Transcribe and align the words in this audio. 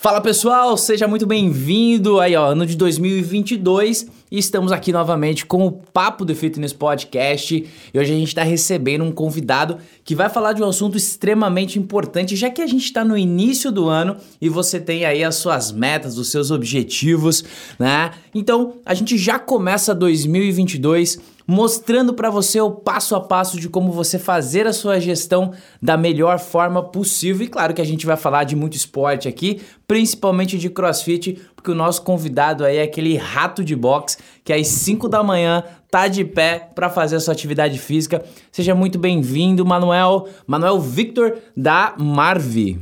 Fala 0.00 0.18
pessoal, 0.18 0.78
seja 0.78 1.06
muito 1.06 1.26
bem-vindo 1.26 2.20
aí 2.20 2.34
ó, 2.34 2.52
ano 2.52 2.64
de 2.64 2.74
2022 2.74 4.06
e 4.30 4.38
estamos 4.38 4.72
aqui 4.72 4.92
novamente 4.92 5.44
com 5.44 5.66
o 5.66 5.70
Papo 5.70 6.24
do 6.24 6.34
Fitness 6.34 6.72
Podcast 6.72 7.68
e 7.92 7.98
hoje 7.98 8.10
a 8.10 8.16
gente 8.16 8.28
está 8.28 8.42
recebendo 8.42 9.04
um 9.04 9.12
convidado 9.12 9.76
que 10.02 10.14
vai 10.14 10.30
falar 10.30 10.54
de 10.54 10.62
um 10.62 10.66
assunto 10.66 10.96
extremamente 10.96 11.78
importante 11.78 12.34
já 12.34 12.48
que 12.48 12.62
a 12.62 12.66
gente 12.66 12.84
está 12.84 13.04
no 13.04 13.14
início 13.14 13.70
do 13.70 13.90
ano 13.90 14.16
e 14.40 14.48
você 14.48 14.80
tem 14.80 15.04
aí 15.04 15.22
as 15.22 15.34
suas 15.34 15.70
metas, 15.70 16.16
os 16.16 16.30
seus 16.30 16.50
objetivos, 16.50 17.44
né? 17.78 18.12
Então 18.34 18.76
a 18.86 18.94
gente 18.94 19.18
já 19.18 19.38
começa 19.38 19.94
2022 19.94 21.18
mostrando 21.50 22.14
para 22.14 22.30
você 22.30 22.60
o 22.60 22.70
passo 22.70 23.16
a 23.16 23.20
passo 23.20 23.58
de 23.58 23.68
como 23.68 23.90
você 23.90 24.20
fazer 24.20 24.68
a 24.68 24.72
sua 24.72 25.00
gestão 25.00 25.52
da 25.82 25.96
melhor 25.96 26.38
forma 26.38 26.80
possível. 26.80 27.44
E 27.44 27.48
claro 27.48 27.74
que 27.74 27.80
a 27.80 27.84
gente 27.84 28.06
vai 28.06 28.16
falar 28.16 28.44
de 28.44 28.54
muito 28.54 28.76
esporte 28.76 29.26
aqui, 29.26 29.60
principalmente 29.84 30.56
de 30.56 30.70
CrossFit, 30.70 31.40
porque 31.56 31.72
o 31.72 31.74
nosso 31.74 32.02
convidado 32.02 32.64
aí 32.64 32.76
é 32.76 32.82
aquele 32.82 33.16
rato 33.16 33.64
de 33.64 33.74
boxe 33.74 34.16
que 34.44 34.52
às 34.52 34.68
5 34.68 35.08
da 35.08 35.24
manhã 35.24 35.64
tá 35.90 36.06
de 36.06 36.24
pé 36.24 36.68
para 36.72 36.88
fazer 36.88 37.16
a 37.16 37.20
sua 37.20 37.34
atividade 37.34 37.80
física. 37.80 38.24
Seja 38.52 38.72
muito 38.72 38.96
bem-vindo, 38.96 39.66
Manuel, 39.66 40.28
Manuel 40.46 40.78
Victor 40.78 41.36
da 41.56 41.96
Marvi. 41.98 42.78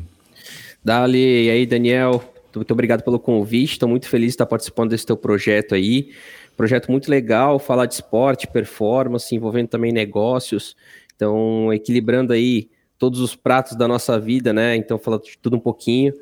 Dali, 0.84 1.46
e 1.46 1.50
aí, 1.50 1.64
Daniel? 1.64 2.22
Muito 2.54 2.72
obrigado 2.72 3.02
pelo 3.02 3.18
convite. 3.18 3.72
Estou 3.72 3.88
muito 3.88 4.06
feliz 4.08 4.28
de 4.28 4.34
estar 4.34 4.46
participando 4.46 4.90
desse 4.90 5.06
teu 5.06 5.16
projeto 5.16 5.74
aí. 5.74 6.10
Projeto 6.58 6.90
muito 6.90 7.08
legal, 7.08 7.60
falar 7.60 7.86
de 7.86 7.94
esporte, 7.94 8.48
performance, 8.48 9.32
envolvendo 9.32 9.68
também 9.68 9.92
negócios. 9.92 10.74
Então, 11.14 11.72
equilibrando 11.72 12.32
aí 12.32 12.68
todos 12.98 13.20
os 13.20 13.36
pratos 13.36 13.76
da 13.76 13.86
nossa 13.86 14.18
vida, 14.18 14.52
né? 14.52 14.74
Então, 14.74 14.98
falando 14.98 15.22
de 15.22 15.38
tudo 15.38 15.54
um 15.54 15.60
pouquinho. 15.60 16.12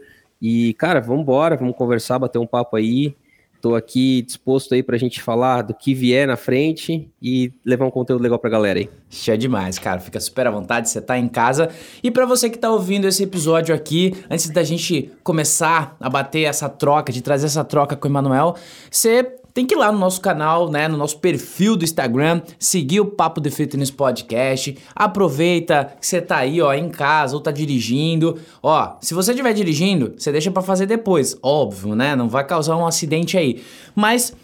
E, 0.41 0.75
cara, 0.75 1.01
vamos 1.01 1.23
embora, 1.23 1.57
vamos 1.57 1.75
conversar, 1.75 2.19
bater 2.19 2.39
um 2.39 2.47
papo 2.47 2.77
aí. 2.77 3.17
Estou 3.55 3.75
aqui 3.75 4.21
disposto 4.21 4.75
aí 4.75 4.85
a 4.87 4.97
gente 4.99 5.23
falar 5.23 5.63
do 5.63 5.73
que 5.73 5.95
vier 5.95 6.27
na 6.27 6.37
frente 6.37 7.11
e 7.21 7.51
levar 7.65 7.87
um 7.87 7.91
conteúdo 7.91 8.21
legal 8.21 8.39
para 8.39 8.51
a 8.51 8.53
galera 8.53 8.79
aí. 8.79 8.91
Cheio 9.09 9.39
demais, 9.39 9.79
cara. 9.79 10.01
Fica 10.01 10.21
super 10.21 10.47
à 10.47 10.51
vontade, 10.51 10.91
você 10.91 11.01
tá 11.01 11.17
em 11.17 11.29
casa. 11.29 11.71
E 12.03 12.11
para 12.11 12.27
você 12.27 12.51
que 12.51 12.59
tá 12.59 12.71
ouvindo 12.71 13.09
esse 13.09 13.23
episódio 13.23 13.75
aqui, 13.75 14.15
antes 14.29 14.51
da 14.51 14.63
gente 14.63 15.11
começar 15.25 15.97
a 15.99 16.11
bater 16.11 16.43
essa 16.43 16.69
troca, 16.69 17.11
de 17.11 17.23
trazer 17.23 17.47
essa 17.47 17.65
troca 17.65 17.97
com 17.97 18.07
o 18.07 18.11
Emanuel, 18.11 18.55
você 18.91 19.35
tem 19.57 19.65
que 19.65 19.75
ir 19.75 19.79
lá 19.79 19.91
no 19.91 19.99
nosso 19.99 20.21
canal, 20.21 20.71
né, 20.71 20.87
no 20.87 20.99
nosso 20.99 21.19
perfil 21.19 21.77
do 21.77 21.83
Instagram, 21.83 22.43
seguir 22.59 23.01
o 23.01 23.07
Papo 23.07 23.41
de 23.41 23.51
Fitness 23.51 23.91
Podcast. 23.91 24.77
Aproveita 24.95 25.97
que 25.99 26.07
você 26.07 26.21
tá 26.21 26.37
aí, 26.37 26.61
ó, 26.61 26.75
em 26.75 26.91
casa 26.91 27.35
ou 27.35 27.41
tá 27.41 27.51
dirigindo. 27.51 28.39
Ó, 28.63 28.97
se 29.01 29.15
você 29.15 29.31
estiver 29.31 29.55
dirigindo, 29.55 30.13
você 30.15 30.31
deixa 30.31 30.51
para 30.51 30.61
fazer 30.61 30.85
depois, 30.85 31.39
óbvio, 31.43 31.95
né? 31.95 32.15
Não 32.15 32.29
vai 32.29 32.47
causar 32.47 32.77
um 32.77 32.87
acidente 32.87 33.39
aí. 33.39 33.63
Mas 33.95 34.35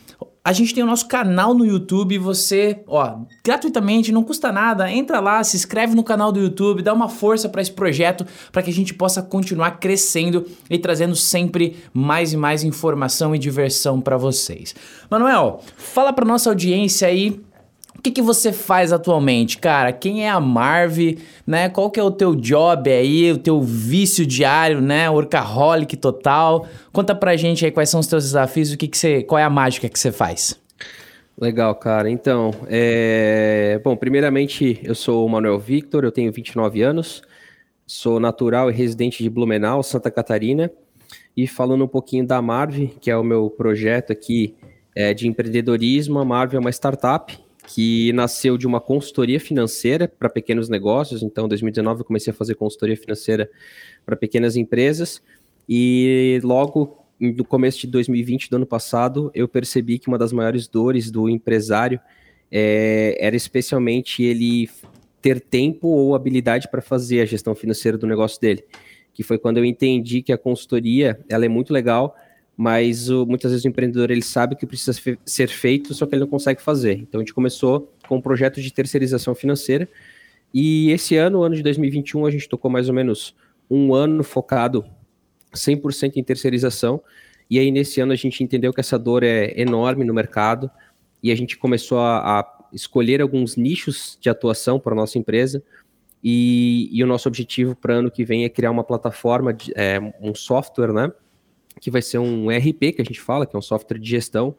a 0.45 0.53
gente 0.53 0.75
tem 0.75 0.83
o 0.83 0.87
nosso 0.87 1.07
canal 1.07 1.55
no 1.55 1.65
YouTube, 1.65 2.19
você, 2.19 2.83
ó, 2.89 3.21
gratuitamente, 3.45 4.11
não 4.11 4.25
custa 4.25 4.51
nada, 4.51 4.91
entra 4.91 5.21
lá, 5.21 5.43
se 5.45 5.57
inscreve 5.57 5.95
no 5.95 6.03
canal 6.03 6.33
do 6.33 6.41
YouTube, 6.41 6.83
dá 6.83 6.93
uma 6.93 7.09
força 7.09 7.49
para 7.49 7.63
esse 7.63 7.71
projeto, 7.71 8.27
para 8.51 8.63
que 8.63 8.71
a 8.71 8.73
gente 8.73 8.93
possa 8.93 9.23
continuar 9.23 9.79
crescendo 9.79 10.45
e 10.69 10.79
trazendo 10.79 11.15
sempre 11.15 11.77
mais 11.95 12.33
e 12.33 12.37
mais 12.37 12.65
informação 12.65 13.35
e 13.35 13.39
diversão 13.39 14.01
para 14.01 14.17
vocês. 14.17 14.75
Manuel, 15.09 15.61
fala 15.77 16.13
para 16.13 16.25
nossa 16.25 16.51
audiência 16.51 17.07
aí 17.07 17.41
o 18.03 18.11
que, 18.11 18.11
que 18.11 18.23
você 18.23 18.53
faz 18.53 18.93
atualmente, 18.93 19.59
cara? 19.59 19.93
Quem 19.93 20.27
é 20.27 20.29
a 20.29 20.41
Marv, 20.41 21.21
né? 21.47 21.69
Qual 21.69 21.89
que 21.89 22.01
é 22.01 22.03
o 22.03 22.11
teu 22.11 22.35
job 22.35 22.91
aí, 22.91 23.31
o 23.31 23.39
teu 23.39 23.63
vício 23.63 24.27
diário, 24.27 24.81
né? 24.81 25.09
Workaholic 25.09 25.97
total. 25.97 26.67
Conta 26.93 27.15
pra 27.15 27.37
gente 27.37 27.65
aí 27.65 27.71
quais 27.71 27.89
são 27.89 28.01
os 28.01 28.09
teus 28.09 28.25
desafios, 28.25 28.73
o 28.73 28.77
que 28.77 28.89
que 28.89 28.99
você, 28.99 29.23
qual 29.23 29.39
é 29.39 29.45
a 29.45 29.49
mágica 29.49 29.89
que 29.89 29.97
você 29.97 30.11
faz? 30.11 30.61
Legal, 31.41 31.73
cara. 31.77 32.11
Então, 32.11 32.51
é... 32.67 33.81
bom, 33.85 33.95
primeiramente, 33.95 34.81
eu 34.83 34.97
sou 34.97 35.25
o 35.25 35.29
Manuel 35.29 35.61
Victor, 35.61 36.03
eu 36.03 36.11
tenho 36.11 36.33
29 36.33 36.83
anos, 36.83 37.23
sou 37.87 38.19
natural 38.19 38.69
e 38.69 38.75
residente 38.75 39.23
de 39.23 39.31
Blumenau, 39.31 39.81
Santa 39.81 40.11
Catarina. 40.11 40.73
E 41.37 41.47
falando 41.47 41.85
um 41.85 41.89
pouquinho 41.89 42.27
da 42.27 42.43
Marv, 42.43 42.89
que 43.01 43.13
é 43.13 43.17
o 43.17 43.23
meu 43.23 43.49
projeto 43.49 44.11
aqui 44.11 44.57
é, 44.93 45.15
de 45.15 45.29
empreendedorismo, 45.29 46.19
a 46.19 46.25
Marv 46.25 46.57
é 46.57 46.59
uma 46.59 46.71
startup 46.71 47.39
que 47.75 48.13
nasceu 48.13 48.59
de 48.59 48.67
uma 48.67 48.83
consultoria 48.83 49.41
financeira 49.41 50.07
para 50.07 50.29
pequenos 50.29 50.69
negócios. 50.69 51.23
Então, 51.23 51.47
em 51.47 51.49
2019, 51.49 52.01
eu 52.01 52.05
comecei 52.05 52.31
a 52.31 52.35
fazer 52.35 52.55
consultoria 52.55 52.97
financeira 52.97 53.51
para 54.05 54.15
pequenas 54.15 54.57
empresas. 54.57 55.23
E 55.67 56.39
logo 56.45 56.99
no 57.19 57.45
começo 57.45 57.81
de 57.81 57.87
2020, 57.87 58.51
do 58.51 58.57
ano 58.57 58.67
passado, 58.67 59.31
eu 59.35 59.49
percebi 59.49 59.99
que 59.99 60.09
uma 60.09 60.19
das 60.19 60.33
maiores 60.33 60.69
dores 60.69 61.11
do 61.11 61.31
empresário 61.31 61.99
é, 62.51 63.17
era 63.19 63.35
especialmente 63.35 64.23
ele 64.23 64.69
ter 65.23 65.41
tempo 65.41 65.89
ou 65.89 66.15
habilidade 66.15 66.69
para 66.71 66.83
fazer 66.83 67.23
a 67.23 67.25
gestão 67.25 67.55
financeira 67.55 67.97
do 67.97 68.07
negócio 68.07 68.39
dele. 68.39 68.65
Que 69.15 69.23
foi 69.23 69.39
quando 69.39 69.57
eu 69.57 69.65
entendi 69.65 70.21
que 70.21 70.33
a 70.33 70.37
consultoria 70.37 71.19
ela 71.27 71.47
é 71.47 71.49
muito 71.49 71.73
legal, 71.73 72.15
mas 72.57 73.09
o, 73.09 73.27
muitas 73.27 73.51
vezes 73.51 73.65
o 73.65 73.69
empreendedor 73.69 74.11
ele 74.11 74.23
sabe 74.23 74.57
que 74.57 74.67
precisa 74.67 74.93
ser 75.25 75.49
feito, 75.49 75.95
só 75.95 76.07
que 76.07 76.15
ele 76.15 76.21
não 76.21 76.29
consegue 76.29 76.63
fazer. 76.63 76.99
Então 76.99 77.21
a 77.21 77.23
gente 77.23 77.35
começou 77.35 77.93
com 78.07 78.17
um 78.17 78.21
projeto 78.21 78.61
de 78.61 78.73
terceirização 78.73 79.35
financeira 79.35 79.89
e 80.53 80.91
esse 80.91 81.17
ano, 81.17 81.43
ano 81.43 81.55
de 81.55 81.63
2021, 81.63 82.27
a 82.27 82.31
gente 82.31 82.49
tocou 82.49 82.71
mais 82.71 82.89
ou 82.89 82.95
menos 82.95 83.35
um 83.71 83.95
ano 83.95 84.23
focado 84.23 84.85
100% 85.55 86.17
em 86.17 86.23
terceirização. 86.23 87.03
E 87.49 87.59
aí 87.59 87.71
nesse 87.71 88.01
ano 88.01 88.13
a 88.13 88.17
gente 88.17 88.45
entendeu 88.45 88.73
que 88.73 88.81
essa 88.81 88.99
dor 88.99 89.23
é 89.23 89.59
enorme 89.59 90.05
no 90.05 90.13
mercado 90.13 90.71
e 91.23 91.31
a 91.31 91.35
gente 91.35 91.57
começou 91.57 91.99
a, 91.99 92.41
a 92.41 92.65
escolher 92.73 93.23
alguns 93.23 93.57
nichos 93.57 94.19
de 94.21 94.29
atuação 94.29 94.79
para 94.79 94.93
a 94.93 94.97
nossa 94.97 95.19
empresa. 95.19 95.63
E, 96.25 96.89
e, 96.93 97.03
o 97.03 97.07
nosso 97.07 97.29
objetivo 97.29 97.75
para 97.75 97.95
ano 97.95 98.11
que 98.11 98.25
vem 98.25 98.45
é 98.45 98.49
criar 98.49 98.71
uma 98.71 98.85
plataforma, 98.85 99.53
de, 99.53 99.73
é, 99.75 99.99
um 100.21 100.33
software, 100.35 100.93
né? 100.93 101.11
Que 101.81 101.91
vai 101.91 102.03
ser 102.03 102.19
um 102.19 102.51
ERP, 102.51 102.93
que 102.95 103.03
a 103.03 103.05
gente 103.05 103.21
fala, 103.21 103.47
que 103.47 103.55
é 103.55 103.59
um 103.59 103.63
software 103.63 103.99
de 103.99 104.09
gestão, 104.09 104.55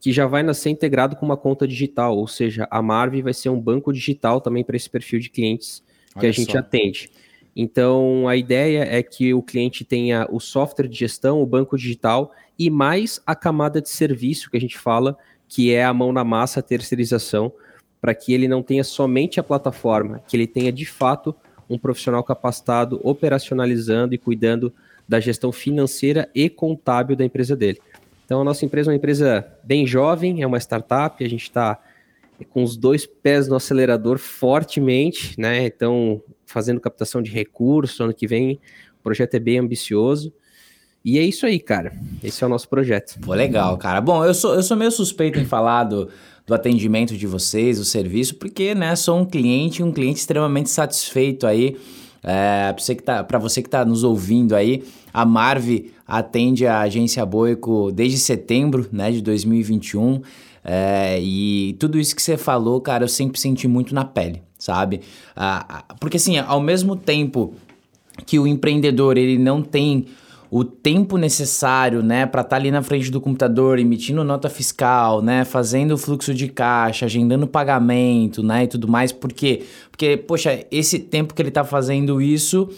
que 0.00 0.12
já 0.12 0.26
vai 0.26 0.42
nascer 0.42 0.70
integrado 0.70 1.16
com 1.16 1.24
uma 1.24 1.36
conta 1.36 1.66
digital, 1.66 2.16
ou 2.16 2.28
seja, 2.28 2.68
a 2.70 2.82
Marv 2.82 3.14
vai 3.22 3.34
ser 3.34 3.48
um 3.48 3.60
banco 3.60 3.92
digital 3.92 4.40
também 4.40 4.62
para 4.62 4.76
esse 4.76 4.88
perfil 4.88 5.18
de 5.18 5.30
clientes 5.30 5.82
que 6.12 6.20
Olha 6.20 6.28
a 6.28 6.32
gente 6.32 6.52
só. 6.52 6.58
atende. 6.58 7.10
Então, 7.54 8.28
a 8.28 8.36
ideia 8.36 8.84
é 8.84 9.02
que 9.02 9.32
o 9.32 9.42
cliente 9.42 9.84
tenha 9.84 10.26
o 10.30 10.38
software 10.38 10.88
de 10.88 10.96
gestão, 10.96 11.40
o 11.40 11.46
banco 11.46 11.76
digital 11.76 12.32
e 12.58 12.68
mais 12.68 13.20
a 13.26 13.34
camada 13.34 13.80
de 13.80 13.88
serviço 13.88 14.50
que 14.50 14.56
a 14.56 14.60
gente 14.60 14.78
fala, 14.78 15.16
que 15.48 15.72
é 15.72 15.84
a 15.84 15.94
mão 15.94 16.12
na 16.12 16.22
massa, 16.22 16.60
a 16.60 16.62
terceirização, 16.62 17.52
para 18.00 18.14
que 18.14 18.32
ele 18.32 18.46
não 18.46 18.62
tenha 18.62 18.84
somente 18.84 19.40
a 19.40 19.42
plataforma, 19.42 20.20
que 20.28 20.36
ele 20.36 20.46
tenha 20.46 20.70
de 20.70 20.84
fato 20.84 21.34
um 21.68 21.78
profissional 21.78 22.22
capacitado 22.22 23.00
operacionalizando 23.02 24.14
e 24.14 24.18
cuidando 24.18 24.72
da 25.08 25.20
gestão 25.20 25.52
financeira 25.52 26.28
e 26.34 26.48
contábil 26.48 27.16
da 27.16 27.24
empresa 27.24 27.54
dele. 27.56 27.78
Então, 28.24 28.40
a 28.40 28.44
nossa 28.44 28.64
empresa 28.64 28.90
é 28.90 28.92
uma 28.92 28.96
empresa 28.96 29.46
bem 29.62 29.86
jovem, 29.86 30.42
é 30.42 30.46
uma 30.46 30.58
startup, 30.58 31.24
a 31.24 31.28
gente 31.28 31.44
está 31.44 31.78
com 32.50 32.62
os 32.62 32.76
dois 32.76 33.06
pés 33.06 33.48
no 33.48 33.54
acelerador 33.54 34.18
fortemente, 34.18 35.40
né? 35.40 35.64
Então, 35.64 36.20
fazendo 36.44 36.80
captação 36.80 37.22
de 37.22 37.30
recursos, 37.30 38.00
ano 38.00 38.12
que 38.12 38.26
vem 38.26 38.60
o 38.98 39.02
projeto 39.02 39.34
é 39.34 39.38
bem 39.38 39.58
ambicioso. 39.58 40.32
E 41.04 41.20
é 41.20 41.22
isso 41.22 41.46
aí, 41.46 41.60
cara. 41.60 41.92
Esse 42.22 42.42
é 42.42 42.46
o 42.46 42.50
nosso 42.50 42.68
projeto. 42.68 43.16
Pô, 43.20 43.32
legal, 43.32 43.78
cara. 43.78 44.00
Bom, 44.00 44.24
eu 44.24 44.34
sou, 44.34 44.54
eu 44.54 44.62
sou 44.62 44.76
meio 44.76 44.90
suspeito 44.90 45.38
em 45.38 45.44
falar 45.44 45.84
do, 45.84 46.10
do 46.44 46.52
atendimento 46.52 47.16
de 47.16 47.28
vocês, 47.28 47.78
do 47.78 47.84
serviço, 47.84 48.34
porque, 48.34 48.74
né, 48.74 48.96
sou 48.96 49.20
um 49.20 49.24
cliente, 49.24 49.84
um 49.84 49.92
cliente 49.92 50.18
extremamente 50.18 50.68
satisfeito 50.68 51.46
aí 51.46 51.76
é, 52.22 52.72
para 52.72 52.82
você 52.82 52.94
que 52.94 53.02
tá, 53.02 53.22
você 53.40 53.62
que 53.62 53.70
tá 53.70 53.84
nos 53.84 54.04
ouvindo 54.04 54.54
aí, 54.54 54.82
a 55.12 55.24
Marv 55.24 55.86
atende 56.06 56.66
a 56.66 56.80
agência 56.80 57.24
Boico 57.24 57.90
desde 57.92 58.18
setembro 58.18 58.88
né, 58.92 59.10
de 59.10 59.20
2021. 59.22 60.22
É, 60.64 61.20
e 61.20 61.76
tudo 61.78 61.98
isso 61.98 62.14
que 62.14 62.22
você 62.22 62.36
falou, 62.36 62.80
cara, 62.80 63.04
eu 63.04 63.08
sempre 63.08 63.38
senti 63.38 63.68
muito 63.68 63.94
na 63.94 64.04
pele, 64.04 64.42
sabe? 64.58 65.00
Ah, 65.36 65.84
porque 66.00 66.16
assim, 66.16 66.38
ao 66.38 66.60
mesmo 66.60 66.96
tempo 66.96 67.54
que 68.24 68.38
o 68.38 68.46
empreendedor 68.46 69.16
ele 69.16 69.38
não 69.38 69.62
tem 69.62 70.06
o 70.50 70.64
tempo 70.64 71.16
necessário, 71.16 72.02
né, 72.02 72.26
para 72.26 72.42
estar 72.42 72.50
tá 72.50 72.56
ali 72.56 72.70
na 72.70 72.82
frente 72.82 73.10
do 73.10 73.20
computador, 73.20 73.78
emitindo 73.78 74.22
nota 74.22 74.48
fiscal, 74.48 75.20
né, 75.20 75.44
fazendo 75.44 75.98
fluxo 75.98 76.32
de 76.32 76.48
caixa, 76.48 77.06
agendando 77.06 77.46
pagamento, 77.46 78.42
né, 78.42 78.64
e 78.64 78.66
tudo 78.66 78.88
mais, 78.88 79.12
porque 79.12 79.64
porque 79.90 80.16
poxa, 80.16 80.64
esse 80.70 80.98
tempo 80.98 81.34
que 81.34 81.40
ele 81.40 81.48
está 81.48 81.64
fazendo 81.64 82.20
isso, 82.20 82.68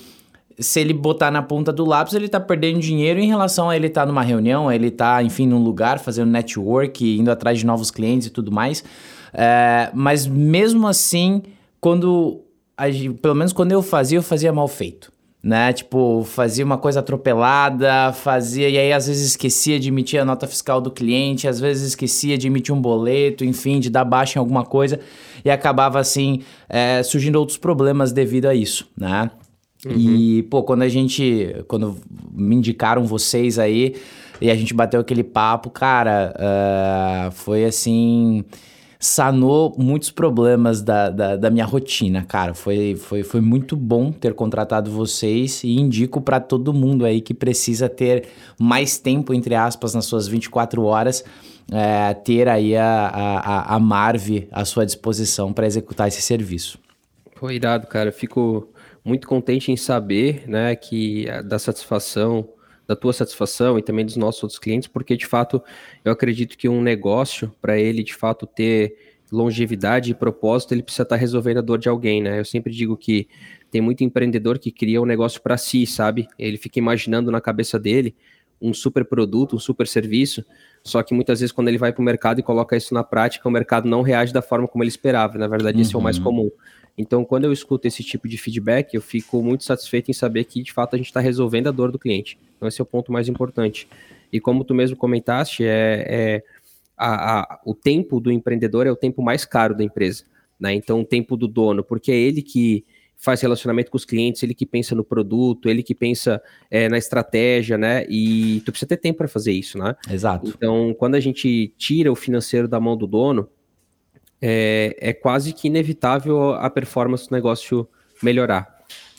se 0.59 0.81
ele 0.81 0.93
botar 0.93 1.31
na 1.31 1.43
ponta 1.43 1.73
do 1.73 1.85
lápis, 1.85 2.15
ele 2.15 2.27
está 2.27 2.41
perdendo 2.41 2.81
dinheiro 2.81 3.21
em 3.21 3.27
relação 3.27 3.69
a 3.69 3.77
ele 3.77 3.89
estar 3.89 4.03
tá 4.03 4.07
numa 4.07 4.23
reunião, 4.23 4.71
ele 4.71 4.91
tá, 4.91 5.23
enfim, 5.23 5.47
num 5.47 5.63
lugar 5.63 5.99
fazendo 5.99 6.31
network, 6.31 7.19
indo 7.19 7.31
atrás 7.31 7.59
de 7.59 7.67
novos 7.67 7.91
clientes 7.91 8.29
e 8.29 8.31
tudo 8.31 8.51
mais. 8.51 8.85
É, 9.33 9.91
mas 9.95 10.27
mesmo 10.27 10.87
assim, 10.87 11.43
quando 11.81 12.41
pelo 13.21 13.35
menos 13.35 13.53
quando 13.53 13.73
eu 13.73 13.83
fazia, 13.83 14.19
eu 14.19 14.23
fazia 14.23 14.53
mal 14.53 14.69
feito 14.69 15.13
né? 15.43 15.73
Tipo, 15.73 16.25
fazia 16.25 16.65
uma 16.65 16.79
coisa 16.79 17.01
atropelada, 17.01 18.13
fazia, 18.13 18.69
e 18.69 18.77
aí 18.77 18.93
às 18.93 19.07
vezes 19.07 19.31
esquecia 19.31 19.79
de 19.79 19.89
emitir 19.89 20.21
a 20.21 20.25
nota 20.25 20.47
fiscal 20.47 20.81
do 20.81 20.91
cliente, 20.91 21.47
às 21.47 21.61
vezes 21.61 21.89
esquecia 21.89 22.37
de 22.37 22.47
emitir 22.47 22.75
um 22.75 22.81
boleto, 22.81 23.45
enfim, 23.45 23.81
de 23.81 23.89
dar 23.89 24.05
baixa 24.05 24.39
em 24.39 24.41
alguma 24.41 24.65
coisa, 24.65 25.01
e 25.45 25.51
acabava 25.51 25.99
assim, 25.99 26.43
é, 26.69 27.03
surgindo 27.03 27.37
outros 27.37 27.57
problemas 27.57 28.13
devido 28.13 28.47
a 28.47 28.55
isso, 28.55 28.89
né? 28.97 29.31
Uhum. 29.87 29.93
E, 29.97 30.43
pô, 30.45 30.63
quando 30.63 30.83
a 30.83 30.89
gente. 30.89 31.55
Quando 31.69 31.97
me 32.33 32.57
indicaram 32.57 33.05
vocês 33.05 33.59
aí 33.59 33.95
e 34.41 34.51
a 34.51 34.55
gente 34.55 34.75
bateu 34.75 35.01
aquele 35.01 35.23
papo, 35.23 35.71
cara, 35.71 36.35
uh, 36.37 37.31
foi 37.33 37.65
assim 37.65 38.45
sanou 38.99 39.75
muitos 39.79 40.11
problemas 40.11 40.83
da, 40.83 41.09
da, 41.09 41.37
da, 41.37 41.51
minha 41.51 41.65
rotina, 41.65 42.25
cara. 42.25 42.53
Foi, 42.53 42.97
foi, 42.97 43.23
foi 43.23 43.41
muito 43.41 43.77
bom 43.77 44.11
ter 44.11 44.35
contratado 44.35 44.91
vocês 44.91 45.63
e 45.63 45.79
indico 45.79 46.21
para 46.21 46.41
todo 46.41 46.75
mundo 46.75 47.05
aí 47.05 47.21
que 47.21 47.33
precisa 47.33 47.89
ter 47.89 48.29
mais 48.59 48.99
tempo, 48.99 49.33
entre 49.33 49.55
aspas, 49.55 49.95
nas 49.95 50.05
suas 50.05 50.27
24 50.27 50.83
horas, 50.83 51.25
é, 51.71 52.13
ter 52.15 52.49
aí 52.49 52.77
a, 52.77 53.07
a, 53.07 53.77
a 53.77 53.79
Marve 53.79 54.49
à 54.51 54.65
sua 54.65 54.85
disposição 54.85 55.53
para 55.53 55.67
executar 55.67 56.09
esse 56.09 56.21
serviço. 56.21 56.79
Foi 57.37 57.55
irado, 57.55 57.87
cara. 57.87 58.11
Fico 58.11 58.69
muito 59.05 59.29
contente 59.29 59.71
em 59.71 59.77
saber, 59.77 60.43
né, 60.49 60.75
que 60.75 61.27
da 61.45 61.59
satisfação 61.59 62.49
da 62.89 62.97
tua 62.97 63.13
satisfação 63.13 63.79
e 63.79 63.83
também 63.83 64.05
dos 64.05 64.17
nossos 64.17 64.43
outros 64.43 64.59
clientes, 64.59 64.89
porque 64.89 65.15
de 65.15 65.27
fato 65.27 65.63
eu 66.03 66.11
acredito 66.11 66.57
que 66.57 66.69
um 66.69 66.81
negócio, 66.81 67.55
para 67.61 67.79
ele 67.79 68.03
de 68.03 68.15
fato 68.15 68.47
ter 68.47 68.97
longevidade 69.31 70.11
e 70.11 70.15
propósito, 70.15 70.73
ele 70.73 70.83
precisa 70.83 71.03
estar 71.03 71.17
tá 71.17 71.21
resolvendo 71.21 71.59
a 71.59 71.61
dor 71.61 71.79
de 71.79 71.87
alguém, 71.87 72.23
né? 72.23 72.41
Eu 72.41 72.47
sempre 72.47 72.73
digo 72.73 72.97
que 72.97 73.29
tem 73.71 73.83
muito 73.83 74.03
empreendedor 74.03 74.59
que 74.59 74.73
cria 74.73 75.03
um 75.03 75.05
negócio 75.05 75.43
para 75.43 75.59
si, 75.59 75.87
sabe? 75.87 76.27
Ele 76.39 76.57
fica 76.57 76.79
imaginando 76.79 77.31
na 77.31 77.43
cabeça 77.43 77.79
dele 77.79 78.17
um 78.61 78.73
super 78.73 79.05
produto, 79.05 79.55
um 79.55 79.59
super 79.59 79.87
serviço, 79.87 80.43
só 80.83 81.03
que 81.03 81.15
muitas 81.15 81.41
vezes 81.41 81.53
quando 81.53 81.69
ele 81.69 81.77
vai 81.77 81.93
para 81.93 82.01
o 82.01 82.05
mercado 82.05 82.41
e 82.41 82.43
coloca 82.43 82.75
isso 82.75 82.95
na 82.95 83.05
prática, 83.05 83.47
o 83.47 83.53
mercado 83.53 83.87
não 83.87 84.01
reage 84.01 84.33
da 84.33 84.41
forma 84.41 84.67
como 84.67 84.83
ele 84.83 84.89
esperava. 84.89 85.37
Na 85.37 85.47
verdade, 85.47 85.77
uhum. 85.77 85.83
esse 85.83 85.95
é 85.95 85.99
o 85.99 86.03
mais 86.03 86.17
uhum. 86.17 86.25
comum. 86.25 86.51
Então, 86.99 87.25
quando 87.25 87.45
eu 87.45 87.53
escuto 87.53 87.87
esse 87.87 88.03
tipo 88.03 88.29
de 88.29 88.37
feedback, 88.37 88.93
eu 88.93 89.01
fico 89.01 89.41
muito 89.41 89.63
satisfeito 89.63 90.11
em 90.11 90.15
saber 90.15 90.45
que, 90.45 90.63
de 90.63 90.73
fato, 90.73 90.95
a 90.95 90.97
gente 90.97 91.07
está 91.07 91.21
resolvendo 91.21 91.69
a 91.69 91.71
dor 91.71 91.93
do 91.93 91.99
cliente. 91.99 92.37
Então, 92.57 92.67
esse 92.67 92.81
é 92.81 92.83
o 92.83 92.87
ponto 92.87 93.13
mais 93.13 93.29
importante. 93.29 93.89
E 94.33 94.41
como 94.41 94.65
tu 94.65 94.75
mesmo 94.75 94.97
comentaste, 94.97 95.65
é, 95.65 96.05
é 96.09 96.43
a, 96.97 97.41
a, 97.41 97.61
o 97.65 97.73
tempo 97.73 98.19
do 98.19 98.33
empreendedor 98.33 98.85
é 98.85 98.91
o 98.91 98.97
tempo 98.97 99.23
mais 99.23 99.45
caro 99.45 99.77
da 99.77 99.85
empresa. 99.85 100.25
Né? 100.59 100.75
Então, 100.75 101.01
o 101.01 101.05
tempo 101.05 101.37
do 101.37 101.47
dono, 101.47 101.85
porque 101.85 102.11
é 102.11 102.17
ele 102.17 102.43
que 102.43 102.85
faz 103.17 103.41
relacionamento 103.41 103.91
com 103.91 103.97
os 103.97 104.05
clientes, 104.05 104.43
ele 104.43 104.55
que 104.55 104.67
pensa 104.67 104.95
no 104.95 105.05
produto, 105.05 105.69
ele 105.69 105.83
que 105.83 105.95
pensa 105.95 106.41
é, 106.71 106.89
na 106.89 106.99
estratégia, 106.99 107.77
né? 107.77 108.07
E 108.09 108.61
tu 108.65 108.71
precisa 108.71 108.89
ter 108.89 108.97
tempo 108.97 109.19
para 109.19 109.29
fazer 109.29 109.53
isso, 109.53 109.77
né? 109.77 109.97
Exato. 110.09 110.53
Então, 110.57 110.95
quando 110.97 111.17
a 111.17 111.21
gente 111.21 111.75
tira 111.77 112.13
o 112.13 112.17
financeiro 112.17 112.69
da 112.69 112.79
mão 112.79 112.97
do 112.97 113.09
dono, 113.09 113.49
é, 114.41 114.97
é 114.99 115.13
quase 115.13 115.53
que 115.53 115.69
inevitável 115.69 116.53
a 116.53 116.71
performance 116.71 117.29
do 117.29 117.35
negócio 117.35 117.89
melhorar. 118.23 118.79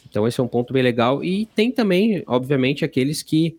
Então 0.10 0.28
esse 0.28 0.40
é 0.40 0.44
um 0.44 0.48
ponto 0.48 0.74
bem 0.74 0.84
legal. 0.84 1.24
E 1.24 1.46
tem 1.46 1.72
também, 1.72 2.24
obviamente, 2.28 2.84
aqueles 2.84 3.22
que, 3.22 3.58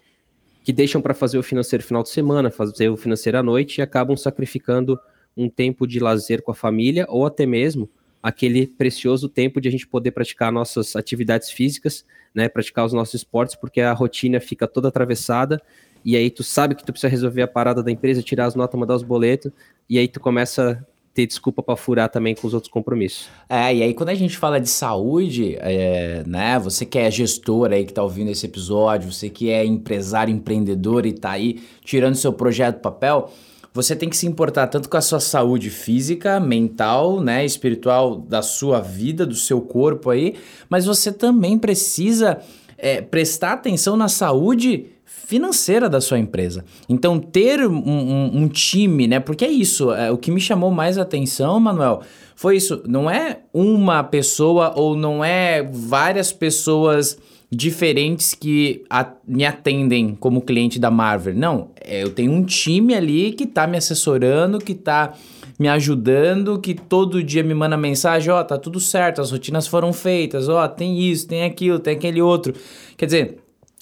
que 0.64 0.72
deixam 0.72 1.00
para 1.00 1.14
fazer 1.14 1.38
o 1.38 1.42
financeiro 1.42 1.84
final 1.84 2.02
de 2.02 2.08
semana, 2.08 2.50
fazer 2.50 2.88
o 2.88 2.96
financeiro 2.96 3.38
à 3.38 3.42
noite 3.42 3.78
e 3.78 3.82
acabam 3.82 4.16
sacrificando 4.16 4.98
um 5.36 5.48
tempo 5.48 5.86
de 5.86 6.00
lazer 6.00 6.42
com 6.42 6.50
a 6.50 6.54
família 6.54 7.06
ou 7.08 7.24
até 7.24 7.46
mesmo 7.46 7.88
aquele 8.22 8.66
precioso 8.66 9.28
tempo 9.28 9.60
de 9.60 9.68
a 9.68 9.70
gente 9.70 9.86
poder 9.86 10.10
praticar 10.10 10.52
nossas 10.52 10.94
atividades 10.94 11.50
físicas, 11.50 12.04
né, 12.34 12.48
praticar 12.48 12.84
os 12.84 12.92
nossos 12.92 13.14
esportes, 13.14 13.54
porque 13.54 13.80
a 13.80 13.92
rotina 13.92 14.40
fica 14.40 14.66
toda 14.66 14.88
atravessada 14.88 15.62
e 16.04 16.16
aí 16.16 16.30
tu 16.30 16.42
sabe 16.42 16.74
que 16.74 16.84
tu 16.84 16.92
precisa 16.92 17.08
resolver 17.08 17.42
a 17.42 17.48
parada 17.48 17.82
da 17.82 17.90
empresa, 17.90 18.22
tirar 18.22 18.46
as 18.46 18.54
notas, 18.54 18.78
mandar 18.78 18.94
os 18.94 19.02
boletos, 19.02 19.52
e 19.88 19.98
aí 19.98 20.08
tu 20.08 20.20
começa 20.20 20.86
ter 21.12 21.26
desculpa 21.26 21.62
para 21.62 21.76
furar 21.76 22.08
também 22.08 22.34
com 22.34 22.46
os 22.46 22.54
outros 22.54 22.70
compromissos. 22.70 23.28
É, 23.48 23.74
e 23.74 23.82
aí 23.82 23.94
quando 23.94 24.10
a 24.10 24.14
gente 24.14 24.36
fala 24.36 24.60
de 24.60 24.68
saúde, 24.68 25.56
é, 25.58 26.22
né, 26.26 26.58
você 26.58 26.86
que 26.86 26.98
é 26.98 27.10
gestor 27.10 27.72
aí 27.72 27.84
que 27.84 27.92
tá 27.92 28.02
ouvindo 28.02 28.30
esse 28.30 28.46
episódio, 28.46 29.12
você 29.12 29.28
que 29.28 29.50
é 29.50 29.64
empresário, 29.64 30.32
empreendedor 30.32 31.06
e 31.06 31.12
tá 31.12 31.32
aí 31.32 31.60
tirando 31.84 32.14
seu 32.14 32.32
projeto 32.32 32.76
do 32.76 32.82
papel, 32.82 33.30
você 33.72 33.94
tem 33.94 34.08
que 34.08 34.16
se 34.16 34.26
importar 34.26 34.66
tanto 34.66 34.88
com 34.88 34.96
a 34.96 35.00
sua 35.00 35.20
saúde 35.20 35.70
física, 35.70 36.40
mental, 36.40 37.20
né, 37.20 37.44
espiritual 37.44 38.16
da 38.16 38.42
sua 38.42 38.80
vida, 38.80 39.24
do 39.24 39.36
seu 39.36 39.60
corpo 39.60 40.10
aí, 40.10 40.34
mas 40.68 40.86
você 40.86 41.12
também 41.12 41.58
precisa 41.58 42.40
é, 42.76 43.00
prestar 43.00 43.52
atenção 43.52 43.96
na 43.96 44.08
saúde 44.08 44.86
financeira 45.30 45.88
da 45.88 46.00
sua 46.00 46.18
empresa. 46.18 46.64
Então, 46.88 47.20
ter 47.20 47.64
um, 47.64 47.72
um, 47.72 48.42
um 48.42 48.48
time, 48.48 49.06
né? 49.06 49.20
Porque 49.20 49.44
é 49.44 49.48
isso, 49.48 49.92
é, 49.92 50.10
o 50.10 50.18
que 50.18 50.28
me 50.28 50.40
chamou 50.40 50.72
mais 50.72 50.98
atenção, 50.98 51.60
Manuel, 51.60 52.00
foi 52.34 52.56
isso. 52.56 52.82
Não 52.84 53.08
é 53.08 53.38
uma 53.54 54.02
pessoa 54.02 54.72
ou 54.74 54.96
não 54.96 55.24
é 55.24 55.62
várias 55.62 56.32
pessoas 56.32 57.16
diferentes 57.48 58.34
que 58.34 58.82
a, 58.90 59.08
me 59.24 59.44
atendem 59.44 60.16
como 60.18 60.40
cliente 60.40 60.80
da 60.80 60.90
Marvel. 60.90 61.32
Não, 61.32 61.70
é, 61.80 62.02
eu 62.02 62.10
tenho 62.10 62.32
um 62.32 62.42
time 62.42 62.92
ali 62.92 63.30
que 63.30 63.44
está 63.44 63.68
me 63.68 63.78
assessorando, 63.78 64.58
que 64.58 64.72
está 64.72 65.14
me 65.56 65.68
ajudando, 65.68 66.58
que 66.58 66.74
todo 66.74 67.22
dia 67.22 67.44
me 67.44 67.54
manda 67.54 67.76
mensagem, 67.76 68.32
ó, 68.32 68.40
oh, 68.40 68.44
tá 68.44 68.58
tudo 68.58 68.80
certo, 68.80 69.20
as 69.20 69.30
rotinas 69.30 69.68
foram 69.68 69.92
feitas, 69.92 70.48
ó, 70.48 70.64
oh, 70.64 70.68
tem 70.68 71.00
isso, 71.00 71.28
tem 71.28 71.44
aquilo, 71.44 71.78
tem 71.78 71.94
aquele 71.94 72.20
outro. 72.20 72.52
Quer 72.96 73.06
dizer, 73.06 73.36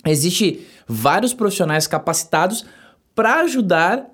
existe 0.04 0.66
vários 0.88 1.34
profissionais 1.34 1.86
capacitados 1.86 2.64
para 3.14 3.40
ajudar 3.40 4.06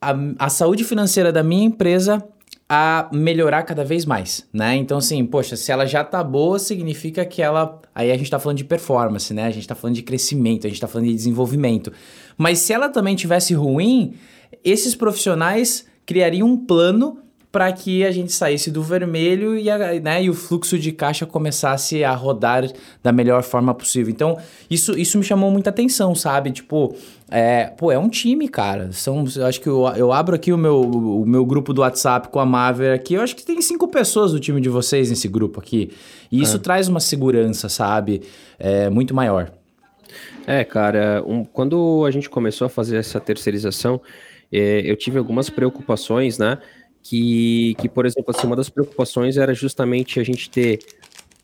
a, 0.00 0.14
a 0.38 0.48
saúde 0.48 0.84
financeira 0.84 1.32
da 1.32 1.42
minha 1.42 1.64
empresa 1.64 2.22
a 2.68 3.08
melhorar 3.12 3.62
cada 3.62 3.82
vez 3.82 4.04
mais, 4.04 4.46
né? 4.52 4.76
Então, 4.76 4.98
assim, 4.98 5.24
poxa, 5.24 5.56
se 5.56 5.72
ela 5.72 5.86
já 5.86 6.04
tá 6.04 6.22
boa, 6.22 6.58
significa 6.58 7.24
que 7.24 7.40
ela. 7.40 7.80
Aí 7.94 8.12
a 8.12 8.16
gente 8.16 8.30
tá 8.30 8.38
falando 8.38 8.58
de 8.58 8.64
performance, 8.64 9.32
né? 9.32 9.44
A 9.46 9.50
gente 9.50 9.66
tá 9.66 9.74
falando 9.74 9.96
de 9.96 10.02
crescimento, 10.02 10.66
a 10.66 10.70
gente 10.70 10.80
tá 10.80 10.86
falando 10.86 11.06
de 11.06 11.14
desenvolvimento. 11.14 11.90
Mas 12.36 12.58
se 12.58 12.74
ela 12.74 12.90
também 12.90 13.16
tivesse 13.16 13.54
ruim, 13.54 14.16
esses 14.62 14.94
profissionais 14.94 15.86
criariam 16.04 16.46
um 16.46 16.56
plano 16.58 17.18
para 17.50 17.72
que 17.72 18.04
a 18.04 18.10
gente 18.10 18.30
saísse 18.32 18.70
do 18.70 18.82
vermelho 18.82 19.56
e, 19.56 19.70
a, 19.70 20.00
né, 20.00 20.22
e 20.22 20.28
o 20.28 20.34
fluxo 20.34 20.78
de 20.78 20.92
caixa 20.92 21.24
começasse 21.24 22.04
a 22.04 22.14
rodar 22.14 22.64
da 23.02 23.10
melhor 23.10 23.42
forma 23.42 23.74
possível. 23.74 24.12
Então, 24.12 24.36
isso, 24.70 24.98
isso 24.98 25.16
me 25.16 25.24
chamou 25.24 25.50
muita 25.50 25.70
atenção, 25.70 26.14
sabe? 26.14 26.50
Tipo, 26.50 26.94
é, 27.30 27.66
pô, 27.66 27.90
é 27.90 27.98
um 27.98 28.08
time, 28.08 28.48
cara. 28.48 28.92
São, 28.92 29.24
eu 29.34 29.46
acho 29.46 29.60
que 29.62 29.66
eu, 29.66 29.86
eu 29.96 30.12
abro 30.12 30.34
aqui 30.34 30.52
o 30.52 30.58
meu, 30.58 30.80
o 30.80 31.26
meu 31.26 31.44
grupo 31.46 31.72
do 31.72 31.80
WhatsApp 31.80 32.28
com 32.28 32.38
a 32.38 32.44
Maver 32.44 32.94
aqui. 32.94 33.14
Eu 33.14 33.22
acho 33.22 33.34
que 33.34 33.44
tem 33.44 33.62
cinco 33.62 33.88
pessoas 33.88 34.32
do 34.32 34.38
time 34.38 34.60
de 34.60 34.68
vocês 34.68 35.08
nesse 35.08 35.26
grupo 35.26 35.58
aqui. 35.58 35.90
E 36.30 36.42
isso 36.42 36.56
é. 36.56 36.60
traz 36.60 36.86
uma 36.86 37.00
segurança, 37.00 37.70
sabe? 37.70 38.22
É, 38.58 38.90
muito 38.90 39.14
maior. 39.14 39.50
É, 40.46 40.64
cara, 40.64 41.22
um, 41.26 41.44
quando 41.44 42.04
a 42.06 42.10
gente 42.10 42.28
começou 42.28 42.66
a 42.66 42.68
fazer 42.68 42.98
essa 42.98 43.18
terceirização, 43.18 44.00
é, 44.52 44.82
eu 44.84 44.96
tive 44.96 45.18
algumas 45.18 45.50
preocupações, 45.50 46.38
né? 46.38 46.58
Que, 47.08 47.74
que 47.78 47.88
por 47.88 48.04
exemplo, 48.04 48.34
assim, 48.36 48.46
uma 48.46 48.54
das 48.54 48.68
preocupações 48.68 49.38
era 49.38 49.54
justamente 49.54 50.20
a 50.20 50.22
gente 50.22 50.50
ter 50.50 50.78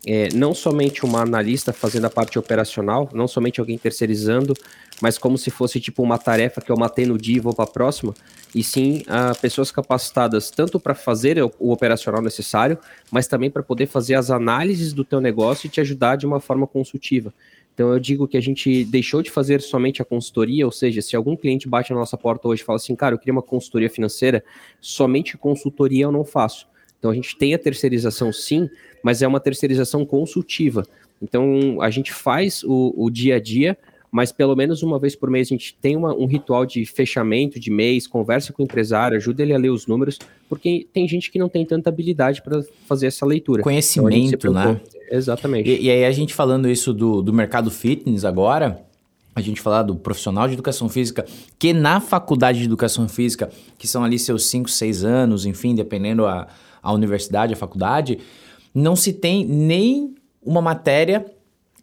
é, 0.06 0.28
não 0.35 0.54
somente 0.54 1.06
uma 1.06 1.23
analista 1.23 1.73
fazendo 1.73 2.04
a 2.04 2.11
parte 2.11 2.38
operacional, 2.38 3.09
não 3.14 3.26
somente 3.26 3.61
alguém 3.61 3.78
terceirizando, 3.78 4.52
mas 5.00 5.16
como 5.16 5.38
se 5.38 5.50
fosse 5.50 5.80
tipo 5.80 6.02
uma 6.02 6.18
tarefa 6.18 6.61
que 6.61 6.71
eu 6.71 6.76
matei 6.76 7.06
no 7.06 7.16
dia 7.16 7.38
e 7.38 7.40
vou 7.40 7.54
para 7.54 7.64
a 7.64 7.68
próxima, 7.68 8.14
e 8.54 8.62
sim 8.62 9.04
a 9.09 9.35
pessoas 9.35 9.71
capacitadas 9.73 10.50
tanto 10.50 10.78
para 10.78 10.94
fazer 10.94 11.42
o, 11.42 11.50
o, 11.59 11.73
operacional 11.73 12.21
necessário, 12.21 12.78
mas 13.11 13.26
também 13.26 13.50
para 13.50 13.62
poder 13.62 13.87
fazer 13.87 14.16
as 14.16 14.30
análises 14.30 14.92
do 14.92 15.02
teu 15.02 15.18
negócio 15.18 15.66
e 15.66 15.71
te 15.71 15.80
ajudar 15.80 16.16
de 16.16 16.26
uma 16.26 16.40
forma 16.40 16.66
consultiva. 16.66 17.33
Então 17.74 17.92
eu 17.92 17.98
digo 17.98 18.28
que 18.28 18.36
a 18.36 18.40
gente 18.40 18.84
deixou 18.84 19.20
de 19.20 19.30
fazer 19.30 19.60
somente 19.60 20.00
a 20.00 20.04
consultoria, 20.04 20.64
ou 20.64 20.70
seja, 20.70 21.02
se 21.02 21.16
algum 21.16 21.36
cliente 21.36 21.68
bate 21.68 21.92
na 21.92 21.98
nossa 21.98 22.16
porta 22.16 22.46
hoje 22.46 22.62
e 22.62 22.64
fala 22.64 22.76
assim, 22.76 22.94
cara, 22.94 23.14
eu 23.14 23.18
queria 23.18 23.32
uma 23.32 23.42
consultoria 23.42 23.90
financeira, 23.90 24.44
somente 24.80 25.36
consultoria 25.36 26.04
eu 26.04 26.12
não 26.12 26.24
faço. 26.24 26.68
Então 26.98 27.10
a 27.10 27.14
gente 27.14 27.36
tem 27.36 27.52
a 27.52 27.58
terceirização 27.58 28.32
sim, 28.32 28.70
mas 29.02 29.22
é 29.22 29.26
uma 29.26 29.40
terceirização 29.40 30.06
consultiva. 30.06 30.84
Então 31.20 31.82
a 31.82 31.90
gente 31.90 32.12
faz 32.12 32.62
o, 32.62 32.94
o 32.96 33.10
dia 33.10 33.36
a 33.36 33.40
dia, 33.40 33.76
mas 34.14 34.30
pelo 34.30 34.54
menos 34.54 34.80
uma 34.85 34.97
vez 34.97 35.16
por 35.16 35.28
mês 35.28 35.49
a 35.49 35.50
gente 35.50 35.76
tem 35.80 35.97
uma, 35.97 36.14
um 36.14 36.25
ritual 36.25 36.64
de 36.64 36.87
fechamento 36.87 37.59
de 37.59 37.68
mês, 37.68 38.06
conversa 38.06 38.52
com 38.52 38.62
o 38.62 38.64
empresário, 38.64 39.16
ajuda 39.16 39.42
ele 39.42 39.52
a 39.52 39.59
ler 39.59 39.71
os 39.71 39.88
números, 39.88 40.21
porque 40.49 40.87
tem 40.92 41.09
gente 41.09 41.33
que 41.33 41.37
não 41.37 41.49
tem 41.49 41.66
tanta 41.66 41.90
habilidade 41.90 42.40
para 42.40 42.62
fazer 42.87 43.09
essa 43.09 43.26
leitura. 43.26 43.61
Conhecimento, 43.61 44.37
então, 44.37 44.52
né? 44.52 44.80
Exatamente. 45.11 45.68
E, 45.68 45.87
e, 45.87 45.90
aí 45.90 46.04
a 46.04 46.12
gente 46.12 46.33
falando 46.33 46.71
isso 46.71 46.94
do, 46.94 47.23
do 47.23 47.33
mercado 47.33 47.73
fitness 47.73 48.25
agora, 48.25 48.87
a 49.35 49.40
gente 49.40 49.61
falar 49.61 49.83
do 49.83 49.97
profissional 49.97 50.47
de 50.47 50.54
educação 50.54 50.88
física, 50.88 51.26
que 51.59 51.73
na 51.73 51.99
faculdade 51.99 52.61
de 52.61 52.66
educação 52.66 53.09
física, 53.09 53.50
que 53.76 53.88
são 53.88 54.04
ali 54.04 54.16
seus 54.16 54.47
5, 54.47 54.71
6 54.71 55.02
anos, 55.02 55.44
enfim, 55.44 55.75
dependendo 55.75 56.25
a, 56.25 56.47
a 56.80 56.92
universidade, 56.92 57.52
a 57.52 57.56
faculdade, 57.56 58.21
não 58.73 58.94
se 58.94 59.12
tem 59.12 59.44
nem 59.44 60.14
uma 60.40 60.62
matéria 60.62 61.26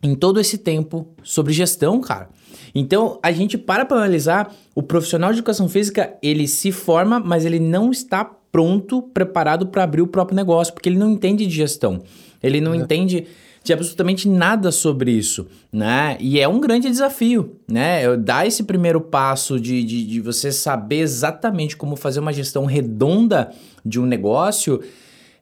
em 0.03 0.15
todo 0.15 0.39
esse 0.39 0.57
tempo 0.57 1.07
sobre 1.23 1.53
gestão, 1.53 1.99
cara. 2.01 2.29
Então, 2.73 3.19
a 3.21 3.31
gente 3.31 3.57
para 3.57 3.85
para 3.85 3.97
analisar, 3.97 4.53
o 4.73 4.81
profissional 4.81 5.31
de 5.31 5.39
educação 5.39 5.67
física, 5.67 6.13
ele 6.21 6.47
se 6.47 6.71
forma, 6.71 7.19
mas 7.19 7.45
ele 7.45 7.59
não 7.59 7.91
está 7.91 8.23
pronto, 8.51 9.01
preparado 9.01 9.67
para 9.67 9.83
abrir 9.83 10.01
o 10.01 10.07
próprio 10.07 10.35
negócio, 10.35 10.73
porque 10.73 10.89
ele 10.89 10.97
não 10.97 11.09
entende 11.09 11.45
de 11.45 11.53
gestão. 11.53 12.01
Ele 12.41 12.59
não 12.59 12.73
é. 12.73 12.77
entende 12.77 13.27
de 13.63 13.73
absolutamente 13.73 14.27
nada 14.27 14.71
sobre 14.71 15.11
isso, 15.11 15.45
né? 15.71 16.17
E 16.19 16.39
é 16.39 16.47
um 16.47 16.59
grande 16.59 16.89
desafio, 16.89 17.57
né? 17.67 18.17
Dar 18.17 18.47
esse 18.47 18.63
primeiro 18.63 18.99
passo 18.99 19.59
de, 19.59 19.83
de, 19.83 20.03
de 20.03 20.19
você 20.19 20.51
saber 20.51 20.99
exatamente 20.99 21.77
como 21.77 21.95
fazer 21.95 22.19
uma 22.19 22.33
gestão 22.33 22.65
redonda 22.65 23.51
de 23.85 23.99
um 23.99 24.05
negócio 24.05 24.81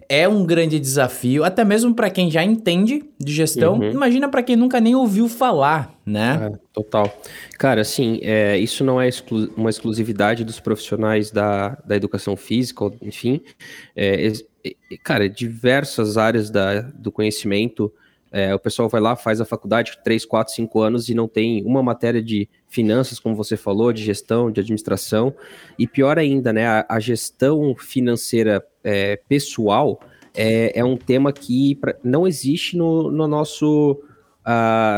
é 0.09 0.27
um 0.27 0.43
grande 0.43 0.79
desafio, 0.79 1.43
até 1.43 1.63
mesmo 1.63 1.93
para 1.93 2.09
quem 2.09 2.31
já 2.31 2.43
entende 2.43 3.05
de 3.19 3.31
gestão. 3.31 3.75
Uhum. 3.75 3.91
Imagina 3.91 4.27
para 4.27 4.41
quem 4.41 4.55
nunca 4.55 4.81
nem 4.81 4.95
ouviu 4.95 5.29
falar, 5.29 5.95
né? 6.03 6.51
É, 6.51 6.59
total. 6.73 7.15
Cara, 7.59 7.81
assim, 7.81 8.19
é, 8.23 8.57
isso 8.57 8.83
não 8.83 8.99
é 8.99 9.07
exclu 9.07 9.53
uma 9.55 9.69
exclusividade 9.69 10.43
dos 10.43 10.59
profissionais 10.59 11.29
da, 11.29 11.77
da 11.85 11.95
educação 11.95 12.35
física, 12.35 12.91
enfim. 13.03 13.39
É, 13.95 14.33
cara, 15.03 15.29
diversas 15.29 16.17
áreas 16.17 16.49
da, 16.49 16.81
do 16.81 17.11
conhecimento 17.11 17.93
é, 18.31 18.53
o 18.53 18.59
pessoal 18.59 18.87
vai 18.87 19.01
lá, 19.01 19.15
faz 19.15 19.41
a 19.41 19.45
faculdade 19.45 19.97
3, 20.03 20.23
4, 20.25 20.53
5 20.53 20.81
anos 20.81 21.09
e 21.09 21.15
não 21.15 21.27
tem 21.27 21.63
uma 21.65 21.81
matéria 21.81 22.21
de 22.21 22.47
finanças, 22.67 23.19
como 23.19 23.35
você 23.35 23.57
falou, 23.57 23.91
de 23.91 24.03
gestão, 24.03 24.51
de 24.51 24.59
administração. 24.59 25.33
E 25.77 25.87
pior 25.87 26.19
ainda, 26.19 26.53
né? 26.53 26.67
A, 26.67 26.85
a 26.87 26.99
gestão 26.99 27.75
financeira 27.75 28.63
é, 28.83 29.19
pessoal 29.27 29.99
é, 30.33 30.79
é, 30.79 30.85
um 30.85 30.97
tema 30.97 31.33
que 31.33 31.75
pra, 31.75 31.95
não 32.03 32.27
existe 32.27 32.77
no, 32.77 33.11
no 33.11 33.27
nosso. 33.27 34.01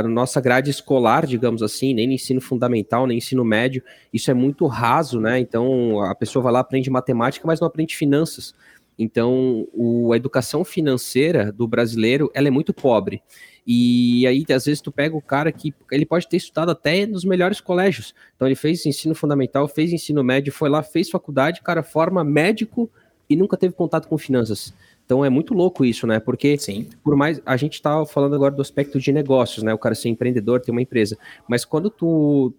Nossa 0.09 0.39
grade 0.39 0.69
escolar, 0.69 1.25
digamos 1.25 1.61
assim, 1.61 1.93
nem 1.93 2.07
no 2.07 2.13
ensino 2.13 2.39
fundamental, 2.39 3.05
nem 3.05 3.17
no 3.17 3.17
ensino 3.17 3.43
médio, 3.43 3.83
isso 4.13 4.31
é 4.31 4.33
muito 4.33 4.65
raso, 4.65 5.19
né? 5.19 5.39
Então 5.39 5.99
a 5.99 6.15
pessoa 6.15 6.41
vai 6.41 6.53
lá, 6.53 6.59
aprende 6.61 6.89
matemática, 6.89 7.45
mas 7.45 7.59
não 7.59 7.67
aprende 7.67 7.97
finanças. 7.97 8.53
Então, 8.97 9.67
o, 9.73 10.13
a 10.13 10.15
educação 10.15 10.63
financeira 10.63 11.51
do 11.51 11.67
brasileiro, 11.67 12.31
ela 12.33 12.47
é 12.47 12.51
muito 12.51 12.71
pobre. 12.71 13.21
E 13.65 14.25
aí, 14.27 14.45
às 14.53 14.65
vezes, 14.65 14.79
tu 14.79 14.91
pega 14.91 15.17
o 15.17 15.21
cara 15.21 15.51
que 15.51 15.73
ele 15.91 16.05
pode 16.05 16.29
ter 16.29 16.37
estudado 16.37 16.69
até 16.69 17.05
nos 17.05 17.25
melhores 17.25 17.59
colégios. 17.59 18.13
Então, 18.35 18.47
ele 18.47 18.55
fez 18.55 18.85
ensino 18.85 19.15
fundamental, 19.15 19.67
fez 19.67 19.91
ensino 19.91 20.23
médio, 20.23 20.53
foi 20.53 20.69
lá, 20.69 20.83
fez 20.83 21.09
faculdade, 21.09 21.61
cara, 21.61 21.83
forma 21.83 22.23
médico 22.23 22.91
e 23.31 23.35
nunca 23.35 23.57
teve 23.57 23.73
contato 23.73 24.07
com 24.07 24.17
finanças. 24.17 24.73
Então 25.05 25.25
é 25.25 25.29
muito 25.29 25.53
louco 25.53 25.83
isso, 25.83 26.07
né? 26.07 26.19
Porque 26.19 26.57
Sim. 26.57 26.87
por 27.03 27.15
mais 27.15 27.41
a 27.45 27.57
gente 27.57 27.81
tá 27.81 28.05
falando 28.05 28.35
agora 28.35 28.53
do 28.53 28.61
aspecto 28.61 28.99
de 28.99 29.11
negócios, 29.11 29.63
né? 29.63 29.73
O 29.73 29.77
cara 29.77 29.95
ser 29.95 30.09
empreendedor, 30.09 30.61
ter 30.61 30.71
uma 30.71 30.81
empresa. 30.81 31.17
Mas 31.47 31.65
quando 31.65 31.89
tu 31.89 32.53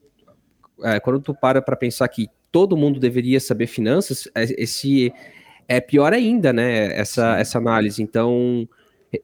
é, 0.83 1.01
quando 1.01 1.21
tu 1.21 1.35
para 1.35 1.63
para 1.63 1.77
pensar 1.77 2.09
que 2.09 2.29
todo 2.51 2.77
mundo 2.77 3.01
deveria 3.01 3.41
saber 3.41 3.67
finanças, 3.67 4.29
é, 4.35 4.45
esse 4.63 5.13
é 5.67 5.81
pior 5.81 6.13
ainda, 6.13 6.53
né? 6.53 6.95
Essa, 6.95 7.39
essa 7.39 7.59
análise. 7.59 8.03
Então, 8.03 8.69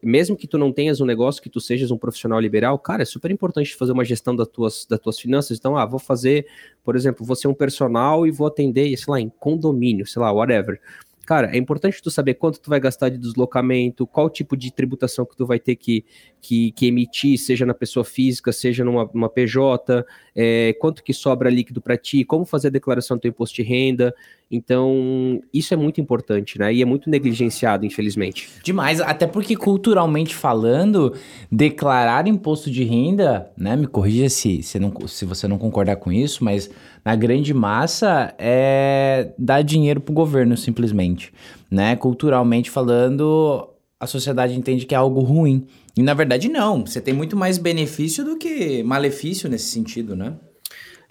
mesmo 0.02 0.36
que 0.36 0.46
tu 0.46 0.58
não 0.58 0.72
tenhas 0.72 1.00
um 1.00 1.04
negócio, 1.04 1.42
que 1.42 1.50
tu 1.50 1.60
sejas 1.60 1.90
um 1.90 1.98
profissional 1.98 2.40
liberal, 2.40 2.78
cara, 2.78 3.02
é 3.02 3.06
super 3.06 3.30
importante 3.30 3.74
fazer 3.74 3.92
uma 3.92 4.04
gestão 4.04 4.34
das 4.34 4.48
tuas, 4.48 4.86
das 4.88 4.98
tuas 4.98 5.18
finanças. 5.18 5.58
Então, 5.58 5.76
ah, 5.76 5.86
vou 5.86 5.98
fazer, 5.98 6.46
por 6.84 6.96
exemplo, 6.96 7.24
vou 7.24 7.36
ser 7.36 7.48
um 7.48 7.54
personal 7.54 8.26
e 8.26 8.30
vou 8.30 8.46
atender, 8.46 8.96
sei 8.96 9.10
lá, 9.10 9.20
em 9.20 9.28
condomínio, 9.28 10.06
sei 10.06 10.20
lá, 10.20 10.32
whatever. 10.32 10.80
Cara, 11.28 11.54
é 11.54 11.58
importante 11.58 12.00
tu 12.02 12.10
saber 12.10 12.32
quanto 12.32 12.58
tu 12.58 12.70
vai 12.70 12.80
gastar 12.80 13.10
de 13.10 13.18
deslocamento, 13.18 14.06
qual 14.06 14.30
tipo 14.30 14.56
de 14.56 14.72
tributação 14.72 15.26
que 15.26 15.36
tu 15.36 15.44
vai 15.44 15.58
ter 15.58 15.76
que, 15.76 16.02
que, 16.40 16.72
que 16.72 16.86
emitir, 16.86 17.38
seja 17.38 17.66
na 17.66 17.74
pessoa 17.74 18.02
física, 18.02 18.50
seja 18.50 18.82
numa, 18.82 19.28
PJ, 19.28 20.06
é, 20.34 20.74
quanto 20.80 21.04
que 21.04 21.12
sobra 21.12 21.50
líquido 21.50 21.82
para 21.82 21.98
ti, 21.98 22.24
como 22.24 22.46
fazer 22.46 22.68
a 22.68 22.70
declaração 22.70 23.18
do 23.18 23.20
teu 23.20 23.28
imposto 23.28 23.56
de 23.56 23.62
renda. 23.62 24.14
Então, 24.50 25.42
isso 25.52 25.74
é 25.74 25.76
muito 25.76 26.00
importante, 26.00 26.58
né? 26.58 26.72
E 26.72 26.80
é 26.80 26.84
muito 26.86 27.10
negligenciado, 27.10 27.84
infelizmente. 27.84 28.48
Demais, 28.64 28.98
até 28.98 29.26
porque 29.26 29.54
culturalmente 29.54 30.34
falando, 30.34 31.12
declarar 31.52 32.26
imposto 32.26 32.70
de 32.70 32.84
renda, 32.84 33.50
né? 33.54 33.76
Me 33.76 33.86
corrija 33.86 34.30
se, 34.30 34.62
se, 34.62 34.78
não, 34.78 34.94
se 35.06 35.26
você 35.26 35.46
não 35.46 35.58
concordar 35.58 35.96
com 35.96 36.10
isso, 36.10 36.42
mas 36.42 36.70
na 37.08 37.16
grande 37.16 37.54
massa 37.54 38.34
é 38.38 39.30
dar 39.38 39.62
dinheiro 39.62 39.98
pro 39.98 40.12
governo, 40.12 40.58
simplesmente. 40.58 41.32
Né? 41.70 41.96
Culturalmente 41.96 42.68
falando, 42.68 43.66
a 43.98 44.06
sociedade 44.06 44.54
entende 44.54 44.84
que 44.84 44.94
é 44.94 44.98
algo 44.98 45.22
ruim. 45.22 45.66
E 45.96 46.02
na 46.02 46.12
verdade, 46.12 46.50
não. 46.50 46.84
Você 46.84 47.00
tem 47.00 47.14
muito 47.14 47.34
mais 47.34 47.56
benefício 47.56 48.22
do 48.22 48.36
que 48.36 48.82
malefício 48.82 49.48
nesse 49.48 49.70
sentido, 49.70 50.14
né? 50.14 50.34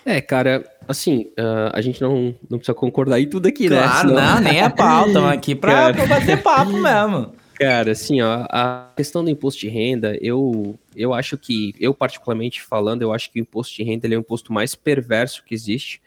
É, 0.06 0.22
cara, 0.22 0.64
assim, 0.88 1.32
uh, 1.40 1.74
a 1.74 1.82
gente 1.82 2.00
não, 2.00 2.36
não 2.48 2.60
precisa 2.60 2.76
concordar 2.76 3.20
em 3.20 3.28
tudo 3.28 3.48
aqui, 3.48 3.68
claro, 3.68 4.10
né? 4.10 4.14
Claro, 4.14 4.36
não, 4.36 4.52
nem 4.52 4.62
é 4.62 4.70
pau, 4.70 5.08
estamos 5.08 5.32
aqui 5.32 5.56
pra 5.58 5.94
bater 5.94 6.44
papo 6.44 6.74
mesmo. 6.74 7.32
Cara, 7.60 7.92
assim, 7.92 8.22
ó, 8.22 8.46
a 8.50 8.94
questão 8.96 9.24
do 9.24 9.32
imposto 9.32 9.62
de 9.62 9.68
renda, 9.68 10.16
eu, 10.22 10.78
eu 10.96 11.12
acho 11.12 11.36
que, 11.40 11.74
eu 11.80 11.92
particularmente 11.92 12.62
falando, 12.62 13.02
eu 13.02 13.12
acho 13.12 13.32
que 13.32 13.40
o 13.40 13.42
imposto 13.42 13.76
de 13.76 13.84
renda 13.84 14.06
ele 14.06 14.14
é 14.14 14.18
o 14.18 14.20
imposto 14.20 14.54
mais 14.54 14.76
perverso 14.76 15.44
que 15.44 15.56
existe, 15.56 16.00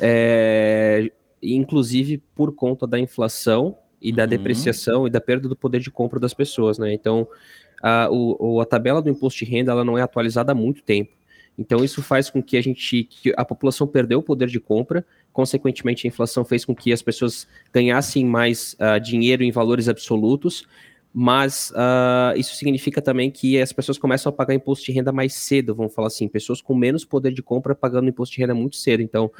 é, 0.00 1.10
inclusive 1.42 2.22
por 2.36 2.54
conta 2.54 2.86
da 2.86 3.00
inflação 3.00 3.76
e 4.00 4.12
da 4.12 4.22
uhum. 4.22 4.28
depreciação 4.28 5.06
e 5.06 5.10
da 5.10 5.20
perda 5.20 5.48
do 5.48 5.56
poder 5.56 5.80
de 5.80 5.90
compra 5.90 6.20
das 6.20 6.32
pessoas, 6.32 6.78
né? 6.78 6.92
Então, 6.92 7.26
a, 7.82 8.08
o, 8.08 8.60
a 8.60 8.64
tabela 8.64 9.02
do 9.02 9.10
imposto 9.10 9.44
de 9.44 9.50
renda, 9.50 9.72
ela 9.72 9.84
não 9.84 9.98
é 9.98 10.02
atualizada 10.02 10.52
há 10.52 10.54
muito 10.54 10.84
tempo. 10.84 11.10
Então 11.58 11.84
isso 11.84 12.00
faz 12.00 12.30
com 12.30 12.42
que 12.42 12.56
a 12.56 12.62
gente, 12.62 13.04
que 13.04 13.34
a 13.36 13.44
população 13.44 13.86
perdeu 13.86 14.20
o 14.20 14.22
poder 14.22 14.48
de 14.48 14.58
compra, 14.58 15.04
consequentemente 15.32 16.06
a 16.06 16.08
inflação 16.08 16.44
fez 16.44 16.64
com 16.64 16.74
que 16.74 16.92
as 16.92 17.02
pessoas 17.02 17.46
ganhassem 17.72 18.24
mais 18.24 18.74
uh, 18.74 18.98
dinheiro 18.98 19.42
em 19.42 19.50
valores 19.50 19.88
absolutos, 19.88 20.66
mas 21.12 21.70
uh, 21.70 22.36
isso 22.38 22.54
significa 22.56 23.02
também 23.02 23.30
que 23.30 23.60
as 23.60 23.72
pessoas 23.72 23.98
começam 23.98 24.30
a 24.30 24.32
pagar 24.32 24.54
imposto 24.54 24.86
de 24.86 24.92
renda 24.92 25.12
mais 25.12 25.34
cedo, 25.34 25.74
vamos 25.74 25.94
falar 25.94 26.08
assim, 26.08 26.26
pessoas 26.28 26.60
com 26.60 26.74
menos 26.74 27.04
poder 27.04 27.32
de 27.32 27.42
compra 27.42 27.74
pagando 27.74 28.08
imposto 28.08 28.34
de 28.34 28.40
renda 28.40 28.54
muito 28.54 28.76
cedo. 28.76 29.02
Então, 29.02 29.30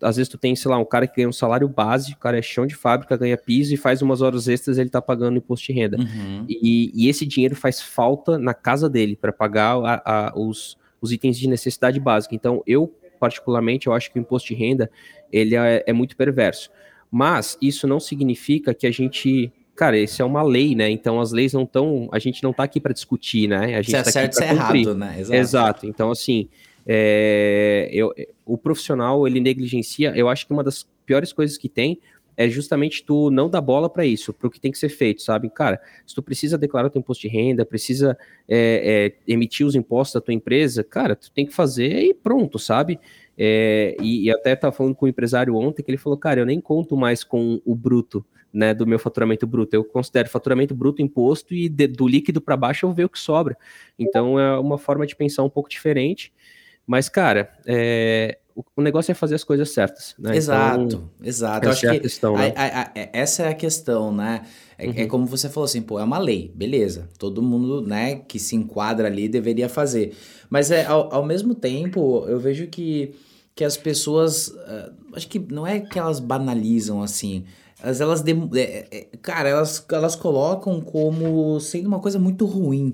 às 0.00 0.16
vezes 0.16 0.28
tu 0.28 0.38
tem, 0.38 0.54
sei 0.54 0.70
lá, 0.70 0.78
um 0.78 0.84
cara 0.84 1.08
que 1.08 1.16
ganha 1.16 1.28
um 1.28 1.32
salário 1.32 1.68
base, 1.68 2.12
o 2.12 2.16
cara 2.16 2.38
é 2.38 2.42
chão 2.42 2.66
de 2.66 2.76
fábrica, 2.76 3.16
ganha 3.16 3.36
piso 3.36 3.74
e 3.74 3.76
faz 3.76 4.00
umas 4.00 4.22
horas 4.22 4.46
extras, 4.46 4.78
ele 4.78 4.90
tá 4.90 5.02
pagando 5.02 5.38
imposto 5.38 5.66
de 5.66 5.72
renda. 5.72 5.98
Uhum. 5.98 6.46
E, 6.48 6.92
e, 6.94 7.08
esse 7.08 7.26
dinheiro 7.26 7.56
faz 7.56 7.80
falta 7.80 8.38
na 8.38 8.54
casa 8.54 8.88
dele 8.88 9.16
para 9.16 9.32
pagar 9.32 9.76
a, 9.84 10.28
a, 10.28 10.38
os 10.38 10.78
os 11.00 11.12
itens 11.12 11.38
de 11.38 11.48
necessidade 11.48 11.98
básica. 12.00 12.34
Então, 12.34 12.62
eu, 12.66 12.92
particularmente, 13.18 13.86
eu 13.86 13.92
acho 13.92 14.12
que 14.12 14.18
o 14.18 14.20
imposto 14.20 14.48
de 14.48 14.54
renda, 14.54 14.90
ele 15.32 15.56
é, 15.56 15.84
é 15.86 15.92
muito 15.92 16.16
perverso. 16.16 16.70
Mas 17.10 17.56
isso 17.60 17.86
não 17.86 18.00
significa 18.00 18.74
que 18.74 18.86
a 18.86 18.90
gente 18.90 19.52
cara, 19.78 19.96
isso 19.96 20.20
é 20.20 20.24
uma 20.24 20.42
lei, 20.42 20.74
né? 20.74 20.90
Então 20.90 21.20
as 21.20 21.30
leis 21.30 21.52
não 21.52 21.62
estão, 21.62 22.08
a 22.10 22.18
gente 22.18 22.42
não 22.42 22.50
está 22.50 22.64
aqui 22.64 22.80
para 22.80 22.92
discutir, 22.92 23.48
né? 23.48 23.76
A 23.76 23.80
gente 23.80 23.92
se 23.92 23.96
é 23.96 24.02
tá 24.02 24.10
certo, 24.10 24.32
se 24.32 24.42
é 24.42 24.48
errado, 24.48 24.92
né? 24.92 25.14
Exato. 25.20 25.34
Exato. 25.36 25.86
Então 25.86 26.10
assim, 26.10 26.48
é, 26.84 27.88
eu, 27.92 28.12
o 28.44 28.58
profissional 28.58 29.24
ele 29.24 29.38
negligencia. 29.38 30.12
Eu 30.16 30.28
acho 30.28 30.44
que 30.44 30.52
uma 30.52 30.64
das 30.64 30.84
piores 31.06 31.32
coisas 31.32 31.56
que 31.56 31.68
tem 31.68 32.00
é 32.36 32.48
justamente 32.48 33.04
tu 33.04 33.30
não 33.30 33.48
dar 33.48 33.60
bola 33.60 33.88
para 33.88 34.04
isso, 34.04 34.32
para 34.32 34.48
o 34.48 34.50
que 34.50 34.60
tem 34.60 34.72
que 34.72 34.78
ser 34.78 34.88
feito, 34.88 35.22
sabe? 35.22 35.48
Cara, 35.48 35.80
se 36.04 36.12
tu 36.12 36.22
precisa 36.22 36.58
declarar 36.58 36.88
o 36.88 36.90
teu 36.90 36.98
imposto 36.98 37.22
de 37.22 37.28
renda, 37.28 37.64
precisa 37.64 38.18
é, 38.48 39.12
é, 39.26 39.32
emitir 39.32 39.64
os 39.64 39.76
impostos 39.76 40.14
da 40.14 40.20
tua 40.20 40.34
empresa, 40.34 40.82
cara, 40.82 41.14
tu 41.14 41.30
tem 41.30 41.46
que 41.46 41.52
fazer 41.52 42.00
e 42.00 42.14
pronto, 42.14 42.58
sabe? 42.58 42.98
É, 43.36 43.96
e, 44.00 44.24
e, 44.24 44.30
até 44.30 44.54
estava 44.54 44.72
falando 44.72 44.96
com 44.96 45.04
o 45.04 45.06
um 45.06 45.10
empresário 45.10 45.54
ontem 45.54 45.82
que 45.84 45.90
ele 45.90 45.98
falou, 45.98 46.18
cara, 46.18 46.40
eu 46.40 46.46
nem 46.46 46.60
conto 46.60 46.96
mais 46.96 47.22
com 47.22 47.60
o 47.64 47.74
bruto, 47.74 48.24
né, 48.58 48.74
do 48.74 48.84
meu 48.84 48.98
faturamento 48.98 49.46
bruto. 49.46 49.76
Eu 49.76 49.84
considero 49.84 50.28
faturamento 50.28 50.74
bruto 50.74 51.00
imposto 51.00 51.54
e 51.54 51.68
de, 51.68 51.86
do 51.86 52.08
líquido 52.08 52.40
para 52.40 52.56
baixo 52.56 52.86
eu 52.86 52.92
vejo 52.92 53.06
o 53.06 53.10
que 53.10 53.18
sobra. 53.18 53.56
Então 53.96 54.38
é 54.38 54.58
uma 54.58 54.76
forma 54.76 55.06
de 55.06 55.14
pensar 55.14 55.44
um 55.44 55.48
pouco 55.48 55.70
diferente. 55.70 56.32
Mas, 56.84 57.08
cara, 57.08 57.52
é, 57.64 58.38
o, 58.74 58.82
negócio 58.82 59.12
é 59.12 59.14
fazer 59.14 59.36
as 59.36 59.44
coisas 59.44 59.70
certas, 59.70 60.16
né? 60.18 60.36
Exato, 60.36 60.82
então, 60.82 61.10
exato. 61.22 61.68
Acho 61.68 61.86
é 61.86 61.92
que 61.92 62.00
questão, 62.00 62.36
né? 62.36 62.52
a, 62.56 62.62
a, 62.62 62.82
a, 62.82 62.90
é, 62.96 63.10
essa 63.12 63.44
é 63.44 63.48
a 63.48 63.54
questão, 63.54 64.12
né? 64.12 64.42
É, 64.76 64.86
é 64.86 64.88
uhum. 64.88 64.94
é, 64.96 65.06
como 65.06 65.26
você 65.26 65.48
falou 65.48 65.66
assim, 65.66 65.82
pô, 65.82 66.00
é 66.00 66.02
uma 66.02 66.18
lei, 66.18 66.50
beleza. 66.52 67.08
Todo 67.16 67.40
mundo, 67.40 67.80
né, 67.80 68.16
que 68.16 68.40
se 68.40 68.56
enquadra 68.56 69.06
ali 69.06 69.28
deveria 69.28 69.68
fazer. 69.68 70.16
Mas 70.50 70.72
é, 70.72 70.84
ao, 70.84 71.14
ao 71.14 71.24
mesmo 71.24 71.54
tempo, 71.54 72.24
eu 72.26 72.40
vejo 72.40 72.66
que, 72.66 73.14
que 73.54 73.62
as 73.62 73.76
pessoas. 73.76 74.48
Uh, 74.48 74.94
acho 75.12 75.28
que 75.28 75.38
não 75.38 75.64
é 75.64 75.78
que 75.78 75.96
elas 75.96 76.18
banalizam 76.18 77.02
assim. 77.02 77.44
Elas, 77.82 78.00
elas 78.00 78.24
é, 78.54 78.86
é, 78.90 79.06
cara, 79.22 79.48
elas, 79.48 79.84
elas 79.92 80.16
colocam 80.16 80.80
como 80.80 81.58
sendo 81.60 81.86
uma 81.86 82.00
coisa 82.00 82.18
muito 82.18 82.44
ruim. 82.44 82.92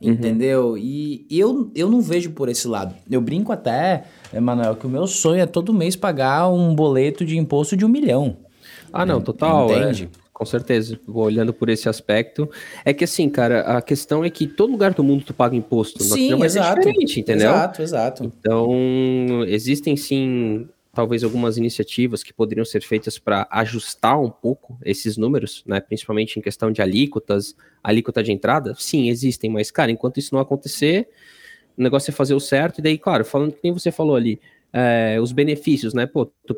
Uhum. 0.00 0.12
Entendeu? 0.12 0.78
E 0.78 1.26
eu, 1.30 1.70
eu 1.74 1.90
não 1.90 2.00
vejo 2.00 2.30
por 2.30 2.48
esse 2.48 2.66
lado. 2.66 2.94
Eu 3.10 3.20
brinco 3.20 3.52
até, 3.52 4.04
Emanuel, 4.32 4.76
que 4.76 4.86
o 4.86 4.90
meu 4.90 5.06
sonho 5.06 5.42
é 5.42 5.46
todo 5.46 5.74
mês 5.74 5.94
pagar 5.94 6.48
um 6.48 6.74
boleto 6.74 7.24
de 7.24 7.36
imposto 7.36 7.76
de 7.76 7.84
um 7.84 7.88
milhão. 7.88 8.36
Ah, 8.92 9.04
não, 9.04 9.20
total. 9.20 9.70
É. 9.70 9.78
Entende? 9.78 10.10
É. 10.16 10.20
Com 10.32 10.46
certeza, 10.46 10.98
vou 11.06 11.24
olhando 11.24 11.52
por 11.52 11.68
esse 11.68 11.86
aspecto. 11.86 12.48
É 12.82 12.94
que 12.94 13.04
assim, 13.04 13.28
cara, 13.28 13.60
a 13.60 13.82
questão 13.82 14.24
é 14.24 14.30
que 14.30 14.46
todo 14.46 14.70
lugar 14.70 14.94
do 14.94 15.04
mundo 15.04 15.22
tu 15.22 15.34
paga 15.34 15.54
imposto. 15.54 16.02
Sim, 16.02 16.30
não, 16.30 16.42
exato. 16.42 16.78
É 16.78 16.82
diferente, 16.82 17.20
entendeu? 17.20 17.50
Exato, 17.50 17.82
exato. 17.82 18.24
Então, 18.24 19.44
existem 19.46 19.98
sim 19.98 20.66
talvez 21.00 21.24
algumas 21.24 21.56
iniciativas 21.56 22.22
que 22.22 22.30
poderiam 22.30 22.62
ser 22.62 22.82
feitas 22.82 23.18
para 23.18 23.48
ajustar 23.50 24.20
um 24.20 24.28
pouco 24.28 24.78
esses 24.84 25.16
números, 25.16 25.64
né, 25.66 25.80
principalmente 25.80 26.38
em 26.38 26.42
questão 26.42 26.70
de 26.70 26.82
alíquotas, 26.82 27.56
alíquota 27.82 28.22
de 28.22 28.30
entrada, 28.30 28.74
sim, 28.76 29.08
existem, 29.08 29.48
mas, 29.48 29.70
cara, 29.70 29.90
enquanto 29.90 30.18
isso 30.18 30.34
não 30.34 30.42
acontecer, 30.42 31.08
o 31.74 31.82
negócio 31.82 32.10
é 32.10 32.12
fazer 32.12 32.34
o 32.34 32.40
certo, 32.40 32.80
e 32.80 32.82
daí, 32.82 32.98
claro, 32.98 33.24
falando 33.24 33.52
que 33.52 33.60
nem 33.64 33.72
você 33.72 33.90
falou 33.90 34.14
ali, 34.14 34.38
é, 34.74 35.18
os 35.22 35.32
benefícios, 35.32 35.94
né, 35.94 36.04
pô, 36.04 36.26
tu, 36.46 36.54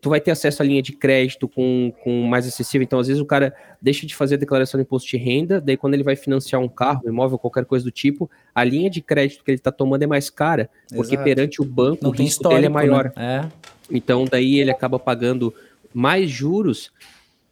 tu 0.00 0.08
vai 0.08 0.20
ter 0.20 0.30
acesso 0.30 0.62
à 0.62 0.64
linha 0.64 0.80
de 0.80 0.92
crédito 0.92 1.48
com, 1.48 1.92
com 2.04 2.22
mais 2.22 2.46
acessível, 2.46 2.84
então 2.84 3.00
às 3.00 3.08
vezes 3.08 3.20
o 3.20 3.26
cara 3.26 3.52
deixa 3.80 4.06
de 4.06 4.14
fazer 4.14 4.36
a 4.36 4.38
declaração 4.38 4.78
de 4.78 4.82
imposto 4.82 5.08
de 5.08 5.16
renda, 5.16 5.60
daí 5.60 5.76
quando 5.76 5.94
ele 5.94 6.04
vai 6.04 6.14
financiar 6.14 6.62
um 6.62 6.68
carro, 6.68 7.02
um 7.04 7.08
imóvel, 7.08 7.36
qualquer 7.36 7.64
coisa 7.64 7.84
do 7.84 7.90
tipo, 7.90 8.30
a 8.54 8.62
linha 8.62 8.88
de 8.88 9.02
crédito 9.02 9.42
que 9.42 9.50
ele 9.50 9.58
está 9.58 9.72
tomando 9.72 10.04
é 10.04 10.06
mais 10.06 10.30
cara, 10.30 10.70
porque 10.94 11.14
Exato. 11.14 11.24
perante 11.24 11.60
o 11.60 11.64
banco 11.64 12.04
não 12.04 12.10
o 12.10 12.14
risco 12.14 12.48
dele 12.48 12.66
é 12.66 12.68
né? 12.68 12.68
maior. 12.68 13.12
Né? 13.16 13.48
É. 13.48 13.71
Então, 13.92 14.24
daí 14.24 14.58
ele 14.58 14.70
acaba 14.70 14.98
pagando 14.98 15.54
mais 15.92 16.30
juros, 16.30 16.90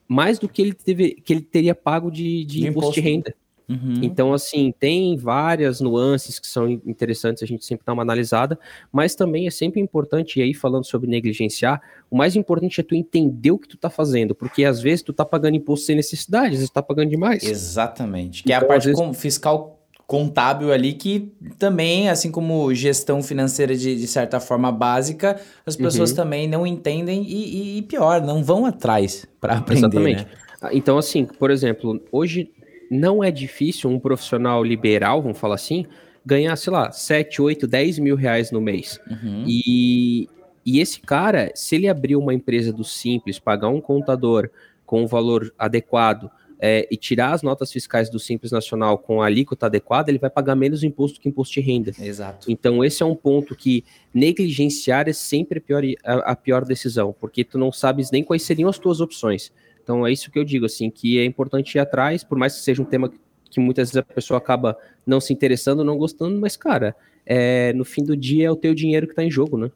mais 0.09 0.39
do 0.39 0.49
que 0.49 0.63
ele, 0.63 0.73
teve, 0.73 1.13
que 1.15 1.33
ele 1.33 1.43
teria 1.43 1.75
pago 1.75 2.11
de, 2.11 2.45
de, 2.45 2.61
de 2.61 2.67
imposto, 2.69 2.95
de 2.95 3.01
renda. 3.01 3.35
Uhum. 3.69 4.01
Então, 4.03 4.33
assim, 4.33 4.75
tem 4.77 5.17
várias 5.17 5.81
nuances 5.81 6.41
que 6.41 6.47
são 6.49 6.69
interessantes 6.69 7.41
a 7.41 7.47
gente 7.47 7.65
sempre 7.65 7.87
dar 7.87 7.93
uma 7.93 8.03
analisada, 8.03 8.59
mas 8.91 9.15
também 9.15 9.47
é 9.47 9.51
sempre 9.51 9.81
importante, 9.81 10.41
e 10.41 10.43
aí 10.43 10.53
falando 10.53 10.85
sobre 10.85 11.09
negligenciar, 11.09 11.81
o 12.11 12.17
mais 12.17 12.35
importante 12.35 12.81
é 12.81 12.83
tu 12.83 12.97
entender 12.97 13.53
o 13.53 13.59
que 13.59 13.69
tu 13.69 13.77
tá 13.77 13.89
fazendo, 13.89 14.35
porque 14.35 14.65
às 14.65 14.81
vezes 14.81 15.03
tu 15.03 15.13
tá 15.13 15.25
pagando 15.25 15.55
imposto 15.55 15.87
sem 15.87 15.95
necessidade, 15.95 16.47
às 16.47 16.55
vezes 16.55 16.71
tu 16.71 16.75
tá 16.75 16.83
pagando 16.83 17.11
demais. 17.11 17.45
Exatamente. 17.45 18.43
Que 18.43 18.49
então, 18.49 18.55
é 18.55 18.57
a 18.57 18.59
então, 18.59 18.69
parte 18.69 18.87
vezes... 18.89 19.21
fiscal 19.21 19.80
contábil 20.11 20.73
ali 20.73 20.93
que 20.93 21.33
também, 21.57 22.09
assim 22.09 22.33
como 22.33 22.75
gestão 22.75 23.23
financeira 23.23 23.77
de, 23.77 23.95
de 23.95 24.09
certa 24.09 24.41
forma 24.41 24.73
básica, 24.73 25.41
as 25.65 25.77
pessoas 25.77 26.11
uhum. 26.11 26.17
também 26.17 26.49
não 26.49 26.67
entendem 26.67 27.23
e, 27.23 27.79
e, 27.79 27.83
pior, 27.83 28.21
não 28.21 28.43
vão 28.43 28.67
atrás 28.67 29.25
para 29.41 29.59
aprender. 29.59 29.79
Exatamente. 29.79 30.27
Né? 30.61 30.71
Então, 30.73 30.99
assim, 30.99 31.25
por 31.25 31.49
exemplo, 31.49 32.03
hoje 32.11 32.51
não 32.91 33.23
é 33.23 33.31
difícil 33.31 33.89
um 33.89 34.01
profissional 34.01 34.65
liberal, 34.65 35.23
vamos 35.23 35.39
falar 35.39 35.55
assim, 35.55 35.87
ganhar, 36.27 36.57
sei 36.57 36.73
lá, 36.73 36.91
7, 36.91 37.41
8, 37.41 37.69
10 37.69 38.01
mil 38.01 38.17
reais 38.17 38.51
no 38.51 38.61
mês. 38.61 38.99
Uhum. 39.09 39.45
E, 39.47 40.29
e 40.67 40.81
esse 40.81 40.99
cara, 40.99 41.53
se 41.55 41.77
ele 41.77 41.87
abrir 41.87 42.17
uma 42.17 42.35
empresa 42.35 42.73
do 42.73 42.83
Simples, 42.83 43.39
pagar 43.39 43.69
um 43.69 43.81
contador 43.81 44.51
com 44.85 45.05
um 45.05 45.07
valor 45.07 45.55
adequado, 45.57 46.29
é, 46.61 46.87
e 46.91 46.97
tirar 46.97 47.33
as 47.33 47.43
notas 47.43 47.73
fiscais 47.73 48.11
do 48.11 48.19
Simples 48.19 48.53
Nacional 48.53 48.99
com 48.99 49.23
a 49.23 49.27
alíquota 49.27 49.65
adequada, 49.65 50.11
ele 50.11 50.19
vai 50.19 50.29
pagar 50.29 50.55
menos 50.55 50.85
imposto 50.85 51.19
que 51.19 51.29
imposto 51.29 51.55
de 51.55 51.61
renda. 51.63 51.93
Exato. 51.99 52.51
Então, 52.51 52.85
esse 52.85 53.03
é 53.03 53.07
um 53.07 53.15
ponto 53.15 53.57
que 53.57 53.83
negligenciar 54.13 55.09
é 55.09 55.13
sempre 55.15 55.59
a 55.59 55.63
pior, 55.63 55.83
a, 56.05 56.33
a 56.33 56.37
pior 56.37 56.65
decisão, 56.67 57.15
porque 57.19 57.43
tu 57.43 57.57
não 57.57 57.73
sabes 57.73 58.11
nem 58.11 58.23
quais 58.23 58.43
seriam 58.43 58.69
as 58.69 58.79
tuas 58.79 59.01
opções. 59.01 59.51
Então, 59.83 60.07
é 60.07 60.13
isso 60.13 60.31
que 60.31 60.39
eu 60.39 60.45
digo, 60.45 60.67
assim, 60.67 60.91
que 60.91 61.19
é 61.19 61.25
importante 61.25 61.77
ir 61.77 61.79
atrás, 61.79 62.23
por 62.23 62.37
mais 62.37 62.55
que 62.55 62.61
seja 62.61 62.83
um 62.83 62.85
tema 62.85 63.11
que 63.51 63.59
muitas 63.59 63.89
vezes 63.89 63.97
a 63.97 64.15
pessoa 64.15 64.37
acaba 64.37 64.77
não 65.07 65.19
se 65.19 65.33
interessando, 65.33 65.83
não 65.83 65.97
gostando, 65.97 66.39
mas, 66.39 66.59
cara, 66.59 66.95
é, 67.25 67.73
no 67.73 67.87
fim 67.87 68.05
do 68.05 68.15
dia 68.15 68.49
é 68.49 68.51
o 68.51 68.57
teu 68.57 68.75
dinheiro 68.75 69.07
que 69.07 69.13
está 69.13 69.25
em 69.25 69.31
jogo, 69.31 69.57
né? 69.57 69.71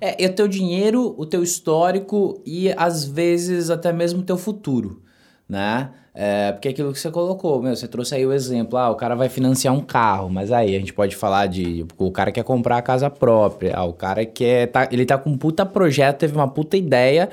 É, 0.00 0.24
é 0.24 0.28
o 0.28 0.34
teu 0.34 0.46
dinheiro, 0.46 1.14
o 1.16 1.24
teu 1.24 1.42
histórico 1.42 2.42
e, 2.44 2.70
às 2.76 3.04
vezes, 3.04 3.70
até 3.70 3.90
mesmo 3.90 4.20
o 4.20 4.24
teu 4.24 4.36
futuro 4.36 5.07
né? 5.48 5.90
É, 6.14 6.50
porque 6.50 6.66
é 6.66 6.70
aquilo 6.72 6.92
que 6.92 6.98
você 6.98 7.12
colocou, 7.12 7.62
meu, 7.62 7.76
você 7.76 7.86
trouxe 7.86 8.14
aí 8.14 8.26
o 8.26 8.32
exemplo, 8.32 8.76
ah, 8.76 8.90
o 8.90 8.96
cara 8.96 9.14
vai 9.14 9.28
financiar 9.28 9.72
um 9.72 9.80
carro, 9.80 10.28
mas 10.28 10.50
aí 10.50 10.74
a 10.74 10.78
gente 10.78 10.92
pode 10.92 11.14
falar 11.14 11.46
de, 11.46 11.86
o 11.96 12.10
cara 12.10 12.32
quer 12.32 12.42
comprar 12.42 12.76
a 12.76 12.82
casa 12.82 13.08
própria, 13.08 13.76
ah, 13.76 13.84
o 13.84 13.92
cara 13.92 14.26
quer, 14.26 14.66
tá, 14.66 14.88
ele 14.90 15.06
tá 15.06 15.16
com 15.16 15.30
um 15.30 15.38
puta 15.38 15.64
projeto, 15.64 16.18
teve 16.18 16.34
uma 16.34 16.48
puta 16.48 16.76
ideia 16.76 17.30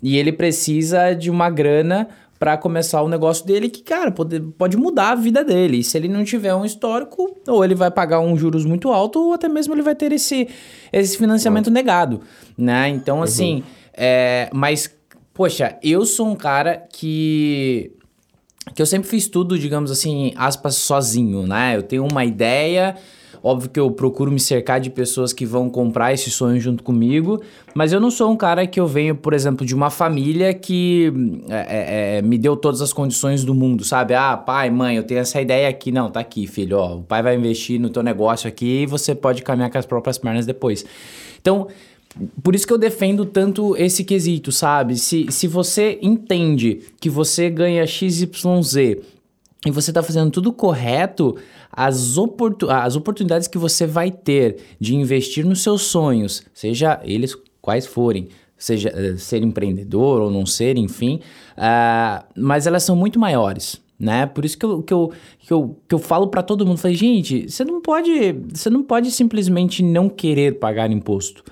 e 0.00 0.16
ele 0.16 0.30
precisa 0.30 1.14
de 1.14 1.30
uma 1.30 1.50
grana 1.50 2.08
para 2.38 2.56
começar 2.56 3.02
o 3.02 3.08
negócio 3.08 3.44
dele 3.44 3.68
que, 3.68 3.82
cara, 3.82 4.12
pode, 4.12 4.38
pode 4.56 4.76
mudar 4.76 5.10
a 5.10 5.14
vida 5.16 5.44
dele. 5.44 5.78
E 5.78 5.84
se 5.84 5.98
ele 5.98 6.06
não 6.06 6.22
tiver 6.22 6.54
um 6.54 6.64
histórico, 6.64 7.36
ou 7.48 7.64
ele 7.64 7.74
vai 7.74 7.90
pagar 7.90 8.20
um 8.20 8.36
juros 8.36 8.64
muito 8.64 8.90
alto, 8.92 9.18
ou 9.18 9.32
até 9.32 9.48
mesmo 9.48 9.74
ele 9.74 9.82
vai 9.82 9.96
ter 9.96 10.12
esse, 10.12 10.46
esse 10.92 11.18
financiamento 11.18 11.66
uhum. 11.66 11.72
negado, 11.72 12.20
né? 12.56 12.88
Então, 12.88 13.20
assim, 13.20 13.56
uhum. 13.56 13.62
é, 13.94 14.48
mas 14.54 14.96
Poxa, 15.38 15.78
eu 15.84 16.04
sou 16.04 16.26
um 16.26 16.34
cara 16.34 16.82
que 16.92 17.92
que 18.74 18.82
eu 18.82 18.86
sempre 18.86 19.08
fiz 19.08 19.28
tudo, 19.28 19.56
digamos 19.56 19.88
assim, 19.88 20.32
aspas, 20.34 20.74
sozinho, 20.74 21.46
né? 21.46 21.76
Eu 21.76 21.82
tenho 21.84 22.04
uma 22.04 22.24
ideia, 22.24 22.96
óbvio 23.40 23.70
que 23.70 23.78
eu 23.78 23.88
procuro 23.88 24.32
me 24.32 24.40
cercar 24.40 24.80
de 24.80 24.90
pessoas 24.90 25.32
que 25.32 25.46
vão 25.46 25.70
comprar 25.70 26.12
esse 26.12 26.28
sonho 26.28 26.60
junto 26.60 26.82
comigo, 26.82 27.40
mas 27.72 27.92
eu 27.92 28.00
não 28.00 28.10
sou 28.10 28.32
um 28.32 28.36
cara 28.36 28.66
que 28.66 28.80
eu 28.80 28.86
venho, 28.88 29.14
por 29.14 29.32
exemplo, 29.32 29.64
de 29.64 29.76
uma 29.76 29.90
família 29.90 30.52
que 30.52 31.12
é, 31.48 31.54
é, 31.54 32.18
é, 32.18 32.22
me 32.22 32.36
deu 32.36 32.56
todas 32.56 32.82
as 32.82 32.92
condições 32.92 33.44
do 33.44 33.54
mundo, 33.54 33.84
sabe? 33.84 34.14
Ah, 34.14 34.36
pai, 34.36 34.70
mãe, 34.70 34.96
eu 34.96 35.04
tenho 35.04 35.20
essa 35.20 35.40
ideia 35.40 35.68
aqui. 35.68 35.92
Não, 35.92 36.10
tá 36.10 36.18
aqui, 36.18 36.48
filho, 36.48 36.78
ó, 36.78 36.96
o 36.96 37.02
pai 37.04 37.22
vai 37.22 37.36
investir 37.36 37.80
no 37.80 37.90
teu 37.90 38.02
negócio 38.02 38.48
aqui 38.48 38.82
e 38.82 38.86
você 38.86 39.14
pode 39.14 39.44
caminhar 39.44 39.70
com 39.70 39.78
as 39.78 39.86
próprias 39.86 40.18
pernas 40.18 40.44
depois. 40.44 40.84
Então, 41.40 41.68
por 42.42 42.54
isso 42.54 42.66
que 42.66 42.72
eu 42.72 42.78
defendo 42.78 43.24
tanto 43.24 43.76
esse 43.76 44.02
quesito, 44.02 44.50
sabe? 44.50 44.96
Se, 44.96 45.26
se 45.30 45.46
você 45.46 45.98
entende 46.02 46.80
que 47.00 47.10
você 47.10 47.50
ganha 47.50 47.86
XYZ 47.86 48.76
e 49.66 49.70
você 49.70 49.90
está 49.90 50.02
fazendo 50.02 50.30
tudo 50.30 50.52
correto, 50.52 51.36
as, 51.70 52.16
oportun 52.16 52.70
as 52.70 52.96
oportunidades 52.96 53.46
que 53.46 53.58
você 53.58 53.86
vai 53.86 54.10
ter 54.10 54.56
de 54.80 54.94
investir 54.94 55.44
nos 55.44 55.62
seus 55.62 55.82
sonhos, 55.82 56.42
seja 56.54 57.00
eles 57.04 57.36
quais 57.60 57.86
forem, 57.86 58.28
seja 58.56 58.90
uh, 58.90 59.18
ser 59.18 59.42
empreendedor 59.42 60.22
ou 60.22 60.30
não 60.30 60.46
ser, 60.46 60.76
enfim, 60.76 61.20
uh, 61.56 62.24
mas 62.36 62.66
elas 62.66 62.82
são 62.82 62.96
muito 62.96 63.18
maiores. 63.18 63.80
Né? 63.98 64.26
Por 64.26 64.44
isso 64.44 64.56
que 64.56 64.64
eu, 64.64 64.82
que 64.82 64.94
eu, 64.94 65.12
que 65.40 65.52
eu, 65.52 65.76
que 65.88 65.94
eu 65.94 65.98
falo 65.98 66.28
para 66.28 66.40
todo 66.40 66.64
mundo, 66.64 66.78
falei, 66.78 66.96
gente, 66.96 67.50
você 67.50 67.64
não 67.64 67.80
pode, 67.80 68.32
você 68.52 68.70
não 68.70 68.82
pode 68.82 69.10
simplesmente 69.10 69.82
não 69.82 70.08
querer 70.08 70.58
pagar 70.60 70.90
imposto. 70.90 71.42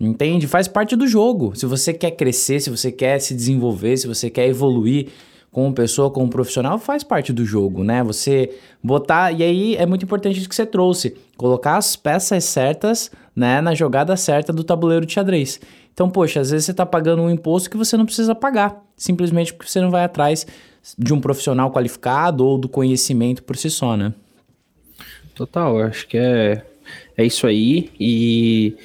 Entende? 0.00 0.46
Faz 0.46 0.66
parte 0.66 0.96
do 0.96 1.06
jogo. 1.06 1.54
Se 1.54 1.66
você 1.66 1.92
quer 1.92 2.12
crescer, 2.12 2.58
se 2.58 2.70
você 2.70 2.90
quer 2.90 3.18
se 3.18 3.34
desenvolver, 3.34 3.98
se 3.98 4.06
você 4.06 4.30
quer 4.30 4.48
evoluir 4.48 5.08
como 5.52 5.74
pessoa, 5.74 6.10
como 6.10 6.30
profissional, 6.30 6.78
faz 6.78 7.02
parte 7.04 7.32
do 7.34 7.44
jogo, 7.44 7.84
né? 7.84 8.02
Você 8.04 8.50
botar. 8.82 9.30
E 9.32 9.42
aí 9.42 9.76
é 9.76 9.84
muito 9.84 10.04
importante 10.04 10.38
isso 10.38 10.48
que 10.48 10.54
você 10.54 10.64
trouxe: 10.64 11.14
colocar 11.36 11.76
as 11.76 11.96
peças 11.96 12.44
certas, 12.44 13.10
né, 13.36 13.60
na 13.60 13.74
jogada 13.74 14.16
certa 14.16 14.54
do 14.54 14.64
tabuleiro 14.64 15.04
de 15.04 15.12
xadrez. 15.12 15.60
Então, 15.92 16.08
poxa, 16.08 16.40
às 16.40 16.50
vezes 16.50 16.64
você 16.64 16.70
está 16.70 16.86
pagando 16.86 17.20
um 17.20 17.30
imposto 17.30 17.68
que 17.68 17.76
você 17.76 17.94
não 17.94 18.06
precisa 18.06 18.34
pagar, 18.34 18.82
simplesmente 18.96 19.52
porque 19.52 19.70
você 19.70 19.82
não 19.82 19.90
vai 19.90 20.04
atrás 20.04 20.46
de 20.96 21.12
um 21.12 21.20
profissional 21.20 21.70
qualificado 21.70 22.46
ou 22.46 22.56
do 22.56 22.70
conhecimento 22.70 23.42
por 23.42 23.54
si 23.54 23.68
só, 23.68 23.98
né? 23.98 24.14
Total, 25.34 25.78
acho 25.82 26.06
que 26.06 26.16
é, 26.16 26.62
é 27.18 27.24
isso 27.24 27.46
aí. 27.46 27.90
E 28.00 28.76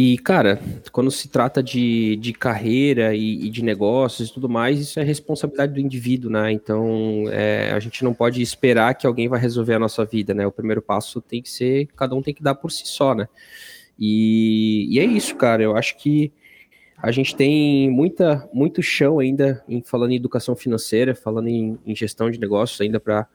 e, 0.00 0.16
cara, 0.16 0.60
quando 0.92 1.10
se 1.10 1.26
trata 1.26 1.60
de, 1.60 2.14
de 2.18 2.32
carreira 2.32 3.16
e, 3.16 3.46
e, 3.46 3.50
de 3.50 3.64
negócios 3.64 4.28
e 4.28 4.32
tudo 4.32 4.48
mais, 4.48 4.78
isso 4.78 5.00
é 5.00 5.02
responsabilidade 5.02 5.72
do 5.72 5.80
indivíduo, 5.80 6.30
né? 6.30 6.52
Então, 6.52 7.24
é, 7.32 7.72
a 7.72 7.80
gente 7.80 8.04
não 8.04 8.14
pode 8.14 8.40
esperar 8.40 8.94
que 8.94 9.08
alguém 9.08 9.26
vai 9.26 9.40
resolver 9.40 9.74
a 9.74 9.78
nossa 9.80 10.04
vida, 10.04 10.32
né? 10.32 10.46
O 10.46 10.52
primeiro 10.52 10.80
passo 10.80 11.20
tem 11.20 11.42
que 11.42 11.50
ser, 11.50 11.88
cada 11.96 12.14
um 12.14 12.22
tem 12.22 12.32
que 12.32 12.44
dar 12.44 12.54
por 12.54 12.70
si 12.70 12.86
só, 12.86 13.12
né? 13.12 13.26
E, 13.98 14.86
e 14.88 15.00
é 15.00 15.04
isso, 15.04 15.34
cara. 15.34 15.64
Eu 15.64 15.76
acho 15.76 15.96
que 15.96 16.32
a 17.02 17.10
gente 17.10 17.34
tem 17.34 17.90
muita, 17.90 18.48
muito 18.54 18.80
chão 18.80 19.18
ainda 19.18 19.64
em 19.68 19.82
falando 19.82 20.12
em 20.12 20.16
educação 20.16 20.54
financeira, 20.54 21.12
falando 21.12 21.48
em, 21.48 21.76
em 21.84 21.96
gestão 21.96 22.30
de 22.30 22.38
negócios 22.38 22.80
ainda 22.80 23.00
para 23.00 23.26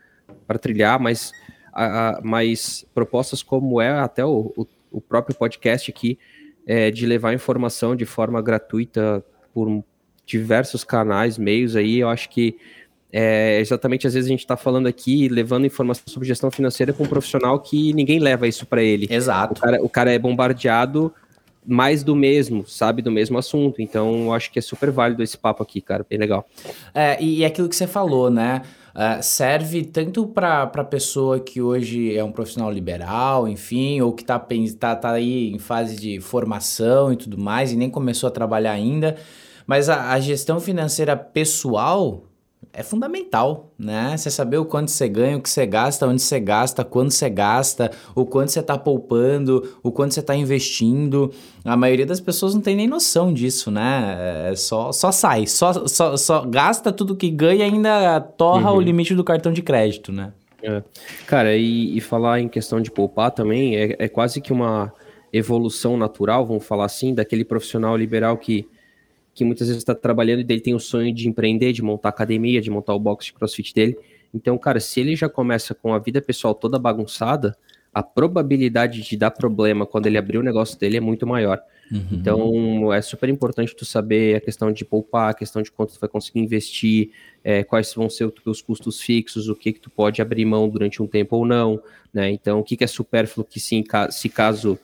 trilhar, 0.61 0.97
mas, 0.97 1.33
a, 1.73 2.19
a, 2.19 2.21
mas 2.21 2.85
propostas 2.95 3.43
como 3.43 3.81
é 3.81 3.89
até 3.89 4.23
o, 4.23 4.53
o, 4.55 4.65
o 4.93 5.01
próprio 5.01 5.35
podcast 5.35 5.91
aqui, 5.91 6.17
é, 6.65 6.91
de 6.91 7.05
levar 7.05 7.33
informação 7.33 7.95
de 7.95 8.05
forma 8.05 8.41
gratuita 8.41 9.23
por 9.53 9.83
diversos 10.25 10.83
canais, 10.83 11.37
meios 11.37 11.75
aí, 11.75 11.99
eu 11.99 12.09
acho 12.09 12.29
que 12.29 12.57
é, 13.11 13.59
exatamente 13.59 14.07
às 14.07 14.13
vezes 14.15 14.27
a 14.27 14.31
gente 14.31 14.39
está 14.39 14.57
falando 14.57 14.87
aqui, 14.87 15.27
levando 15.27 15.67
informação 15.67 16.03
sobre 16.07 16.27
gestão 16.27 16.49
financeira 16.49 16.91
para 16.91 17.03
um 17.03 17.07
profissional 17.07 17.59
que 17.59 17.93
ninguém 17.93 18.17
leva 18.17 18.47
isso 18.47 18.65
para 18.65 18.81
ele. 18.81 19.07
Exato. 19.09 19.53
O 19.53 19.61
cara, 19.61 19.83
o 19.83 19.89
cara, 19.89 20.11
é 20.11 20.17
bombardeado 20.17 21.13
mais 21.65 22.03
do 22.03 22.15
mesmo, 22.15 22.65
sabe, 22.67 23.01
do 23.01 23.11
mesmo 23.11 23.37
assunto. 23.37 23.81
Então, 23.81 24.25
eu 24.25 24.33
acho 24.33 24.51
que 24.51 24.57
é 24.57 24.61
super 24.61 24.89
válido 24.89 25.21
esse 25.21 25.37
papo 25.37 25.61
aqui, 25.61 25.79
cara, 25.79 26.05
bem 26.09 26.17
legal. 26.17 26.45
É, 26.93 27.21
e, 27.21 27.39
e 27.39 27.45
aquilo 27.45 27.69
que 27.69 27.75
você 27.75 27.85
falou, 27.85 28.29
né? 28.31 28.63
Uh, 28.93 29.23
serve 29.23 29.83
tanto 29.85 30.27
para 30.27 30.63
a 30.63 30.83
pessoa 30.83 31.39
que 31.39 31.59
hoje 31.59 32.15
é 32.15 32.23
um 32.23 32.31
profissional 32.31 32.71
liberal, 32.71 33.47
enfim, 33.47 33.99
ou 34.01 34.13
que 34.13 34.21
está 34.21 34.37
tá, 34.37 34.95
tá 34.95 35.11
aí 35.11 35.51
em 35.51 35.57
fase 35.57 35.95
de 35.95 36.19
formação 36.19 37.11
e 37.11 37.15
tudo 37.15 37.35
mais, 37.35 37.71
e 37.71 37.75
nem 37.75 37.89
começou 37.89 38.27
a 38.27 38.31
trabalhar 38.31 38.71
ainda, 38.71 39.15
Mas 39.65 39.89
a, 39.89 40.11
a 40.11 40.19
gestão 40.19 40.59
financeira 40.59 41.15
pessoal 41.17 42.23
é 42.71 42.83
fundamental, 42.83 43.73
né? 43.77 44.15
Você 44.15 44.29
saber 44.29 44.57
o 44.57 44.65
quanto 44.65 44.91
você 44.91 45.07
ganha, 45.07 45.37
o 45.37 45.41
que 45.41 45.49
você 45.49 45.65
gasta, 45.65 46.07
onde 46.07 46.21
você 46.21 46.39
gasta, 46.39 46.83
quando 46.83 47.11
você 47.11 47.29
gasta, 47.29 47.91
o 48.15 48.25
quanto 48.25 48.49
você 48.49 48.59
está 48.59 48.77
poupando, 48.77 49.77
o 49.81 49.91
quanto 49.91 50.13
você 50.13 50.19
está 50.19 50.35
investindo. 50.35 51.31
A 51.65 51.75
maioria 51.75 52.05
das 52.05 52.19
pessoas 52.19 52.53
não 52.53 52.61
tem 52.61 52.75
nem 52.75 52.87
noção 52.87 53.33
disso, 53.33 53.71
né? 53.71 54.49
É 54.51 54.55
só, 54.55 54.91
só 54.91 55.11
sai, 55.11 55.47
só, 55.47 55.87
só, 55.87 56.15
só 56.15 56.41
gasta 56.45 56.91
tudo 56.91 57.15
que 57.15 57.29
ganha 57.29 57.65
e 57.67 57.71
ainda 57.71 58.19
torra 58.21 58.71
uhum. 58.71 58.77
o 58.77 58.81
limite 58.81 59.15
do 59.15 59.23
cartão 59.23 59.51
de 59.51 59.61
crédito, 59.61 60.11
né? 60.11 60.33
É. 60.61 60.81
Cara, 61.27 61.55
e, 61.55 61.97
e, 61.97 61.99
falar 61.99 62.39
em 62.39 62.47
questão 62.47 62.79
de 62.79 62.89
poupar 62.89 63.31
também 63.31 63.75
é, 63.75 63.95
é 63.99 64.07
quase 64.07 64.39
que 64.39 64.53
uma 64.53 64.93
evolução 65.31 65.97
natural, 65.97 66.45
vamos 66.45 66.65
falar 66.65 66.85
assim, 66.85 67.13
daquele 67.13 67.43
profissional 67.43 67.97
liberal 67.97 68.37
que 68.37 68.65
que 69.33 69.43
muitas 69.43 69.67
vezes 69.67 69.81
está 69.81 69.95
trabalhando 69.95 70.39
e 70.39 70.45
ele 70.47 70.61
tem 70.61 70.75
o 70.75 70.79
sonho 70.79 71.13
de 71.13 71.27
empreender, 71.27 71.73
de 71.73 71.81
montar 71.81 72.09
academia, 72.09 72.61
de 72.61 72.69
montar 72.69 72.93
o 72.93 72.99
box 72.99 73.25
de 73.25 73.33
crossfit 73.33 73.73
dele. 73.73 73.97
Então, 74.33 74.57
cara, 74.57 74.79
se 74.79 74.99
ele 74.99 75.15
já 75.15 75.29
começa 75.29 75.73
com 75.73 75.93
a 75.93 75.99
vida 75.99 76.21
pessoal 76.21 76.53
toda 76.53 76.79
bagunçada, 76.79 77.55
a 77.93 78.01
probabilidade 78.01 79.01
de 79.01 79.15
dar 79.15 79.31
problema 79.31 79.85
quando 79.85 80.07
ele 80.07 80.17
abrir 80.17 80.39
o 80.39 80.43
negócio 80.43 80.79
dele 80.79 80.97
é 80.97 80.99
muito 80.99 81.27
maior. 81.27 81.61
Uhum. 81.91 82.07
Então, 82.11 82.93
é 82.93 83.01
super 83.01 83.29
importante 83.29 83.75
tu 83.75 83.85
saber 83.85 84.35
a 84.35 84.41
questão 84.41 84.71
de 84.71 84.83
poupar, 84.83 85.29
a 85.29 85.33
questão 85.33 85.61
de 85.61 85.71
quanto 85.71 85.93
tu 85.93 85.99
vai 85.99 86.09
conseguir 86.09 86.39
investir, 86.39 87.11
é, 87.43 87.63
quais 87.63 87.93
vão 87.93 88.09
ser 88.09 88.33
os 88.45 88.61
custos 88.61 88.99
fixos, 88.99 89.47
o 89.47 89.55
que 89.55 89.73
que 89.73 89.79
tu 89.79 89.91
pode 89.91 90.21
abrir 90.21 90.45
mão 90.45 90.67
durante 90.67 91.03
um 91.03 91.07
tempo 91.07 91.37
ou 91.37 91.45
não, 91.45 91.79
né? 92.11 92.31
Então, 92.31 92.59
o 92.59 92.63
que 92.63 92.75
que 92.75 92.83
é 92.83 92.87
supérfluo 92.87 93.45
que 93.45 93.59
se, 93.59 93.83
se 94.09 94.29
caso 94.29 94.79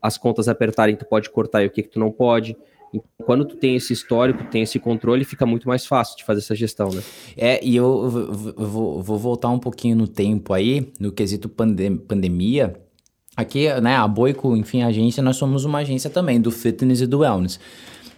as 0.00 0.16
contas 0.16 0.46
apertarem, 0.46 0.94
tu 0.94 1.04
pode 1.04 1.28
cortar 1.30 1.64
e 1.64 1.66
o 1.66 1.70
que 1.70 1.82
que 1.82 1.88
tu 1.88 1.98
não 1.98 2.12
pode. 2.12 2.56
Então, 2.92 3.02
quando 3.24 3.44
tu 3.44 3.56
tem 3.56 3.76
esse 3.76 3.92
histórico, 3.92 4.44
tem 4.44 4.62
esse 4.62 4.78
controle, 4.78 5.24
fica 5.24 5.46
muito 5.46 5.68
mais 5.68 5.86
fácil 5.86 6.16
de 6.16 6.24
fazer 6.24 6.40
essa 6.40 6.54
gestão, 6.54 6.90
né? 6.90 7.02
É, 7.36 7.64
e 7.64 7.76
eu, 7.76 8.08
vou, 8.56 9.02
vou, 9.02 9.18
voltar 9.18 9.48
um 9.48 9.58
pouquinho 9.58 9.96
no 9.96 10.08
tempo 10.08 10.52
aí, 10.52 10.92
no 10.98 11.12
quesito 11.12 11.48
pandem 11.48 11.96
pandemia. 11.96 12.74
Aqui, 13.36 13.68
né, 13.80 13.96
a 13.96 14.06
Boico, 14.08 14.56
enfim, 14.56 14.82
a 14.82 14.88
agência, 14.88 15.22
nós 15.22 15.36
somos 15.36 15.64
uma 15.64 15.78
agência 15.78 16.10
também 16.10 16.40
do 16.40 16.50
fitness 16.50 17.00
e 17.00 17.06
do 17.06 17.20
wellness. 17.20 17.60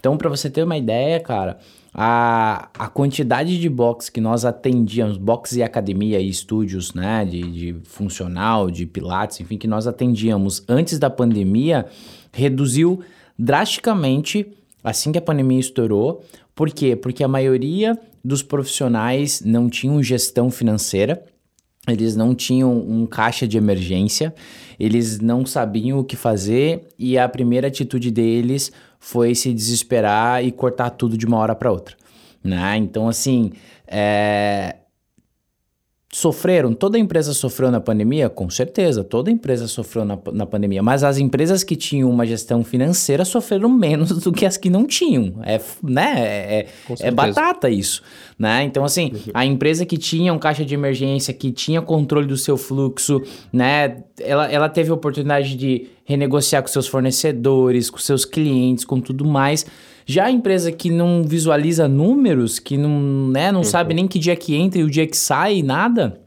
Então, 0.01 0.17
para 0.17 0.29
você 0.29 0.51
ter 0.51 0.65
uma 0.65 0.77
ideia, 0.77 1.21
cara, 1.21 1.59
a, 1.95 2.71
a 2.77 2.89
quantidade 2.89 3.61
de 3.61 3.69
box 3.69 4.09
que 4.09 4.21
nós 4.21 4.45
atendíamos, 4.45 5.19
box 5.19 5.57
e 5.57 5.63
academia 5.63 6.19
e 6.19 6.29
estúdios, 6.29 6.95
né, 6.95 7.25
de, 7.25 7.43
de 7.43 7.77
funcional, 7.85 8.71
de 8.71 8.87
pilates, 8.87 9.41
enfim, 9.41 9.59
que 9.59 9.69
nós 9.69 9.87
atendíamos 9.87 10.65
antes 10.67 10.99
da 10.99 11.11
pandemia, 11.11 11.87
reduziu 12.33 13.01
drasticamente 13.39 14.51
assim 14.83 15.13
que 15.13 15.19
a 15.19 15.23
pandemia 15.23 15.61
estourou. 15.61 16.25
Por 16.55 16.71
quê? 16.71 16.97
Porque 16.97 17.25
a 17.25 17.29
maioria 17.29 17.99
dos 18.25 18.43
profissionais 18.43 19.41
não 19.41 19.69
tinham 19.69 20.03
gestão 20.03 20.51
financeira, 20.51 21.25
eles 21.89 22.15
não 22.15 22.35
tinham 22.35 22.73
um 22.79 23.07
caixa 23.07 23.47
de 23.47 23.59
emergência, 23.59 24.33
eles 24.79 25.19
não 25.19 25.45
sabiam 25.45 25.99
o 25.99 26.05
que 26.05 26.15
fazer 26.15 26.89
e 26.99 27.19
a 27.19 27.29
primeira 27.29 27.67
atitude 27.69 28.11
deles 28.11 28.71
foi 29.01 29.35
se 29.35 29.53
desesperar 29.53 30.45
e 30.45 30.53
cortar 30.53 30.91
tudo 30.91 31.19
de 31.19 31.27
uma 31.27 31.39
hora 31.39 31.55
para 31.55 31.73
outra. 31.73 31.97
Né? 32.43 32.77
Então, 32.77 33.09
assim, 33.09 33.53
é, 33.87 34.77
Sofreram? 36.15 36.75
Toda 36.75 36.99
empresa 36.99 37.33
sofreu 37.33 37.71
na 37.71 37.81
pandemia? 37.81 38.29
Com 38.29 38.51
certeza, 38.51 39.03
toda 39.03 39.31
empresa 39.31 39.67
sofreu 39.67 40.05
na, 40.05 40.19
na 40.31 40.45
pandemia. 40.45 40.83
Mas 40.83 41.03
as 41.03 41.17
empresas 41.17 41.65
que 41.65 41.75
tinham 41.75 42.11
uma 42.11 42.27
gestão 42.27 42.63
financeira 42.63 43.25
sofreram 43.25 43.71
menos 43.71 44.21
do 44.23 44.31
que 44.31 44.45
as 44.45 44.59
que 44.59 44.69
não 44.69 44.87
tinham. 44.87 45.33
É, 45.43 45.59
né? 45.83 46.15
é, 46.17 46.67
é, 46.91 46.97
é 47.01 47.11
batata 47.11 47.71
isso. 47.71 48.03
Né? 48.39 48.63
Então, 48.65 48.85
assim, 48.85 49.13
uhum. 49.15 49.33
a 49.33 49.47
empresa 49.47 49.87
que 49.87 49.97
tinha 49.97 50.35
um 50.35 50.39
caixa 50.39 50.67
de 50.67 50.75
emergência, 50.75 51.33
que 51.33 51.51
tinha 51.51 51.81
controle 51.81 52.27
do 52.27 52.37
seu 52.37 52.59
fluxo, 52.59 53.23
né? 53.51 54.05
ela, 54.21 54.53
ela 54.53 54.69
teve 54.69 54.91
a 54.91 54.95
oportunidade 54.95 55.57
de 55.57 55.87
renegociar 56.05 56.61
com 56.61 56.69
seus 56.69 56.87
fornecedores, 56.87 57.89
com 57.89 57.97
seus 57.97 58.27
clientes, 58.27 58.85
com 58.85 59.01
tudo 59.01 59.25
mais. 59.25 59.65
Já 60.07 60.27
a 60.27 60.31
empresa 60.31 60.73
que 60.73 60.91
não 60.91 61.23
visualiza 61.23 61.87
números, 61.89 62.59
que 62.59 62.77
não, 62.77 63.29
né, 63.29 63.53
não 63.53 63.61
uhum. 63.61 63.65
sabe 63.65 63.95
nem 63.95 64.07
que 64.09 64.19
dia 64.19 64.37
que 64.37 64.55
entra 64.55 64.81
e 64.81 64.85
o 64.85 64.91
dia 64.91 65.07
que 65.07 65.17
sai, 65.17 65.63
nada, 65.63 66.21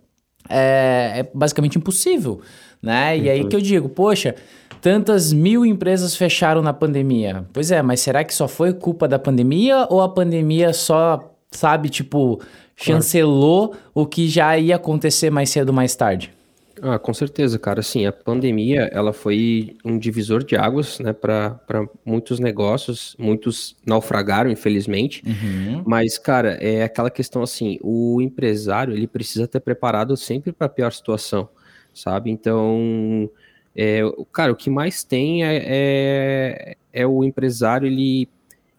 é, 0.50 1.20
é 1.20 1.32
basicamente 1.34 1.78
impossível, 1.78 2.42
né? 2.82 3.18
E 3.18 3.30
aí 3.30 3.42
uhum. 3.42 3.50
que 3.50 3.56
eu 3.56 3.62
digo, 3.62 3.90
poxa, 3.90 4.36
tantas 4.82 5.34
mil 5.34 5.66
empresas 5.66 6.16
fecharam 6.16 6.62
na 6.62 6.74
pandemia. 6.74 7.46
Pois 7.52 7.72
é, 7.72 7.82
mas 7.82 8.02
será 8.02 8.24
que 8.24 8.34
só 8.34 8.48
foi 8.48 8.74
culpa 8.74 9.08
da 9.08 9.18
pandemia 9.18 9.88
ou 9.90 10.02
a 10.02 10.10
pandemia 10.10 10.74
só, 10.74 11.36
sabe, 11.52 11.90
tipo, 11.90 12.40
chancelou 12.76 13.70
claro. 13.70 13.84
o 13.94 14.06
que 14.06 14.28
já 14.28 14.58
ia 14.58 14.76
acontecer 14.76 15.30
mais 15.30 15.50
cedo 15.50 15.70
ou 15.70 15.76
mais 15.76 15.96
tarde? 15.96 16.35
Ah, 16.82 17.00
com 17.00 17.14
certeza, 17.14 17.58
cara. 17.58 17.82
Sim, 17.82 18.06
a 18.06 18.12
pandemia 18.12 18.90
ela 18.92 19.14
foi 19.14 19.78
um 19.84 19.98
divisor 19.98 20.44
de 20.44 20.56
águas, 20.56 21.00
né, 21.00 21.14
para 21.14 21.60
muitos 22.04 22.40
negócios. 22.40 23.16
Muitos 23.18 23.76
naufragaram, 23.86 24.50
infelizmente. 24.52 25.24
Uhum. 25.26 25.84
Mas, 25.86 26.18
cara, 26.18 26.54
é 26.62 26.84
aquela 26.84 27.10
questão 27.10 27.42
assim: 27.42 27.78
o 27.82 28.22
empresário 28.22 28.94
ele 28.94 29.08
precisa 29.08 29.48
ter 29.48 29.60
preparado 29.62 30.18
sempre 30.18 30.52
para 30.52 30.68
a 30.68 30.70
pior 30.70 30.92
situação, 30.92 31.48
sabe? 31.94 32.30
Então, 32.30 33.30
é, 33.76 34.02
cara, 34.34 34.52
o 34.52 34.56
que 34.56 34.70
mais 34.70 35.04
tem 35.04 35.46
é, 35.46 35.62
é, 35.66 36.78
é 36.92 37.08
o 37.08 37.24
empresário 37.24 37.88
ele 37.88 38.28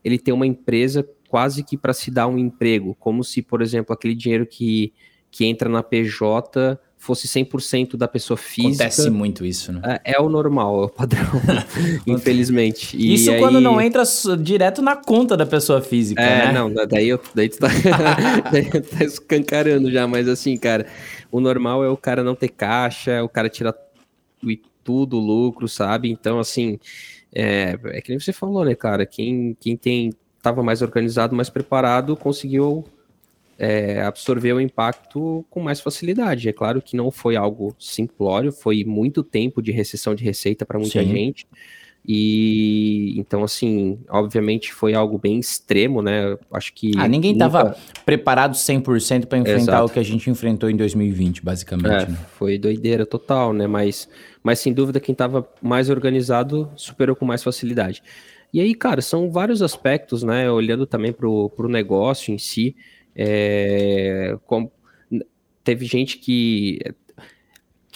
ele 0.05 0.19
tem 0.19 0.33
uma 0.33 0.47
empresa 0.47 1.07
quase 1.29 1.65
que 1.65 1.77
para 1.77 1.93
se 1.93 2.11
dar 2.13 2.29
um 2.29 2.39
emprego, 2.39 2.95
como 3.01 3.25
se, 3.25 3.43
por 3.43 3.61
exemplo, 3.61 3.93
aquele 3.93 4.15
dinheiro 4.15 4.47
que 4.47 4.93
que 5.31 5.45
entra 5.45 5.69
na 5.69 5.83
PJ 5.83 6.79
fosse 6.97 7.29
100% 7.29 7.97
da 7.97 8.09
pessoa 8.09 8.37
física. 8.37 8.85
Acontece 8.85 9.11
muito 9.11 9.45
isso, 9.45 9.73
né? 9.73 10.01
É, 10.05 10.15
é 10.15 10.21
o 10.21 10.29
normal, 10.29 10.83
é 10.83 10.87
o 10.87 10.89
padrão, 10.89 11.25
infelizmente. 12.07 12.97
E 12.97 13.15
isso 13.15 13.31
aí... 13.31 13.39
quando 13.39 13.61
não 13.61 13.81
entra 13.81 14.03
direto 14.41 14.83
na 14.83 14.97
conta 14.97 15.37
da 15.37 15.47
pessoa 15.47 15.81
física, 15.81 16.21
é, 16.21 16.47
né? 16.47 16.53
não, 16.53 16.73
daí, 16.89 17.09
eu, 17.09 17.21
daí 17.35 17.49
tu 17.49 17.59
tá, 17.59 17.69
daí 18.51 18.65
tá 18.69 19.05
escancarando 19.05 19.91
já, 19.91 20.07
mas 20.07 20.29
assim, 20.29 20.57
cara, 20.57 20.87
o 21.31 21.39
normal 21.39 21.85
é 21.85 21.89
o 21.89 21.97
cara 21.97 22.25
não 22.25 22.35
ter 22.35 22.49
caixa, 22.49 23.23
o 23.23 23.29
cara 23.29 23.49
tirar 23.49 23.75
tudo, 24.83 25.19
lucro, 25.19 25.69
sabe? 25.69 26.11
Então, 26.11 26.39
assim, 26.39 26.79
é, 27.33 27.79
é 27.85 28.01
que 28.01 28.11
nem 28.11 28.19
você 28.19 28.33
falou, 28.33 28.65
né, 28.65 28.75
cara? 28.75 29.05
Quem, 29.05 29.57
quem 29.61 29.77
tem, 29.77 30.13
tava 30.41 30.63
mais 30.63 30.83
organizado, 30.83 31.37
mais 31.37 31.51
preparado, 31.51 32.17
conseguiu 32.17 32.85
é, 33.59 34.03
absorver 34.03 34.53
o 34.53 34.61
impacto 34.61 35.45
com 35.51 35.61
mais 35.61 35.81
facilidade. 35.81 36.49
É 36.49 36.53
claro 36.53 36.83
que 36.83 36.97
não 36.97 37.11
foi 37.11 37.37
algo 37.37 37.75
simplório, 37.79 38.53
foi 38.53 38.85
muito 38.85 39.23
tempo 39.23 39.63
de 39.63 39.73
recessão 39.73 40.15
de 40.15 40.25
receita 40.25 40.67
para 40.67 40.79
muita 40.79 41.03
Sim. 41.03 41.11
gente. 41.11 41.47
E 42.09 43.19
então, 43.19 43.43
assim, 43.43 43.99
obviamente 44.09 44.73
foi 44.73 44.95
algo 44.95 45.19
bem 45.19 45.41
extremo, 45.41 46.01
né? 46.01 46.39
Acho 46.53 46.73
que. 46.73 46.93
Ah, 46.97 47.09
ninguém 47.09 47.33
estava 47.33 47.65
nunca... 47.65 47.77
preparado 48.05 48.55
100% 48.55 49.27
para 49.27 49.39
enfrentar 49.39 49.61
Exato. 49.61 49.87
o 49.87 49.89
que 49.89 49.99
a 49.99 50.05
gente 50.05 50.31
enfrentou 50.31 50.71
em 50.71 50.77
2020, 50.77 51.43
basicamente. 51.43 52.05
É, 52.05 52.07
né? 52.07 52.19
Foi 52.39 52.59
doideira 52.59 53.05
total, 53.05 53.53
né? 53.53 53.67
Mas, 53.67 54.09
mas 54.41 54.61
sem 54.61 54.73
dúvida, 54.73 55.01
quem 55.01 55.15
estava 55.15 55.49
mais 55.61 55.91
organizado 55.91 56.71
superou 56.77 57.17
com 57.17 57.25
mais 57.25 57.43
facilidade. 57.43 58.05
E 58.53 58.61
aí, 58.61 58.73
cara, 58.73 59.03
são 59.03 59.29
vários 59.29 59.61
aspectos, 59.61 60.23
né? 60.23 60.49
Olhando 60.49 60.87
também 60.87 61.13
para 61.13 61.29
o 61.29 61.69
negócio 61.69 62.33
em 62.33 62.39
si. 62.39 62.77
É, 63.17 64.37
com, 64.47 64.71
teve 65.65 65.87
gente 65.87 66.19
que 66.19 66.79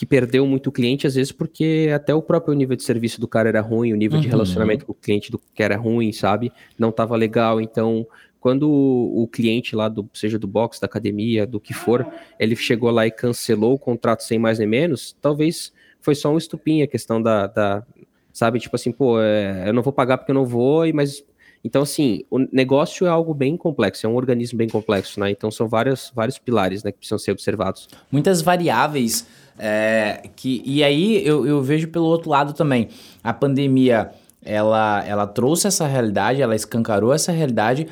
que 0.00 0.06
perdeu 0.06 0.46
muito 0.46 0.72
cliente, 0.72 1.06
às 1.06 1.14
vezes 1.14 1.30
porque 1.30 1.90
até 1.94 2.14
o 2.14 2.22
próprio 2.22 2.54
nível 2.54 2.74
de 2.74 2.82
serviço 2.82 3.20
do 3.20 3.28
cara 3.28 3.50
era 3.50 3.60
ruim, 3.60 3.92
o 3.92 3.96
nível 3.96 4.16
uhum. 4.16 4.22
de 4.22 4.28
relacionamento 4.28 4.86
com 4.86 4.92
o 4.92 4.94
cliente 4.94 5.30
do 5.30 5.38
que 5.38 5.62
era 5.62 5.76
ruim, 5.76 6.10
sabe? 6.10 6.50
Não 6.78 6.88
estava 6.88 7.14
legal. 7.16 7.60
Então, 7.60 8.06
quando 8.40 8.66
o, 8.66 9.28
cliente 9.28 9.76
lá, 9.76 9.90
do, 9.90 10.08
seja 10.14 10.38
do 10.38 10.46
box, 10.46 10.80
da 10.80 10.86
academia, 10.86 11.46
do 11.46 11.60
que 11.60 11.74
for, 11.74 12.10
ele 12.38 12.56
chegou 12.56 12.90
lá 12.90 13.06
e 13.06 13.10
cancelou 13.10 13.74
o 13.74 13.78
contrato 13.78 14.22
sem 14.22 14.38
mais 14.38 14.58
nem 14.58 14.66
menos, 14.66 15.14
talvez 15.20 15.70
foi 16.00 16.14
só 16.14 16.32
um 16.32 16.38
estupinho 16.38 16.82
a 16.82 16.88
questão 16.88 17.20
da, 17.20 17.46
da 17.46 17.86
sabe? 18.32 18.58
Tipo 18.58 18.76
assim, 18.76 18.92
pô, 18.92 19.20
é, 19.20 19.68
eu 19.68 19.74
não 19.74 19.82
vou 19.82 19.92
pagar 19.92 20.16
porque 20.16 20.30
eu 20.30 20.34
não 20.34 20.46
vou, 20.46 20.90
mas 20.94 21.22
então, 21.62 21.82
assim, 21.82 22.24
o 22.30 22.38
negócio 22.38 23.06
é 23.06 23.10
algo 23.10 23.34
bem 23.34 23.56
complexo, 23.56 24.06
é 24.06 24.08
um 24.08 24.16
organismo 24.16 24.56
bem 24.56 24.68
complexo, 24.68 25.20
né? 25.20 25.30
Então, 25.30 25.50
são 25.50 25.68
vários, 25.68 26.10
vários 26.14 26.38
pilares 26.38 26.82
né, 26.82 26.90
que 26.90 26.98
precisam 26.98 27.18
ser 27.18 27.32
observados. 27.32 27.88
Muitas 28.10 28.40
variáveis. 28.40 29.26
É, 29.58 30.22
que, 30.34 30.62
e 30.64 30.82
aí 30.82 31.22
eu, 31.26 31.46
eu 31.46 31.62
vejo 31.62 31.88
pelo 31.88 32.06
outro 32.06 32.30
lado 32.30 32.54
também. 32.54 32.88
A 33.22 33.32
pandemia 33.32 34.10
ela, 34.42 35.04
ela 35.06 35.26
trouxe 35.26 35.66
essa 35.66 35.86
realidade, 35.86 36.40
ela 36.40 36.56
escancarou 36.56 37.12
essa 37.12 37.30
realidade 37.30 37.86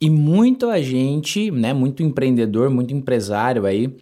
e 0.00 0.10
muita 0.10 0.82
gente, 0.82 1.50
né, 1.50 1.72
muito 1.72 2.02
empreendedor, 2.02 2.68
muito 2.68 2.92
empresário 2.92 3.64
aí, 3.64 3.96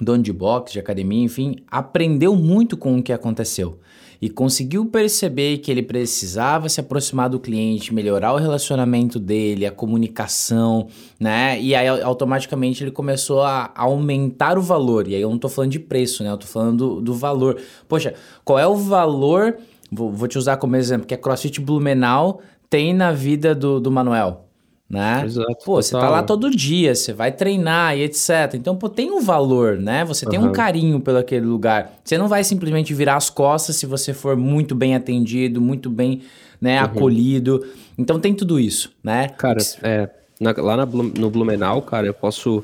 dono 0.00 0.22
de 0.22 0.32
boxe, 0.32 0.74
de 0.74 0.78
academia, 0.78 1.24
enfim, 1.24 1.56
aprendeu 1.68 2.36
muito 2.36 2.76
com 2.76 2.96
o 2.96 3.02
que 3.02 3.12
aconteceu. 3.12 3.80
E 4.22 4.30
conseguiu 4.30 4.86
perceber 4.86 5.58
que 5.58 5.68
ele 5.68 5.82
precisava 5.82 6.68
se 6.68 6.78
aproximar 6.78 7.28
do 7.28 7.40
cliente, 7.40 7.92
melhorar 7.92 8.32
o 8.32 8.36
relacionamento 8.36 9.18
dele, 9.18 9.66
a 9.66 9.72
comunicação, 9.72 10.86
né? 11.18 11.60
E 11.60 11.74
aí 11.74 11.88
automaticamente 11.88 12.84
ele 12.84 12.92
começou 12.92 13.42
a 13.42 13.72
aumentar 13.74 14.56
o 14.56 14.62
valor. 14.62 15.08
E 15.08 15.16
aí 15.16 15.20
eu 15.20 15.28
não 15.28 15.38
tô 15.38 15.48
falando 15.48 15.72
de 15.72 15.80
preço, 15.80 16.22
né? 16.22 16.30
Eu 16.30 16.38
tô 16.38 16.46
falando 16.46 16.76
do, 16.76 17.00
do 17.00 17.14
valor. 17.14 17.60
Poxa, 17.88 18.14
qual 18.44 18.60
é 18.60 18.66
o 18.66 18.76
valor? 18.76 19.56
Vou, 19.90 20.12
vou 20.12 20.28
te 20.28 20.38
usar 20.38 20.56
como 20.56 20.76
exemplo, 20.76 21.04
que 21.04 21.14
a 21.14 21.18
CrossFit 21.18 21.60
Blumenau 21.60 22.40
tem 22.70 22.94
na 22.94 23.10
vida 23.10 23.56
do, 23.56 23.80
do 23.80 23.90
Manuel 23.90 24.46
né? 24.92 25.22
Exato, 25.24 25.56
pô, 25.64 25.80
você 25.80 25.92
tá 25.92 26.10
lá 26.10 26.22
todo 26.22 26.50
dia, 26.50 26.94
você 26.94 27.14
vai 27.14 27.32
treinar 27.32 27.96
e 27.96 28.02
etc. 28.02 28.52
Então, 28.52 28.76
pô, 28.76 28.90
tem 28.90 29.10
um 29.10 29.22
valor, 29.22 29.78
né? 29.78 30.04
Você 30.04 30.26
tem 30.26 30.38
um 30.38 30.52
carinho 30.52 31.00
pelo 31.00 31.16
aquele 31.16 31.46
lugar. 31.46 31.94
Você 32.04 32.18
não 32.18 32.28
vai 32.28 32.44
simplesmente 32.44 32.92
virar 32.92 33.16
as 33.16 33.30
costas 33.30 33.76
se 33.76 33.86
você 33.86 34.12
for 34.12 34.36
muito 34.36 34.74
bem 34.74 34.94
atendido, 34.94 35.62
muito 35.62 35.88
bem, 35.88 36.20
né, 36.60 36.78
uhum. 36.78 36.84
acolhido. 36.84 37.66
Então 37.96 38.20
tem 38.20 38.34
tudo 38.34 38.60
isso, 38.60 38.92
né? 39.02 39.30
Cara, 39.30 39.60
é, 39.82 40.10
na, 40.38 40.52
lá 40.58 40.76
na, 40.76 40.84
no 40.84 41.30
Blumenau, 41.30 41.80
cara, 41.80 42.06
eu 42.06 42.14
posso 42.14 42.62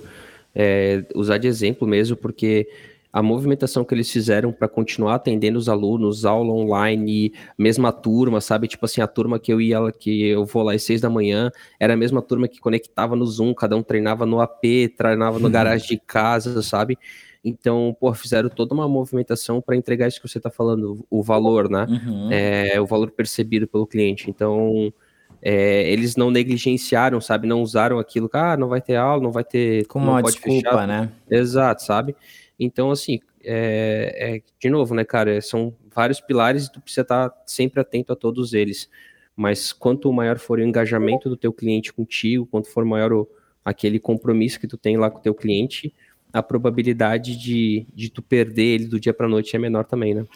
é, 0.54 1.04
usar 1.14 1.38
de 1.38 1.48
exemplo 1.48 1.88
mesmo, 1.88 2.14
porque 2.14 2.68
a 3.12 3.22
movimentação 3.22 3.84
que 3.84 3.94
eles 3.94 4.10
fizeram 4.10 4.52
para 4.52 4.68
continuar 4.68 5.14
atendendo 5.14 5.58
os 5.58 5.68
alunos, 5.68 6.24
aula 6.24 6.52
online, 6.52 7.32
mesma 7.56 7.92
turma, 7.92 8.40
sabe? 8.40 8.68
Tipo 8.68 8.84
assim, 8.84 9.00
a 9.00 9.06
turma 9.06 9.38
que 9.38 9.52
eu 9.52 9.60
ia, 9.60 9.78
que 9.92 10.26
eu 10.26 10.44
vou 10.44 10.62
lá 10.62 10.74
às 10.74 10.82
seis 10.82 11.00
da 11.00 11.08
manhã, 11.08 11.50
era 11.80 11.94
a 11.94 11.96
mesma 11.96 12.20
turma 12.20 12.46
que 12.46 12.60
conectava 12.60 13.16
no 13.16 13.24
Zoom, 13.24 13.54
cada 13.54 13.76
um 13.76 13.82
treinava 13.82 14.26
no 14.26 14.40
AP, 14.40 14.62
treinava 14.96 15.38
no 15.38 15.46
uhum. 15.46 15.52
garagem 15.52 15.88
de 15.88 15.98
casa, 16.06 16.62
sabe? 16.62 16.98
Então, 17.42 17.96
pô, 17.98 18.12
fizeram 18.12 18.48
toda 18.48 18.74
uma 18.74 18.88
movimentação 18.88 19.60
para 19.60 19.76
entregar 19.76 20.08
isso 20.08 20.20
que 20.20 20.28
você 20.28 20.38
está 20.38 20.50
falando, 20.50 21.06
o 21.08 21.22
valor, 21.22 21.70
né? 21.70 21.86
Uhum. 21.88 22.32
É, 22.32 22.80
o 22.80 22.86
valor 22.86 23.10
percebido 23.10 23.66
pelo 23.66 23.86
cliente. 23.86 24.28
Então, 24.28 24.92
é, 25.40 25.90
eles 25.90 26.16
não 26.16 26.30
negligenciaram, 26.30 27.20
sabe? 27.20 27.46
Não 27.46 27.62
usaram 27.62 27.98
aquilo, 27.98 28.28
ah, 28.32 28.56
não 28.56 28.68
vai 28.68 28.80
ter 28.80 28.96
aula, 28.96 29.22
não 29.22 29.30
vai 29.30 29.44
ter. 29.44 29.86
Como 29.86 30.10
uma 30.10 30.22
desculpa, 30.22 30.70
fechar. 30.70 30.86
né? 30.86 31.10
Exato, 31.30 31.82
sabe? 31.82 32.14
Então, 32.58 32.90
assim, 32.90 33.20
é, 33.42 34.36
é, 34.36 34.42
de 34.58 34.68
novo, 34.68 34.94
né, 34.94 35.04
cara, 35.04 35.40
são 35.40 35.74
vários 35.94 36.20
pilares 36.20 36.66
e 36.66 36.72
tu 36.72 36.80
precisa 36.80 37.02
estar 37.02 37.32
sempre 37.46 37.80
atento 37.80 38.12
a 38.12 38.16
todos 38.16 38.52
eles. 38.52 38.88
Mas 39.36 39.72
quanto 39.72 40.12
maior 40.12 40.38
for 40.38 40.58
o 40.58 40.62
engajamento 40.62 41.28
do 41.28 41.36
teu 41.36 41.52
cliente 41.52 41.92
contigo, 41.92 42.46
quanto 42.46 42.68
for 42.68 42.84
maior 42.84 43.12
o, 43.12 43.28
aquele 43.64 44.00
compromisso 44.00 44.58
que 44.58 44.66
tu 44.66 44.76
tem 44.76 44.96
lá 44.96 45.10
com 45.10 45.18
o 45.18 45.22
teu 45.22 45.34
cliente, 45.34 45.94
a 46.32 46.42
probabilidade 46.42 47.36
de, 47.36 47.86
de 47.94 48.10
tu 48.10 48.20
perder 48.20 48.74
ele 48.74 48.86
do 48.86 48.98
dia 49.00 49.14
para 49.14 49.28
noite 49.28 49.54
é 49.54 49.58
menor 49.58 49.84
também, 49.84 50.14
né? 50.14 50.26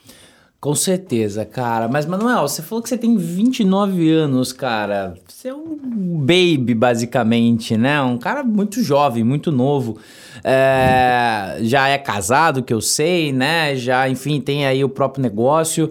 Com 0.62 0.76
certeza, 0.76 1.44
cara. 1.44 1.88
Mas, 1.88 2.06
Manuel, 2.06 2.46
você 2.46 2.62
falou 2.62 2.80
que 2.80 2.88
você 2.88 2.96
tem 2.96 3.16
29 3.16 4.08
anos, 4.12 4.52
cara. 4.52 5.14
Você 5.26 5.48
é 5.48 5.54
um 5.54 6.20
baby, 6.20 6.72
basicamente, 6.72 7.76
né? 7.76 8.00
Um 8.00 8.16
cara 8.16 8.44
muito 8.44 8.80
jovem, 8.80 9.24
muito 9.24 9.50
novo. 9.50 9.98
É, 10.44 11.58
já 11.62 11.88
é 11.88 11.98
casado, 11.98 12.62
que 12.62 12.72
eu 12.72 12.80
sei, 12.80 13.32
né? 13.32 13.74
Já, 13.74 14.08
enfim, 14.08 14.40
tem 14.40 14.64
aí 14.64 14.84
o 14.84 14.88
próprio 14.88 15.20
negócio. 15.20 15.90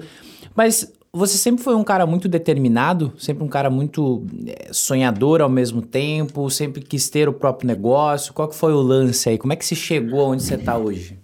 Mas 0.56 0.90
você 1.12 1.38
sempre 1.38 1.62
foi 1.62 1.76
um 1.76 1.84
cara 1.84 2.06
muito 2.06 2.30
determinado, 2.30 3.12
sempre 3.18 3.44
um 3.44 3.50
cara 3.50 3.70
muito 3.70 4.26
é, 4.48 4.70
sonhador 4.72 5.42
ao 5.42 5.50
mesmo 5.50 5.82
tempo, 5.82 6.50
sempre 6.50 6.82
quis 6.82 7.10
ter 7.10 7.28
o 7.28 7.34
próprio 7.34 7.68
negócio. 7.68 8.34
Qual 8.34 8.48
que 8.48 8.56
foi 8.56 8.72
o 8.72 8.82
lance 8.82 9.28
aí? 9.28 9.38
Como 9.38 9.52
é 9.52 9.58
que 9.58 9.66
você 9.66 9.76
chegou 9.76 10.30
onde 10.30 10.44
você 10.44 10.56
está 10.56 10.78
hoje? 10.78 11.20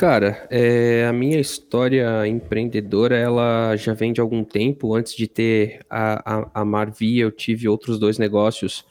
Cara, 0.00 0.48
é, 0.48 1.04
a 1.06 1.12
minha 1.12 1.38
história 1.38 2.26
empreendedora, 2.26 3.18
ela 3.18 3.76
já 3.76 3.92
vem 3.92 4.14
de 4.14 4.20
algum 4.22 4.42
tempo. 4.42 4.94
Antes 4.94 5.14
de 5.14 5.28
ter 5.28 5.84
a, 5.90 6.38
a, 6.38 6.50
a 6.54 6.64
Marvi, 6.64 7.18
eu 7.18 7.30
tive 7.30 7.68
outros 7.68 7.98
dois 7.98 8.16
negócios 8.16 8.82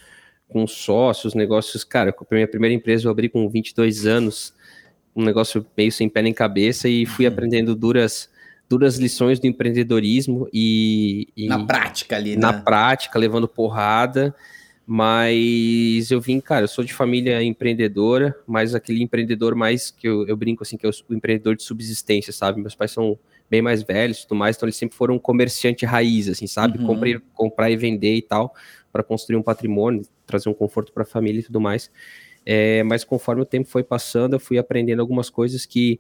com 0.48 0.68
sócios, 0.68 1.34
negócios... 1.34 1.84
Cara, 1.84 2.12
a 2.12 2.36
minha 2.36 2.48
primeira 2.48 2.76
empresa 2.76 3.08
eu 3.08 3.12
abri 3.12 3.28
com 3.28 3.50
22 3.50 4.06
anos, 4.06 4.54
um 5.16 5.24
negócio 5.24 5.66
meio 5.76 5.92
sem 5.92 6.08
pé 6.08 6.22
nem 6.22 6.32
cabeça, 6.32 6.88
e 6.88 7.08
fui 7.08 7.26
uhum. 7.26 7.34
aprendendo 7.34 7.76
duras 7.76 8.30
duras 8.70 9.00
lições 9.00 9.40
do 9.40 9.48
empreendedorismo 9.48 10.48
e, 10.54 11.28
e... 11.36 11.48
Na 11.48 11.66
prática 11.66 12.18
ali, 12.18 12.36
né? 12.36 12.42
Na 12.44 12.54
prática, 12.54 13.18
levando 13.18 13.48
porrada... 13.48 14.36
Mas 14.92 16.10
eu 16.10 16.20
vim, 16.20 16.40
cara, 16.40 16.64
eu 16.64 16.68
sou 16.68 16.84
de 16.84 16.96
família 16.96 17.44
empreendedora, 17.44 18.36
mas 18.48 18.74
aquele 18.74 19.04
empreendedor 19.04 19.54
mais 19.54 19.92
que 19.92 20.08
eu, 20.08 20.28
eu 20.28 20.36
brinco 20.36 20.64
assim, 20.64 20.78
que 20.78 20.84
é 20.84 20.90
o 20.90 21.14
empreendedor 21.14 21.56
de 21.56 21.62
subsistência, 21.62 22.34
sabe? 22.34 22.60
Meus 22.60 22.74
pais 22.74 22.90
são 22.90 23.16
bem 23.48 23.62
mais 23.62 23.84
velhos 23.84 24.18
e 24.18 24.22
tudo 24.24 24.36
mais, 24.36 24.56
então 24.56 24.66
eles 24.66 24.78
sempre 24.78 24.98
foram 24.98 25.14
um 25.14 25.20
comerciante 25.20 25.86
raiz, 25.86 26.28
assim, 26.28 26.48
sabe? 26.48 26.80
Uhum. 26.80 26.88
Compre, 26.88 27.22
comprar 27.36 27.70
e 27.70 27.78
vender 27.78 28.16
e 28.16 28.22
tal, 28.24 28.52
para 28.92 29.04
construir 29.04 29.38
um 29.38 29.44
patrimônio, 29.44 30.02
trazer 30.26 30.50
um 30.50 30.56
conforto 30.56 30.92
para 30.92 31.04
a 31.04 31.06
família 31.06 31.42
e 31.42 31.44
tudo 31.44 31.62
mais. 31.62 31.92
É, 32.44 32.82
mas 32.82 33.04
conforme 33.04 33.44
o 33.44 33.46
tempo 33.46 33.70
foi 33.70 33.84
passando, 33.84 34.34
eu 34.34 34.40
fui 34.40 34.58
aprendendo 34.58 35.02
algumas 35.02 35.30
coisas 35.30 35.68
que 35.68 36.00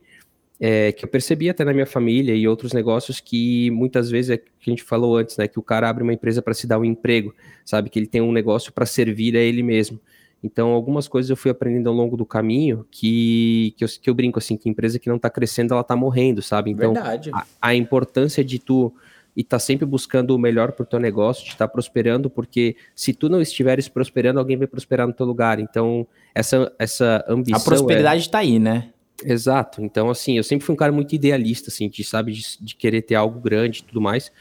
é, 0.59 0.91
que 0.91 1.05
eu 1.05 1.09
percebi 1.09 1.49
até 1.49 1.63
na 1.63 1.73
minha 1.73 1.85
família 1.85 2.35
e 2.35 2.47
outros 2.47 2.73
negócios 2.73 3.19
que 3.19 3.71
muitas 3.71 4.09
vezes 4.09 4.31
é 4.31 4.37
que 4.37 4.45
a 4.67 4.69
gente 4.69 4.83
falou 4.83 5.15
antes, 5.15 5.37
né? 5.37 5.47
Que 5.47 5.57
o 5.57 5.63
cara 5.63 5.89
abre 5.89 6.03
uma 6.03 6.13
empresa 6.13 6.41
para 6.41 6.53
se 6.53 6.67
dar 6.67 6.77
um 6.77 6.85
emprego, 6.85 7.33
sabe? 7.63 7.89
Que 7.89 7.97
ele 7.97 8.07
tem 8.07 8.21
um 8.21 8.31
negócio 8.31 8.73
para 8.73 8.85
servir 8.85 9.37
a 9.37 9.39
ele 9.39 9.63
mesmo. 9.63 9.99
Então, 10.43 10.69
algumas 10.69 11.07
coisas 11.07 11.29
eu 11.29 11.35
fui 11.35 11.51
aprendendo 11.51 11.89
ao 11.89 11.95
longo 11.95 12.15
do 12.15 12.25
caminho 12.25 12.85
que, 12.89 13.73
que, 13.77 13.83
eu, 13.83 13.87
que 14.01 14.09
eu 14.09 14.13
brinco 14.13 14.39
assim, 14.39 14.55
que 14.55 14.69
empresa 14.69 14.99
que 14.99 15.09
não 15.09 15.17
está 15.17 15.29
crescendo, 15.29 15.73
ela 15.73 15.81
está 15.81 15.95
morrendo, 15.95 16.41
sabe? 16.41 16.71
Então. 16.71 16.93
A, 17.33 17.45
a 17.61 17.75
importância 17.75 18.43
de 18.43 18.59
tu 18.59 18.93
e 19.35 19.43
tá 19.43 19.59
sempre 19.59 19.85
buscando 19.85 20.35
o 20.35 20.39
melhor 20.39 20.73
para 20.73 20.83
o 20.83 20.85
teu 20.85 20.99
negócio, 20.99 21.45
de 21.45 21.51
estar 21.51 21.67
tá 21.67 21.71
prosperando, 21.71 22.29
porque 22.29 22.75
se 22.93 23.13
tu 23.13 23.29
não 23.29 23.41
estiveres 23.41 23.87
prosperando, 23.87 24.39
alguém 24.39 24.57
vai 24.57 24.67
prosperar 24.67 25.07
no 25.07 25.13
teu 25.13 25.25
lugar. 25.25 25.59
Então, 25.59 26.05
essa, 26.35 26.71
essa 26.77 27.23
ambição. 27.27 27.61
A 27.61 27.63
prosperidade 27.63 28.21
está 28.21 28.39
é... 28.39 28.41
aí, 28.41 28.59
né? 28.59 28.89
Exato. 29.23 29.81
Então, 29.81 30.09
assim, 30.09 30.37
eu 30.37 30.43
sempre 30.43 30.65
fui 30.65 30.73
um 30.73 30.77
cara 30.77 30.91
muito 30.91 31.13
idealista, 31.13 31.69
assim, 31.69 31.89
de, 31.89 32.03
sabe, 32.03 32.31
de, 32.31 32.43
de 32.59 32.75
querer 32.75 33.01
ter 33.01 33.15
algo 33.15 33.39
grande 33.39 33.79
e 33.79 33.83
tudo 33.83 34.01
mais. 34.01 34.31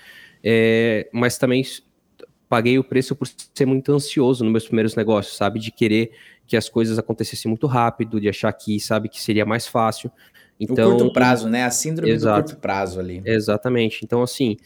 É, 0.43 1.09
mas 1.13 1.37
também 1.37 1.65
paguei 2.49 2.79
o 2.79 2.85
preço 2.85 3.15
por 3.15 3.29
ser 3.55 3.67
muito 3.67 3.93
ansioso 3.93 4.43
nos 4.45 4.53
meus 4.53 4.67
primeiros 4.67 4.95
negócios, 4.95 5.37
sabe? 5.37 5.59
De 5.59 5.71
querer 5.71 6.13
que 6.47 6.57
as 6.57 6.69
coisas 6.69 6.99
acontecessem 6.99 7.49
muito 7.49 7.67
rápido, 7.67 8.21
de 8.21 8.29
achar 8.29 8.53
que, 8.53 8.81
sabe, 8.81 9.09
que 9.09 9.21
seria 9.21 9.45
mais 9.45 9.67
fácil. 9.67 10.11
Então, 10.59 10.95
o 10.95 10.99
curto 10.99 11.13
prazo, 11.13 11.49
né? 11.49 11.65
A 11.65 11.71
síndrome 11.71 12.11
exato, 12.11 12.41
do 12.41 12.45
curto 12.47 12.61
prazo 12.61 12.99
ali. 12.99 13.21
Exatamente. 13.25 14.01
Então, 14.03 14.23
assim, 14.23 14.57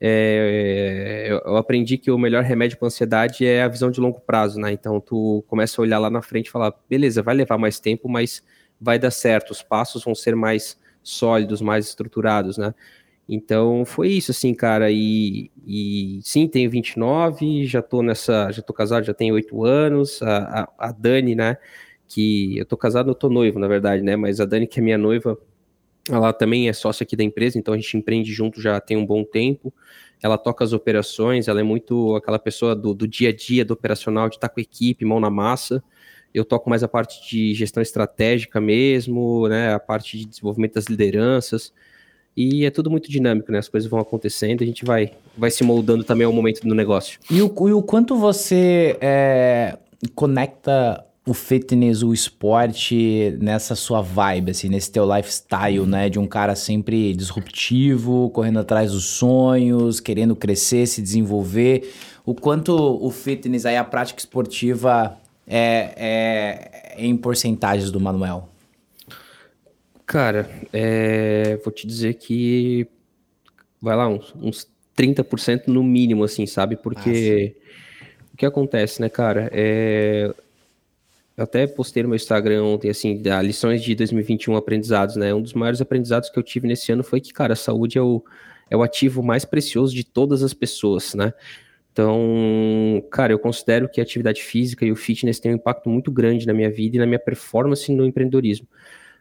é, 0.00 1.28
eu 1.44 1.56
aprendi 1.56 1.98
que 1.98 2.10
o 2.10 2.18
melhor 2.18 2.42
remédio 2.42 2.78
para 2.78 2.86
ansiedade 2.86 3.46
é 3.46 3.62
a 3.62 3.68
visão 3.68 3.90
de 3.90 4.00
longo 4.00 4.20
prazo, 4.20 4.58
né? 4.58 4.72
Então, 4.72 5.00
tu 5.00 5.44
começa 5.46 5.80
a 5.80 5.82
olhar 5.82 5.98
lá 5.98 6.10
na 6.10 6.22
frente 6.22 6.46
e 6.46 6.50
falar, 6.50 6.74
beleza, 6.88 7.22
vai 7.22 7.34
levar 7.34 7.58
mais 7.58 7.78
tempo, 7.78 8.08
mas 8.08 8.42
vai 8.80 8.98
dar 8.98 9.10
certo, 9.10 9.50
os 9.50 9.62
passos 9.62 10.04
vão 10.04 10.14
ser 10.14 10.36
mais 10.36 10.78
sólidos, 11.02 11.60
mais 11.60 11.86
estruturados, 11.86 12.58
né? 12.58 12.74
Então 13.28 13.84
foi 13.84 14.08
isso, 14.08 14.30
assim, 14.30 14.54
cara. 14.54 14.90
E, 14.90 15.50
e 15.66 16.20
sim, 16.22 16.46
tenho 16.46 16.70
29, 16.70 17.66
já 17.66 17.82
tô 17.82 18.02
nessa, 18.02 18.50
já 18.52 18.62
tô 18.62 18.72
casado, 18.72 19.04
já 19.04 19.14
tenho 19.14 19.34
8 19.34 19.64
anos. 19.64 20.22
A, 20.22 20.68
a, 20.78 20.88
a, 20.88 20.92
Dani, 20.92 21.34
né? 21.34 21.56
Que 22.08 22.58
eu 22.58 22.64
tô 22.64 22.76
casado, 22.76 23.10
eu 23.10 23.14
tô 23.14 23.28
noivo, 23.28 23.58
na 23.58 23.68
verdade, 23.68 24.02
né? 24.02 24.16
Mas 24.16 24.40
a 24.40 24.44
Dani, 24.44 24.66
que 24.66 24.78
é 24.78 24.82
minha 24.82 24.98
noiva, 24.98 25.38
ela 26.08 26.32
também 26.32 26.68
é 26.68 26.72
sócia 26.72 27.04
aqui 27.04 27.16
da 27.16 27.24
empresa, 27.24 27.58
então 27.58 27.74
a 27.74 27.76
gente 27.76 27.96
empreende 27.96 28.32
junto 28.32 28.60
já 28.60 28.80
tem 28.80 28.96
um 28.96 29.04
bom 29.06 29.24
tempo. 29.24 29.74
Ela 30.22 30.38
toca 30.38 30.64
as 30.64 30.72
operações, 30.72 31.48
ela 31.48 31.60
é 31.60 31.64
muito 31.64 32.14
aquela 32.16 32.38
pessoa 32.38 32.74
do, 32.76 32.94
do 32.94 33.08
dia 33.08 33.30
a 33.30 33.32
dia, 33.32 33.64
do 33.64 33.74
operacional, 33.74 34.28
de 34.28 34.36
estar 34.36 34.48
tá 34.48 34.54
com 34.54 34.60
a 34.60 34.62
equipe, 34.62 35.04
mão 35.04 35.20
na 35.20 35.30
massa 35.30 35.82
eu 36.38 36.44
toco 36.44 36.68
mais 36.68 36.82
a 36.82 36.88
parte 36.88 37.28
de 37.28 37.54
gestão 37.54 37.82
estratégica 37.82 38.60
mesmo, 38.60 39.48
né, 39.48 39.72
a 39.72 39.78
parte 39.78 40.18
de 40.18 40.26
desenvolvimento 40.26 40.74
das 40.74 40.84
lideranças, 40.84 41.72
e 42.36 42.66
é 42.66 42.70
tudo 42.70 42.90
muito 42.90 43.10
dinâmico, 43.10 43.50
né, 43.50 43.58
as 43.58 43.68
coisas 43.68 43.88
vão 43.88 43.98
acontecendo, 43.98 44.62
a 44.62 44.66
gente 44.66 44.84
vai, 44.84 45.12
vai 45.36 45.50
se 45.50 45.64
moldando 45.64 46.04
também 46.04 46.26
ao 46.26 46.32
momento 46.32 46.60
do 46.60 46.74
negócio. 46.74 47.18
E 47.30 47.40
o, 47.40 47.68
e 47.68 47.72
o 47.72 47.82
quanto 47.82 48.16
você 48.16 48.98
é, 49.00 49.78
conecta 50.14 51.02
o 51.26 51.34
fitness, 51.34 52.02
o 52.02 52.12
esporte 52.12 53.36
nessa 53.40 53.74
sua 53.74 54.00
vibe, 54.00 54.52
assim, 54.52 54.68
nesse 54.68 54.92
teu 54.92 55.04
lifestyle, 55.12 55.84
né? 55.84 56.08
De 56.08 56.20
um 56.20 56.26
cara 56.26 56.54
sempre 56.54 57.12
disruptivo, 57.14 58.30
correndo 58.30 58.60
atrás 58.60 58.92
dos 58.92 59.06
sonhos, 59.06 59.98
querendo 59.98 60.36
crescer, 60.36 60.86
se 60.86 61.02
desenvolver. 61.02 61.92
O 62.24 62.32
quanto 62.32 62.72
o 62.72 63.10
fitness 63.10 63.66
aí, 63.66 63.76
a 63.76 63.82
prática 63.82 64.20
esportiva 64.20 65.18
é, 65.46 65.94
é, 65.96 66.94
em 66.98 67.16
porcentagens 67.16 67.90
do 67.90 68.00
Manuel? 68.00 68.48
Cara, 70.04 70.48
é, 70.72 71.58
vou 71.64 71.72
te 71.72 71.86
dizer 71.86 72.14
que 72.14 72.86
vai 73.80 73.96
lá, 73.96 74.08
uns, 74.08 74.34
uns 74.40 74.68
30% 74.96 75.68
no 75.68 75.82
mínimo, 75.82 76.24
assim, 76.24 76.46
sabe? 76.46 76.76
Porque 76.76 77.56
ah, 78.00 78.06
o 78.32 78.36
que 78.36 78.46
acontece, 78.46 79.00
né, 79.00 79.08
cara? 79.08 79.50
É, 79.52 80.32
eu 81.36 81.44
até 81.44 81.66
postei 81.66 82.02
no 82.02 82.08
meu 82.08 82.16
Instagram 82.16 82.64
ontem, 82.64 82.88
assim, 82.88 83.20
da 83.20 83.42
lições 83.42 83.82
de 83.82 83.94
2021 83.94 84.56
aprendizados, 84.56 85.16
né? 85.16 85.34
Um 85.34 85.42
dos 85.42 85.52
maiores 85.52 85.80
aprendizados 85.80 86.30
que 86.30 86.38
eu 86.38 86.42
tive 86.42 86.66
nesse 86.66 86.90
ano 86.90 87.04
foi 87.04 87.20
que, 87.20 87.32
cara, 87.32 87.52
a 87.52 87.56
saúde 87.56 87.98
é 87.98 88.02
o, 88.02 88.24
é 88.70 88.76
o 88.76 88.82
ativo 88.82 89.22
mais 89.22 89.44
precioso 89.44 89.94
de 89.94 90.02
todas 90.02 90.42
as 90.42 90.54
pessoas, 90.54 91.14
né? 91.14 91.32
Então, 91.96 93.02
cara, 93.10 93.32
eu 93.32 93.38
considero 93.38 93.88
que 93.88 94.02
a 94.02 94.02
atividade 94.02 94.42
física 94.42 94.84
e 94.84 94.92
o 94.92 94.96
fitness 94.96 95.40
têm 95.40 95.52
um 95.52 95.54
impacto 95.54 95.88
muito 95.88 96.12
grande 96.12 96.46
na 96.46 96.52
minha 96.52 96.70
vida 96.70 96.96
e 96.96 96.98
na 96.98 97.06
minha 97.06 97.18
performance 97.18 97.90
no 97.90 98.04
empreendedorismo. 98.04 98.68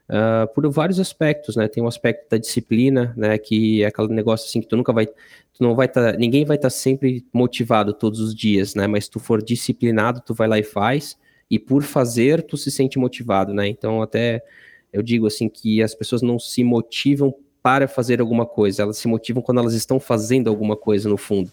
Uh, 0.09 0.53
por 0.53 0.69
vários 0.69 0.99
aspectos, 0.99 1.55
né? 1.55 1.69
Tem 1.69 1.81
o 1.81 1.85
um 1.85 1.87
aspecto 1.87 2.29
da 2.29 2.37
disciplina, 2.37 3.13
né? 3.15 3.37
Que 3.37 3.81
é 3.81 3.85
aquele 3.85 4.09
negócio 4.09 4.45
assim 4.45 4.59
que 4.59 4.67
tu 4.67 4.75
nunca 4.75 4.91
vai, 4.91 5.07
tu 5.07 5.13
não 5.61 5.73
vai 5.73 5.85
estar, 5.85 6.11
tá, 6.11 6.19
ninguém 6.19 6.43
vai 6.43 6.57
estar 6.57 6.67
tá 6.67 6.69
sempre 6.69 7.25
motivado 7.31 7.93
todos 7.93 8.19
os 8.19 8.35
dias, 8.35 8.75
né? 8.75 8.87
Mas 8.87 9.05
se 9.05 9.11
tu 9.11 9.21
for 9.21 9.41
disciplinado, 9.41 10.19
tu 10.19 10.33
vai 10.33 10.45
lá 10.45 10.59
e 10.59 10.63
faz, 10.63 11.17
e 11.49 11.57
por 11.57 11.81
fazer, 11.81 12.43
tu 12.43 12.57
se 12.57 12.69
sente 12.69 12.99
motivado, 12.99 13.53
né? 13.53 13.69
Então, 13.69 14.01
até 14.01 14.43
eu 14.91 15.01
digo 15.01 15.27
assim 15.27 15.47
que 15.47 15.81
as 15.81 15.95
pessoas 15.95 16.21
não 16.21 16.37
se 16.37 16.61
motivam 16.61 17.33
para 17.65 17.87
fazer 17.87 18.21
alguma 18.21 18.45
coisa, 18.45 18.83
elas 18.83 18.95
se 18.95 19.07
motivam 19.07 19.41
quando 19.41 19.59
elas 19.59 19.73
estão 19.73 19.99
fazendo 19.99 20.51
alguma 20.51 20.77
coisa 20.77 21.09
no 21.09 21.17
fundo. 21.17 21.49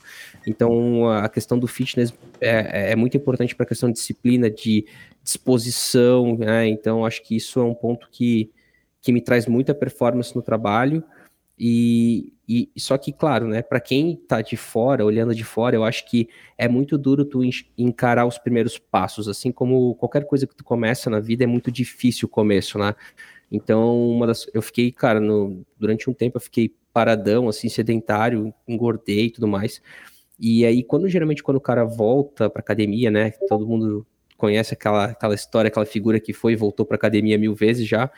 Então, 0.47 1.09
a 1.09 1.27
questão 1.27 1.59
do 1.59 1.67
fitness 1.67 2.13
é, 2.39 2.91
é 2.93 2.97
muito 2.97 3.17
importante 3.17 3.57
para 3.57 3.65
a 3.65 3.67
questão 3.67 3.89
de 3.89 3.95
disciplina, 3.95 4.51
de 4.51 4.85
disposição, 5.25 6.37
né? 6.37 6.69
Então, 6.69 7.07
acho 7.07 7.23
que 7.23 7.35
isso 7.35 7.59
é 7.61 7.65
um 7.65 7.73
ponto 7.73 8.11
que, 8.13 8.51
que 9.01 9.11
me 9.11 9.23
traz 9.23 9.47
muita 9.47 9.75
performance 9.75 10.37
no 10.37 10.43
trabalho. 10.43 11.03
E, 11.59 12.35
e 12.47 12.69
só 12.77 12.99
que, 12.99 13.11
claro, 13.11 13.49
né, 13.49 13.63
para 13.63 13.81
quem 13.81 14.13
está 14.13 14.43
de 14.43 14.57
fora, 14.59 15.07
olhando 15.07 15.35
de 15.35 15.45
fora, 15.45 15.77
eu 15.77 15.83
acho 15.83 16.07
que 16.11 16.29
é 16.59 16.69
muito 16.69 16.99
duro 16.99 17.25
tu 17.25 17.41
encarar 17.79 18.27
os 18.27 18.37
primeiros 18.37 18.77
passos, 18.77 19.29
assim 19.29 19.51
como 19.51 19.95
qualquer 19.95 20.27
coisa 20.27 20.47
que 20.47 20.55
tu 20.55 20.63
começa 20.63 21.09
na 21.09 21.21
vida 21.21 21.45
é 21.45 21.47
muito 21.47 21.73
difícil 21.73 22.27
o 22.27 22.31
começo, 22.31 22.79
né? 22.79 22.95
Então, 23.53 24.11
uma 24.11 24.27
das, 24.27 24.47
eu 24.55 24.63
fiquei, 24.63 24.91
cara, 24.91 25.21
no, 25.21 25.63
durante 25.79 26.09
um 26.09 26.15
tempo 26.15 26.39
eu 26.39 26.41
fiquei 26.41 26.75
paradão, 26.91 27.49
assim, 27.51 27.69
sedentário, 27.69 28.53
engordei 28.67 29.27
e 29.27 29.31
tudo 29.31 29.47
mais. 29.47 29.83
E 30.41 30.65
aí, 30.65 30.83
quando 30.83 31.07
geralmente 31.09 31.43
quando 31.43 31.59
o 31.59 31.61
cara 31.61 31.85
volta 31.85 32.49
pra 32.49 32.61
academia, 32.61 33.11
né? 33.11 33.31
Todo 33.49 33.67
mundo 33.67 34.07
conhece 34.39 34.73
aquela, 34.73 35.05
aquela 35.05 35.35
história, 35.35 35.69
aquela 35.69 35.87
figura 35.87 36.19
que 36.19 36.33
foi 36.33 36.55
e 36.55 36.57
voltou 36.57 36.87
pra 36.87 36.97
academia 36.97 37.39
mil 37.39 37.55
vezes 37.55 37.87
já. 37.87 38.11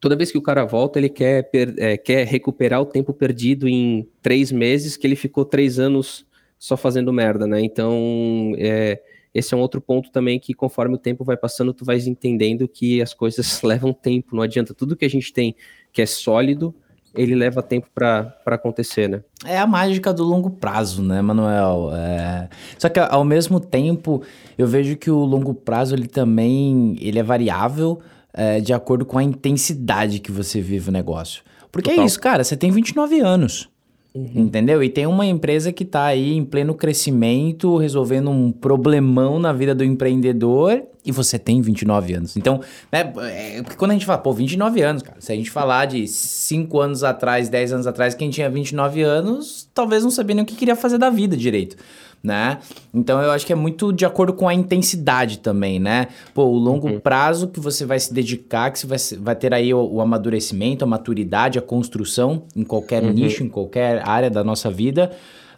Toda 0.00 0.16
vez 0.16 0.30
que 0.30 0.38
o 0.38 0.42
cara 0.42 0.64
volta, 0.64 1.00
ele 1.00 1.08
quer, 1.08 1.50
é, 1.76 1.96
quer 1.96 2.24
recuperar 2.26 2.80
o 2.80 2.86
tempo 2.86 3.12
perdido 3.12 3.68
em 3.68 4.08
três 4.22 4.52
meses, 4.52 4.96
que 4.96 5.04
ele 5.06 5.16
ficou 5.16 5.44
três 5.44 5.78
anos 5.80 6.24
só 6.58 6.76
fazendo 6.76 7.12
merda, 7.12 7.44
né? 7.44 7.60
Então, 7.60 8.54
é, 8.56 9.02
esse 9.34 9.54
é 9.54 9.56
um 9.56 9.60
outro 9.60 9.80
ponto 9.80 10.10
também 10.10 10.38
que 10.38 10.52
conforme 10.52 10.94
o 10.94 10.98
tempo 10.98 11.24
vai 11.24 11.36
passando, 11.36 11.72
tu 11.72 11.84
vais 11.84 12.06
entendendo 12.06 12.68
que 12.68 13.00
as 13.00 13.14
coisas 13.14 13.60
levam 13.64 13.92
tempo, 13.92 14.36
não 14.36 14.42
adianta. 14.42 14.74
Tudo 14.74 14.96
que 14.96 15.04
a 15.04 15.10
gente 15.10 15.32
tem 15.32 15.54
que 15.92 16.02
é 16.02 16.06
sólido, 16.06 16.74
ele 17.14 17.34
leva 17.34 17.62
tempo 17.62 17.88
para 17.94 18.34
acontecer, 18.46 19.08
né? 19.08 19.22
É 19.44 19.58
a 19.58 19.66
mágica 19.66 20.12
do 20.12 20.24
longo 20.24 20.50
prazo, 20.50 21.02
né, 21.02 21.20
Manuel? 21.20 21.90
É... 21.94 22.48
Só 22.78 22.88
que 22.88 22.98
ao 22.98 23.24
mesmo 23.24 23.60
tempo, 23.60 24.22
eu 24.56 24.66
vejo 24.66 24.96
que 24.96 25.10
o 25.10 25.24
longo 25.24 25.54
prazo 25.54 25.94
ele 25.94 26.08
também 26.08 26.96
ele 27.00 27.18
é 27.18 27.22
variável 27.22 28.00
é, 28.32 28.60
de 28.60 28.72
acordo 28.72 29.04
com 29.04 29.18
a 29.18 29.22
intensidade 29.22 30.18
que 30.18 30.32
você 30.32 30.60
vive 30.60 30.88
o 30.88 30.92
negócio. 30.92 31.42
Porque 31.70 31.90
é 31.90 31.92
Total. 31.94 32.04
é 32.04 32.06
isso, 32.06 32.20
cara, 32.20 32.44
você 32.44 32.56
tem 32.56 32.70
29 32.70 33.20
anos. 33.20 33.68
Uhum. 34.14 34.30
Entendeu? 34.34 34.82
E 34.82 34.90
tem 34.90 35.06
uma 35.06 35.24
empresa 35.24 35.72
que 35.72 35.84
está 35.84 36.04
aí 36.04 36.34
em 36.34 36.44
pleno 36.44 36.74
crescimento, 36.74 37.78
resolvendo 37.78 38.30
um 38.30 38.52
problemão 38.52 39.38
na 39.38 39.54
vida 39.54 39.74
do 39.74 39.82
empreendedor, 39.82 40.82
e 41.04 41.10
você 41.10 41.38
tem 41.38 41.62
29 41.62 42.14
anos. 42.14 42.36
Então, 42.36 42.60
né, 42.92 43.12
é, 43.22 43.62
quando 43.76 43.92
a 43.92 43.94
gente 43.94 44.04
fala, 44.04 44.18
pô, 44.18 44.32
29 44.32 44.82
anos, 44.82 45.02
cara, 45.02 45.18
se 45.18 45.32
a 45.32 45.34
gente 45.34 45.50
falar 45.50 45.86
de 45.86 46.06
5 46.06 46.78
anos 46.78 47.02
atrás, 47.02 47.48
10 47.48 47.72
anos 47.72 47.86
atrás, 47.86 48.14
quem 48.14 48.28
tinha 48.28 48.50
29 48.50 49.02
anos, 49.02 49.68
talvez 49.72 50.04
não 50.04 50.10
sabia 50.10 50.34
nem 50.34 50.44
o 50.44 50.46
que 50.46 50.54
queria 50.54 50.76
fazer 50.76 50.98
da 50.98 51.08
vida 51.08 51.36
direito 51.36 51.76
né? 52.22 52.58
Então 52.94 53.20
eu 53.20 53.30
acho 53.30 53.44
que 53.44 53.52
é 53.52 53.56
muito 53.56 53.92
de 53.92 54.06
acordo 54.06 54.32
com 54.32 54.48
a 54.48 54.54
intensidade 54.54 55.38
também, 55.38 55.80
né? 55.80 56.08
Pô, 56.32 56.44
o 56.44 56.56
longo 56.56 56.88
uhum. 56.88 57.00
prazo 57.00 57.48
que 57.48 57.58
você 57.58 57.84
vai 57.84 57.98
se 57.98 58.14
dedicar, 58.14 58.70
que 58.70 58.78
você 58.78 59.16
vai, 59.16 59.24
vai 59.24 59.36
ter 59.36 59.52
aí 59.52 59.74
o, 59.74 59.82
o 59.82 60.00
amadurecimento, 60.00 60.84
a 60.84 60.86
maturidade, 60.86 61.58
a 61.58 61.62
construção 61.62 62.44
em 62.54 62.62
qualquer 62.62 63.02
uhum. 63.02 63.10
nicho, 63.10 63.42
em 63.42 63.48
qualquer 63.48 64.06
área 64.08 64.30
da 64.30 64.44
nossa 64.44 64.70
vida. 64.70 65.10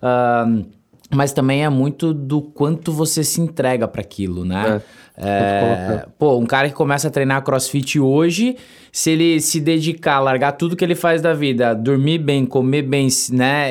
Uh, 0.03 0.65
mas 1.11 1.33
também 1.33 1.65
é 1.65 1.69
muito 1.69 2.13
do 2.13 2.41
quanto 2.41 2.93
você 2.93 3.23
se 3.23 3.41
entrega 3.41 3.87
para 3.87 4.01
aquilo, 4.01 4.45
né? 4.45 4.81
É. 4.81 5.05
É, 5.17 6.07
pô, 6.19 6.37
um 6.37 6.45
cara 6.45 6.69
que 6.69 6.75
começa 6.75 7.07
a 7.07 7.11
treinar 7.11 7.41
crossfit 7.45 8.01
hoje, 8.01 8.57
se 8.91 9.11
ele 9.11 9.41
se 9.41 9.61
dedicar, 9.61 10.19
largar 10.19 10.53
tudo 10.53 10.75
que 10.75 10.85
ele 10.85 10.97
faz 10.97 11.23
da 11.23 11.33
vida, 11.33 11.73
dormir 11.73 12.19
bem, 12.19 12.45
comer 12.45 12.83
bem, 12.83 13.07
né? 13.31 13.71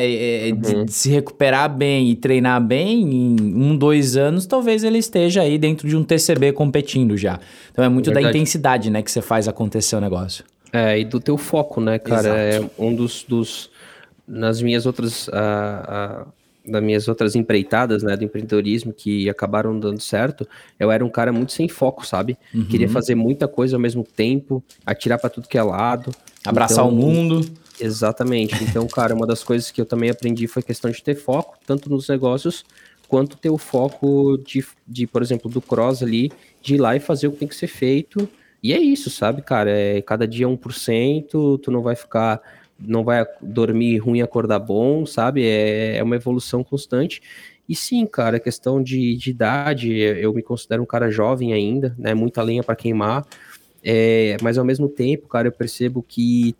Uhum. 0.51 0.87
Se 0.87 1.09
recuperar 1.09 1.69
bem 1.69 2.09
e 2.09 2.15
treinar 2.15 2.61
bem, 2.63 3.01
em 3.01 3.55
um, 3.55 3.75
dois 3.75 4.15
anos, 4.15 4.45
talvez 4.45 4.85
ele 4.85 4.99
esteja 4.99 5.41
aí 5.41 5.57
dentro 5.57 5.85
de 5.85 5.97
um 5.97 6.03
TCB 6.03 6.53
competindo 6.53 7.17
já. 7.17 7.37
Então 7.71 7.83
é 7.83 7.89
muito 7.89 8.09
é 8.09 8.13
da 8.13 8.21
intensidade, 8.21 8.89
né, 8.89 9.01
que 9.01 9.11
você 9.11 9.21
faz 9.21 9.45
acontecer 9.45 9.97
o 9.97 10.01
negócio. 10.01 10.45
É, 10.71 10.97
e 10.97 11.03
do 11.03 11.19
teu 11.19 11.37
foco, 11.37 11.81
né, 11.81 11.99
cara? 11.99 12.49
Exato. 12.49 12.71
É 12.79 12.81
um 12.81 12.95
dos, 12.95 13.25
dos. 13.27 13.69
Nas 14.25 14.61
minhas 14.61 14.85
outras. 14.85 15.27
Uh, 15.27 15.31
uh 16.21 16.42
das 16.65 16.81
minhas 16.81 17.07
outras 17.07 17.35
empreitadas, 17.35 18.03
né, 18.03 18.15
do 18.15 18.23
empreendedorismo 18.23 18.93
que 18.93 19.29
acabaram 19.29 19.77
dando 19.77 20.01
certo, 20.01 20.47
eu 20.79 20.89
era 20.91 21.03
um 21.03 21.09
cara 21.09 21.31
muito 21.31 21.51
sem 21.51 21.67
foco, 21.67 22.05
sabe? 22.05 22.37
Uhum. 22.53 22.65
Queria 22.65 22.87
fazer 22.87 23.15
muita 23.15 23.47
coisa 23.47 23.75
ao 23.75 23.79
mesmo 23.79 24.03
tempo, 24.03 24.63
atirar 24.85 25.19
para 25.19 25.29
tudo 25.29 25.47
que 25.47 25.57
é 25.57 25.63
lado, 25.63 26.11
abraçar 26.45 26.85
então, 26.85 26.89
o 26.89 26.95
mundo. 26.95 27.45
Exatamente. 27.79 28.63
Então, 28.63 28.87
cara, 28.87 29.13
uma 29.13 29.27
das 29.27 29.43
coisas 29.43 29.71
que 29.71 29.81
eu 29.81 29.85
também 29.85 30.09
aprendi 30.09 30.47
foi 30.47 30.61
a 30.61 30.65
questão 30.65 30.89
de 30.89 31.03
ter 31.03 31.15
foco, 31.15 31.57
tanto 31.65 31.89
nos 31.89 32.07
negócios 32.07 32.63
quanto 33.07 33.37
ter 33.37 33.49
o 33.49 33.57
foco 33.57 34.37
de, 34.37 34.65
de, 34.87 35.05
por 35.05 35.21
exemplo, 35.21 35.49
do 35.49 35.61
cross 35.61 36.01
ali, 36.01 36.31
de 36.61 36.75
ir 36.75 36.77
lá 36.79 36.95
e 36.95 36.99
fazer 36.99 37.27
o 37.27 37.31
que 37.31 37.37
tem 37.39 37.47
que 37.47 37.55
ser 37.55 37.67
feito. 37.67 38.27
E 38.61 38.73
é 38.73 38.79
isso, 38.79 39.09
sabe, 39.09 39.41
cara? 39.41 39.69
É 39.69 40.01
cada 40.01 40.27
dia 40.27 40.47
1%, 40.47 41.59
tu 41.59 41.69
não 41.69 41.81
vai 41.81 41.95
ficar 41.95 42.41
não 42.85 43.03
vai 43.03 43.25
dormir 43.41 43.97
ruim 43.97 44.19
e 44.19 44.21
acordar 44.21 44.59
bom, 44.59 45.05
sabe? 45.05 45.45
É, 45.45 45.97
é 45.97 46.03
uma 46.03 46.15
evolução 46.15 46.63
constante. 46.63 47.21
E 47.67 47.75
sim, 47.75 48.05
cara, 48.05 48.39
questão 48.39 48.83
de, 48.83 49.15
de 49.15 49.29
idade, 49.29 49.93
eu 49.97 50.33
me 50.33 50.43
considero 50.43 50.83
um 50.83 50.85
cara 50.85 51.09
jovem 51.09 51.53
ainda, 51.53 51.95
né? 51.97 52.13
Muita 52.13 52.41
lenha 52.41 52.63
para 52.63 52.75
queimar. 52.75 53.25
É, 53.83 54.37
mas 54.41 54.57
ao 54.57 54.65
mesmo 54.65 54.87
tempo, 54.87 55.27
cara, 55.27 55.47
eu 55.47 55.51
percebo 55.51 56.03
que 56.03 56.55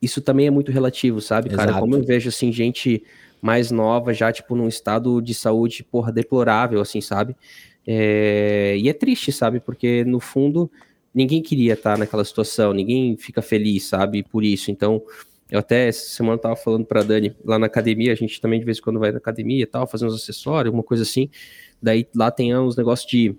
isso 0.00 0.20
também 0.20 0.46
é 0.46 0.50
muito 0.50 0.72
relativo, 0.72 1.20
sabe, 1.20 1.48
Exato. 1.48 1.68
cara? 1.68 1.80
Como 1.80 1.94
eu 1.94 2.02
vejo, 2.02 2.28
assim, 2.28 2.52
gente 2.52 3.02
mais 3.40 3.70
nova 3.70 4.12
já, 4.12 4.32
tipo, 4.32 4.54
num 4.54 4.68
estado 4.68 5.20
de 5.20 5.34
saúde, 5.34 5.84
porra, 5.84 6.12
deplorável, 6.12 6.80
assim, 6.80 7.00
sabe? 7.00 7.36
É, 7.86 8.76
e 8.78 8.88
é 8.88 8.92
triste, 8.92 9.32
sabe? 9.32 9.60
Porque, 9.60 10.04
no 10.04 10.20
fundo, 10.20 10.70
ninguém 11.14 11.42
queria 11.42 11.74
estar 11.74 11.98
naquela 11.98 12.24
situação, 12.24 12.72
ninguém 12.72 13.16
fica 13.16 13.42
feliz, 13.42 13.84
sabe, 13.84 14.22
por 14.22 14.44
isso. 14.44 14.70
Então, 14.70 15.02
eu 15.50 15.58
até 15.58 15.88
essa 15.88 16.08
semana 16.08 16.38
tava 16.38 16.56
falando 16.56 16.86
para 16.86 17.02
Dani, 17.02 17.36
lá 17.44 17.58
na 17.58 17.66
academia, 17.66 18.12
a 18.12 18.14
gente 18.14 18.40
também 18.40 18.58
de 18.58 18.64
vez 18.64 18.78
em 18.78 18.80
quando 18.80 18.98
vai 18.98 19.12
na 19.12 19.18
academia 19.18 19.62
e 19.62 19.66
tal, 19.66 19.86
fazer 19.86 20.06
uns 20.06 20.14
acessórios, 20.14 20.72
uma 20.72 20.82
coisa 20.82 21.02
assim. 21.02 21.28
Daí 21.80 22.08
lá 22.14 22.30
tem 22.30 22.56
uns 22.56 22.76
negócios 22.76 23.10
de, 23.10 23.36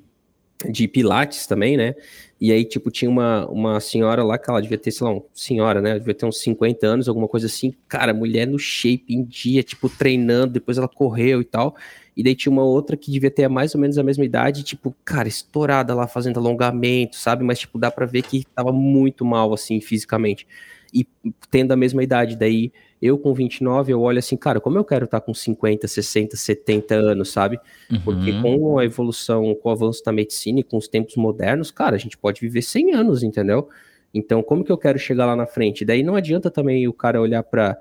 de 0.70 0.88
pilates 0.88 1.48
também, 1.48 1.78
né? 1.78 1.96
E 2.40 2.52
aí, 2.52 2.66
tipo, 2.66 2.92
tinha 2.92 3.10
uma, 3.10 3.48
uma 3.48 3.80
senhora 3.80 4.22
lá 4.24 4.38
que 4.38 4.50
ela 4.50 4.62
devia 4.62 4.78
ter, 4.78 4.92
sei 4.92 5.08
lá, 5.08 5.14
uma 5.14 5.24
senhora, 5.34 5.82
né? 5.82 5.98
Devia 5.98 6.14
ter 6.14 6.26
uns 6.26 6.42
50 6.42 6.86
anos, 6.86 7.08
alguma 7.08 7.28
coisa 7.28 7.48
assim. 7.48 7.74
Cara, 7.88 8.14
mulher 8.14 8.46
no 8.46 8.60
shape, 8.60 9.06
em 9.14 9.24
dia, 9.24 9.64
tipo, 9.64 9.88
treinando, 9.88 10.54
depois 10.54 10.78
ela 10.78 10.88
correu 10.90 11.40
e 11.40 11.46
tal. 11.46 11.76
E 12.16 12.22
daí 12.22 12.36
tinha 12.36 12.52
uma 12.52 12.64
outra 12.64 12.98
que 12.98 13.10
devia 13.12 13.32
ter 13.32 13.48
mais 13.48 13.74
ou 13.74 13.82
menos 13.82 13.98
a 13.98 14.04
mesma 14.04 14.26
idade, 14.26 14.64
tipo, 14.64 14.96
cara, 15.06 15.28
estourada 15.28 15.96
lá 15.96 16.06
fazendo 16.06 16.38
alongamento, 16.38 17.16
sabe? 17.16 17.44
Mas, 17.44 17.60
tipo, 17.60 17.80
dá 17.80 17.90
pra 17.90 18.06
ver 18.06 18.24
que 18.24 18.44
tava 18.54 18.72
muito 18.74 19.24
mal, 19.24 19.54
assim, 19.54 19.80
fisicamente. 19.80 20.46
E 20.94 21.08
tendo 21.50 21.72
a 21.72 21.76
mesma 21.76 22.04
idade. 22.04 22.36
Daí, 22.36 22.72
eu 23.02 23.18
com 23.18 23.34
29, 23.34 23.92
eu 23.92 24.02
olho 24.02 24.20
assim, 24.20 24.38
cara, 24.38 24.60
como 24.60 24.78
eu 24.78 24.86
quero 24.86 25.06
estar 25.06 25.20
tá 25.20 25.26
com 25.26 25.34
50, 25.34 25.88
60, 25.88 26.38
70 26.38 26.96
anos, 26.96 27.32
sabe? 27.32 27.60
Uhum. 27.92 28.02
Porque 28.02 28.32
com 28.42 28.78
a 28.78 28.86
evolução, 28.86 29.56
com 29.56 29.70
o 29.70 29.72
avanço 29.72 30.04
da 30.04 30.12
medicina 30.12 30.60
e 30.60 30.64
com 30.64 30.78
os 30.78 30.88
tempos 30.88 31.16
modernos, 31.16 31.72
cara, 31.72 31.96
a 31.96 32.00
gente 32.00 32.18
pode 32.18 32.40
viver 32.42 32.62
100 32.62 32.94
anos, 32.94 33.24
entendeu? 33.24 33.68
Então, 34.14 34.44
como 34.44 34.64
que 34.64 34.72
eu 34.72 34.78
quero 34.78 35.00
chegar 35.00 35.26
lá 35.26 35.36
na 35.36 35.48
frente? 35.48 35.84
Daí 35.84 36.04
não 36.04 36.16
adianta 36.16 36.52
também 36.52 36.88
o 36.88 36.94
cara 36.94 37.20
olhar 37.20 37.44
para 37.44 37.78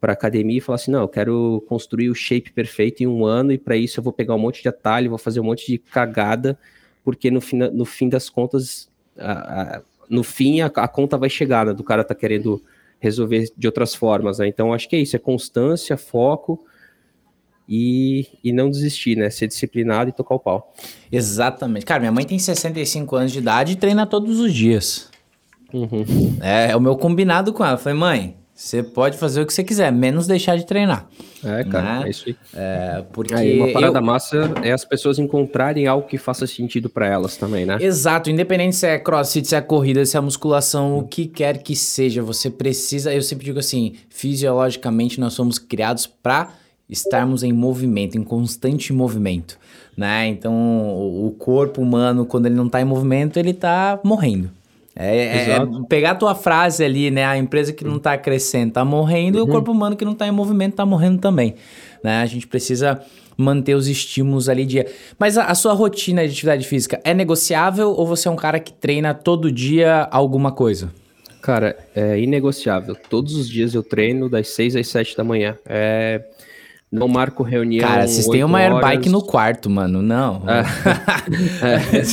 para 0.00 0.12
academia 0.12 0.58
e 0.58 0.60
falar 0.60 0.76
assim: 0.76 0.90
não, 0.90 1.00
eu 1.00 1.08
quero 1.08 1.64
construir 1.68 2.10
o 2.10 2.14
shape 2.14 2.52
perfeito 2.52 3.02
em 3.02 3.06
um 3.06 3.24
ano 3.24 3.52
e 3.52 3.58
para 3.58 3.76
isso 3.76 3.98
eu 3.98 4.04
vou 4.04 4.12
pegar 4.12 4.34
um 4.34 4.38
monte 4.38 4.62
de 4.62 4.68
atalho, 4.68 5.10
vou 5.10 5.18
fazer 5.18 5.40
um 5.40 5.44
monte 5.44 5.66
de 5.66 5.78
cagada, 5.78 6.58
porque 7.02 7.30
no 7.30 7.40
fim, 7.40 7.56
no 7.56 7.84
fim 7.84 8.08
das 8.08 8.28
contas, 8.28 8.90
a, 9.16 9.32
a, 9.32 9.82
no 10.08 10.22
fim 10.22 10.60
a, 10.60 10.66
a, 10.66 10.88
conta 10.88 11.16
vai 11.16 11.28
chegar, 11.28 11.66
né, 11.66 11.72
do 11.72 11.84
cara 11.84 12.04
tá 12.04 12.14
querendo 12.14 12.62
resolver 12.98 13.50
de 13.56 13.66
outras 13.66 13.94
formas, 13.94 14.38
né? 14.38 14.48
Então 14.48 14.72
acho 14.72 14.88
que 14.88 14.96
é 14.96 14.98
isso, 15.00 15.16
é 15.16 15.18
constância, 15.18 15.96
foco 15.96 16.64
e, 17.68 18.26
e 18.42 18.52
não 18.52 18.70
desistir, 18.70 19.16
né? 19.16 19.28
Ser 19.30 19.48
disciplinado 19.48 20.10
e 20.10 20.12
tocar 20.12 20.34
o 20.34 20.40
pau. 20.40 20.72
Exatamente. 21.10 21.84
Cara, 21.84 22.00
minha 22.00 22.12
mãe 22.12 22.24
tem 22.24 22.38
65 22.38 23.16
anos 23.16 23.32
de 23.32 23.38
idade 23.38 23.72
e 23.72 23.76
treina 23.76 24.06
todos 24.06 24.40
os 24.40 24.52
dias. 24.52 25.10
Uhum. 25.72 26.38
É, 26.40 26.70
é 26.70 26.76
o 26.76 26.80
meu 26.80 26.96
combinado 26.96 27.52
com 27.52 27.64
ela. 27.64 27.74
Eu 27.74 27.78
falei, 27.78 27.98
mãe, 27.98 28.36
você 28.56 28.82
pode 28.82 29.18
fazer 29.18 29.42
o 29.42 29.46
que 29.46 29.52
você 29.52 29.62
quiser, 29.62 29.92
menos 29.92 30.26
deixar 30.26 30.56
de 30.56 30.64
treinar. 30.64 31.06
É, 31.44 31.62
cara, 31.62 32.00
né? 32.00 32.06
é 32.06 32.10
isso 32.10 32.24
aí. 32.26 32.36
É, 32.54 33.04
porque 33.12 33.34
aí 33.34 33.60
uma 33.60 33.70
parada 33.70 33.98
eu... 33.98 34.02
massa 34.02 34.50
é 34.62 34.72
as 34.72 34.82
pessoas 34.82 35.18
encontrarem 35.18 35.86
algo 35.86 36.08
que 36.08 36.16
faça 36.16 36.46
sentido 36.46 36.88
para 36.88 37.06
elas 37.06 37.36
também, 37.36 37.66
né? 37.66 37.76
Exato, 37.78 38.30
independente 38.30 38.74
se 38.74 38.86
é 38.86 38.98
crossfit, 38.98 39.46
se 39.46 39.54
é 39.54 39.60
corrida, 39.60 40.06
se 40.06 40.16
é 40.16 40.20
musculação, 40.22 40.96
o 40.96 41.06
que 41.06 41.26
quer 41.26 41.58
que 41.58 41.76
seja, 41.76 42.22
você 42.22 42.48
precisa, 42.48 43.12
eu 43.12 43.20
sempre 43.20 43.44
digo 43.44 43.58
assim, 43.58 43.92
fisiologicamente 44.08 45.20
nós 45.20 45.34
somos 45.34 45.58
criados 45.58 46.06
para 46.06 46.48
estarmos 46.88 47.42
em 47.42 47.52
movimento, 47.52 48.16
em 48.16 48.24
constante 48.24 48.90
movimento, 48.90 49.58
né? 49.94 50.28
Então, 50.28 50.54
o 51.26 51.30
corpo 51.38 51.82
humano, 51.82 52.24
quando 52.24 52.46
ele 52.46 52.54
não 52.54 52.68
está 52.68 52.80
em 52.80 52.86
movimento, 52.86 53.38
ele 53.38 53.50
está 53.50 54.00
morrendo. 54.02 54.50
É, 54.98 55.16
é, 55.16 55.50
é, 55.50 55.58
pegar 55.88 56.12
a 56.12 56.14
tua 56.14 56.34
frase 56.34 56.82
ali, 56.82 57.10
né? 57.10 57.24
A 57.26 57.36
empresa 57.36 57.72
que 57.72 57.84
não 57.84 57.96
está 57.96 58.16
crescendo 58.16 58.68
está 58.68 58.84
morrendo 58.84 59.36
uhum. 59.36 59.44
e 59.44 59.48
o 59.48 59.52
corpo 59.52 59.70
humano 59.70 59.94
que 59.94 60.04
não 60.04 60.12
está 60.12 60.26
em 60.26 60.30
movimento 60.30 60.72
está 60.72 60.86
morrendo 60.86 61.20
também, 61.20 61.54
né? 62.02 62.22
A 62.22 62.26
gente 62.26 62.46
precisa 62.46 63.00
manter 63.36 63.74
os 63.74 63.86
estímulos 63.86 64.48
ali 64.48 64.64
dia. 64.64 64.86
Mas 65.18 65.36
a, 65.36 65.44
a, 65.44 65.54
sua 65.54 65.74
rotina 65.74 66.24
de 66.24 66.32
atividade 66.32 66.66
física 66.66 66.98
é 67.04 67.12
negociável 67.12 67.90
ou 67.90 68.06
você 68.06 68.26
é 68.26 68.30
um 68.30 68.36
cara 68.36 68.58
que 68.58 68.72
treina 68.72 69.12
todo 69.12 69.52
dia 69.52 70.08
alguma 70.10 70.50
coisa? 70.50 70.90
Cara, 71.42 71.76
é 71.94 72.18
inegociável. 72.18 72.96
Todos 73.10 73.36
os 73.36 73.48
dias 73.48 73.74
eu 73.74 73.82
treino 73.82 74.30
das 74.30 74.48
6 74.48 74.76
às 74.76 74.88
7 74.88 75.14
da 75.14 75.22
manhã. 75.22 75.56
É 75.66 76.24
não 76.90 77.08
marco 77.08 77.42
reunião. 77.42 77.86
Cara, 77.86 78.06
vocês 78.06 78.26
têm 78.28 78.44
uma 78.44 78.60
airbike 78.60 79.08
no 79.08 79.20
quarto, 79.20 79.68
mano. 79.68 80.00
Não. 80.00 80.42
É. 80.48 80.62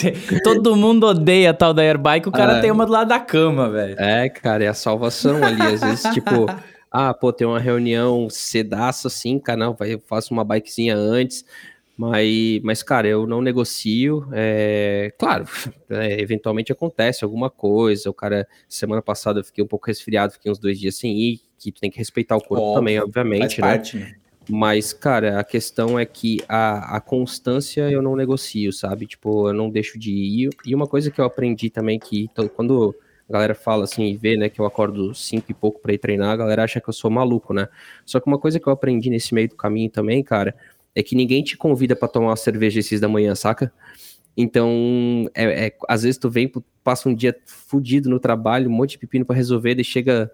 é. 0.35 0.39
Todo 0.39 0.75
mundo 0.75 1.05
odeia 1.05 1.51
a 1.51 1.53
tal 1.53 1.73
da 1.73 1.83
airbike, 1.83 2.27
o 2.27 2.31
cara 2.31 2.57
é. 2.57 2.61
tem 2.61 2.71
uma 2.71 2.85
do 2.85 2.91
lado 2.91 3.07
da 3.07 3.19
cama, 3.19 3.69
velho. 3.69 3.95
É, 3.99 4.29
cara, 4.29 4.63
é 4.63 4.67
a 4.67 4.73
salvação 4.73 5.43
ali. 5.43 5.61
Às 5.61 5.81
vezes, 5.81 6.03
tipo, 6.13 6.47
ah, 6.91 7.13
pô, 7.13 7.31
tem 7.31 7.45
uma 7.45 7.59
reunião 7.59 8.27
cedaço 8.29 9.07
assim, 9.07 9.37
cara, 9.39 9.57
não, 9.57 9.73
vai, 9.73 9.93
eu 9.93 9.99
faço 9.99 10.33
uma 10.33 10.43
bikezinha 10.43 10.95
antes. 10.95 11.45
Mas, 11.95 12.59
mas, 12.63 12.81
cara, 12.81 13.07
eu 13.07 13.27
não 13.27 13.39
negocio. 13.39 14.27
É, 14.33 15.13
claro, 15.19 15.45
é, 15.91 16.19
eventualmente 16.19 16.71
acontece 16.71 17.23
alguma 17.23 17.51
coisa. 17.51 18.09
O 18.09 18.13
cara, 18.13 18.47
semana 18.67 19.03
passada 19.03 19.39
eu 19.39 19.43
fiquei 19.43 19.63
um 19.63 19.67
pouco 19.67 19.85
resfriado, 19.85 20.33
fiquei 20.33 20.51
uns 20.51 20.57
dois 20.57 20.79
dias 20.79 20.95
sem 20.95 21.15
ir, 21.15 21.41
que 21.59 21.71
tu 21.71 21.79
tem 21.79 21.91
que 21.91 21.99
respeitar 21.99 22.35
o 22.35 22.41
corpo 22.41 22.63
Óbvio, 22.63 22.79
também, 22.79 22.99
obviamente, 22.99 23.57
faz 23.57 23.57
né? 23.57 23.61
Parte, 23.61 23.97
né? 23.97 24.22
Mas, 24.49 24.91
cara, 24.91 25.39
a 25.39 25.43
questão 25.43 25.97
é 25.97 26.05
que 26.05 26.39
a, 26.49 26.97
a 26.97 27.01
constância 27.01 27.89
eu 27.89 28.01
não 28.01 28.15
negocio, 28.15 28.73
sabe? 28.73 29.05
Tipo, 29.05 29.49
eu 29.49 29.53
não 29.53 29.69
deixo 29.69 29.97
de 29.97 30.11
ir. 30.11 30.49
E 30.65 30.75
uma 30.75 30.87
coisa 30.87 31.09
que 31.09 31.21
eu 31.21 31.25
aprendi 31.25 31.69
também 31.69 31.97
que 31.97 32.29
quando 32.55 32.95
a 33.29 33.33
galera 33.33 33.55
fala 33.55 33.85
assim 33.85 34.05
e 34.05 34.17
vê, 34.17 34.35
né, 34.35 34.49
que 34.49 34.59
eu 34.59 34.65
acordo 34.65 35.13
cinco 35.13 35.45
e 35.49 35.53
pouco 35.53 35.79
para 35.79 35.93
ir 35.93 35.97
treinar, 35.97 36.31
a 36.31 36.35
galera 36.35 36.63
acha 36.63 36.81
que 36.81 36.89
eu 36.89 36.93
sou 36.93 37.09
maluco, 37.09 37.53
né? 37.53 37.69
Só 38.05 38.19
que 38.19 38.27
uma 38.27 38.37
coisa 38.37 38.59
que 38.59 38.67
eu 38.67 38.73
aprendi 38.73 39.09
nesse 39.09 39.33
meio 39.33 39.47
do 39.47 39.55
caminho 39.55 39.89
também, 39.89 40.21
cara, 40.21 40.53
é 40.93 41.01
que 41.01 41.15
ninguém 41.15 41.41
te 41.41 41.57
convida 41.57 41.95
para 41.95 42.07
tomar 42.07 42.27
uma 42.27 42.35
cerveja 42.35 42.79
às 42.79 42.85
seis 42.85 42.99
da 42.99 43.07
manhã, 43.07 43.33
saca? 43.35 43.71
Então, 44.35 45.29
é, 45.33 45.67
é, 45.67 45.77
às 45.87 46.03
vezes 46.03 46.17
tu 46.17 46.29
vem, 46.29 46.51
passa 46.83 47.07
um 47.07 47.15
dia 47.15 47.35
fudido 47.45 48.09
no 48.09 48.19
trabalho, 48.19 48.69
um 48.69 48.73
monte 48.73 48.91
de 48.91 48.97
pepino 48.99 49.25
para 49.25 49.35
resolver, 49.35 49.79
e 49.79 49.83
chega 49.83 50.29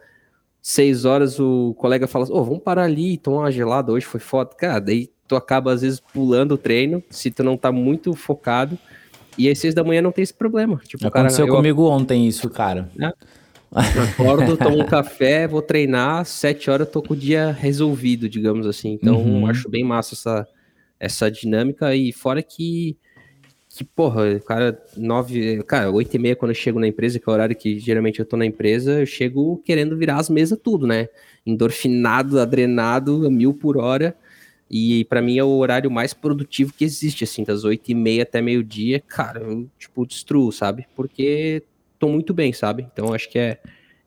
seis 0.62 1.06
horas 1.06 1.40
o 1.40 1.74
colega 1.78 2.08
fala 2.08 2.26
assim, 2.26 2.34
oh, 2.34 2.44
vamos 2.44 2.64
parar 2.64 2.84
ali, 2.84 3.18
tomar 3.18 3.40
uma 3.40 3.52
gelada, 3.52 3.92
hoje 3.92 4.06
foi 4.06 4.20
foda. 4.20 4.52
Cara, 4.58 4.80
daí 4.80 5.10
tu 5.28 5.36
acaba 5.36 5.72
às 5.72 5.82
vezes 5.82 6.00
pulando 6.00 6.54
o 6.54 6.58
treino, 6.58 7.04
se 7.10 7.32
tu 7.32 7.44
não 7.44 7.56
tá 7.56 7.72
muito 7.72 8.14
focado, 8.14 8.78
e 9.38 9.50
às 9.50 9.58
seis 9.60 9.74
da 9.74 9.84
manhã 9.84 10.02
não 10.02 10.12
tem 10.12 10.24
esse 10.24 10.34
problema. 10.34 10.82
Tipo, 10.86 11.08
Aconteceu 11.08 11.46
cara, 11.46 11.58
comigo 11.58 11.84
eu... 11.84 11.88
ontem 11.88 12.28
isso, 12.28 12.50
cara. 12.50 12.90
É. 13.00 13.14
Acordo, 13.72 14.58
tomo 14.58 14.82
um 14.82 14.86
café, 14.86 15.48
vou 15.48 15.62
treinar, 15.62 16.26
sete 16.26 16.72
horas 16.72 16.88
eu 16.88 16.92
tô 16.92 17.04
com 17.04 17.14
o 17.14 17.18
dia 17.18 17.52
resolvido, 17.52 18.28
digamos 18.28 18.66
assim. 18.66 18.94
Então, 18.94 19.18
uhum. 19.18 19.46
acho 19.46 19.70
bem 19.70 19.84
massa 19.84 20.16
essa, 20.16 20.48
essa 21.00 21.32
dinâmica, 21.32 21.96
e 21.96 22.12
fora 22.12 22.42
que 22.42 22.98
que, 23.80 23.84
porra, 23.86 24.38
cara, 24.42 24.78
nove, 24.98 25.64
cara, 25.64 25.90
oito 25.90 26.14
e 26.14 26.20
meia 26.20 26.36
quando 26.36 26.52
eu 26.52 26.56
chego 26.56 26.82
na 26.82 26.88
empresa, 26.88 27.18
que 27.18 27.30
é 27.30 27.32
o 27.32 27.34
horário 27.34 27.56
que 27.56 27.80
geralmente 27.80 28.20
eu 28.20 28.26
tô 28.26 28.36
na 28.36 28.46
empresa, 28.46 29.00
eu 29.00 29.06
chego 29.06 29.62
querendo 29.64 29.96
virar 29.96 30.18
as 30.18 30.30
mesas 30.30 30.60
tudo, 30.62 30.86
né? 30.86 31.08
Endorfinado, 31.46 32.42
adrenado, 32.42 33.26
a 33.26 33.30
mil 33.30 33.54
por 33.54 33.78
hora. 33.78 34.18
E 34.70 35.06
para 35.06 35.22
mim 35.22 35.38
é 35.38 35.44
o 35.46 35.56
horário 35.56 35.90
mais 35.90 36.14
produtivo 36.14 36.74
que 36.74 36.84
existe, 36.84 37.24
assim, 37.24 37.46
das 37.46 37.64
oito 37.64 37.90
e 37.90 37.96
meia 37.96 38.24
até 38.24 38.42
meio-dia, 38.42 39.00
cara, 39.00 39.40
eu, 39.40 39.70
tipo, 39.80 40.06
destruo, 40.06 40.52
sabe? 40.52 40.86
Porque 40.94 41.64
tô 41.98 42.10
muito 42.10 42.34
bem, 42.34 42.52
sabe? 42.52 42.86
Então 42.92 43.14
acho 43.14 43.30
que 43.30 43.40
é, 43.40 43.60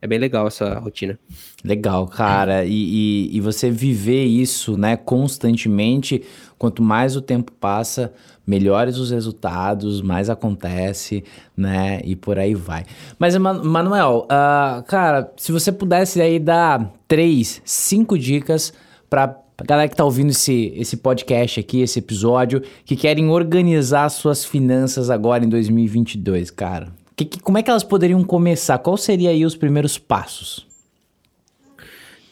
é 0.03 0.07
bem 0.07 0.18
legal 0.18 0.49
essa 0.49 0.79
rotina. 0.79 1.18
Legal, 1.64 2.07
cara. 2.07 2.66
E, 2.66 3.31
e, 3.31 3.37
e, 3.39 3.41
você 3.41 3.70
viver 3.70 4.25
isso, 4.25 4.77
né, 4.77 4.99
constantemente, 4.99 6.23
quanto 6.59 6.83
mais 6.83 7.16
o 7.16 7.23
tempo 7.23 7.53
passa, 7.53 8.12
melhores 8.47 8.99
os 8.99 9.11
resultados, 9.11 10.03
mais 10.03 10.28
acontece, 10.28 11.24
né, 11.57 12.01
e 12.05 12.16
por 12.16 12.38
aí 12.38 12.55
vai. 12.55 12.84
Mas, 13.18 13.36
Manuel, 13.36 14.26
uh, 14.26 14.82
cara, 14.84 15.32
se 15.36 15.53
você 15.53 15.70
pudesse 15.70 16.20
aí 16.20 16.38
dar 16.38 16.93
três, 17.07 17.62
cinco 17.64 18.18
dicas 18.18 18.72
para 19.09 19.38
a 19.59 19.64
galera 19.64 19.88
que 19.88 19.97
tá 19.97 20.05
ouvindo 20.05 20.30
esse, 20.30 20.72
esse 20.76 20.97
podcast 20.97 21.61
aqui, 21.61 21.82
esse 21.82 21.99
episódio, 21.99 22.62
que 22.84 22.97
querem 22.97 23.28
organizar 23.28 24.09
suas 24.09 24.45
finanças 24.45 25.09
agora 25.09 25.45
em 25.45 25.49
2022, 25.49 26.51
cara. 26.51 26.93
Que, 27.14 27.24
que, 27.24 27.40
como 27.40 27.59
é 27.59 27.62
que 27.62 27.70
elas 27.70 27.84
poderiam 27.84 28.24
começar? 28.24 28.78
Qual 28.78 28.97
seria 28.97 29.30
aí 29.30 29.45
os 29.45 29.55
primeiros 29.55 29.99
passos? 29.99 30.66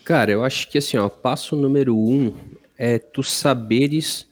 Cara, 0.04 0.32
eu 0.32 0.42
acho 0.42 0.68
que 0.68 0.78
assim, 0.78 0.96
ó, 0.96 1.08
passo 1.08 1.54
número 1.54 1.96
um 1.96 2.32
é 2.76 2.98
tu 2.98 3.22
saberes 3.22 4.26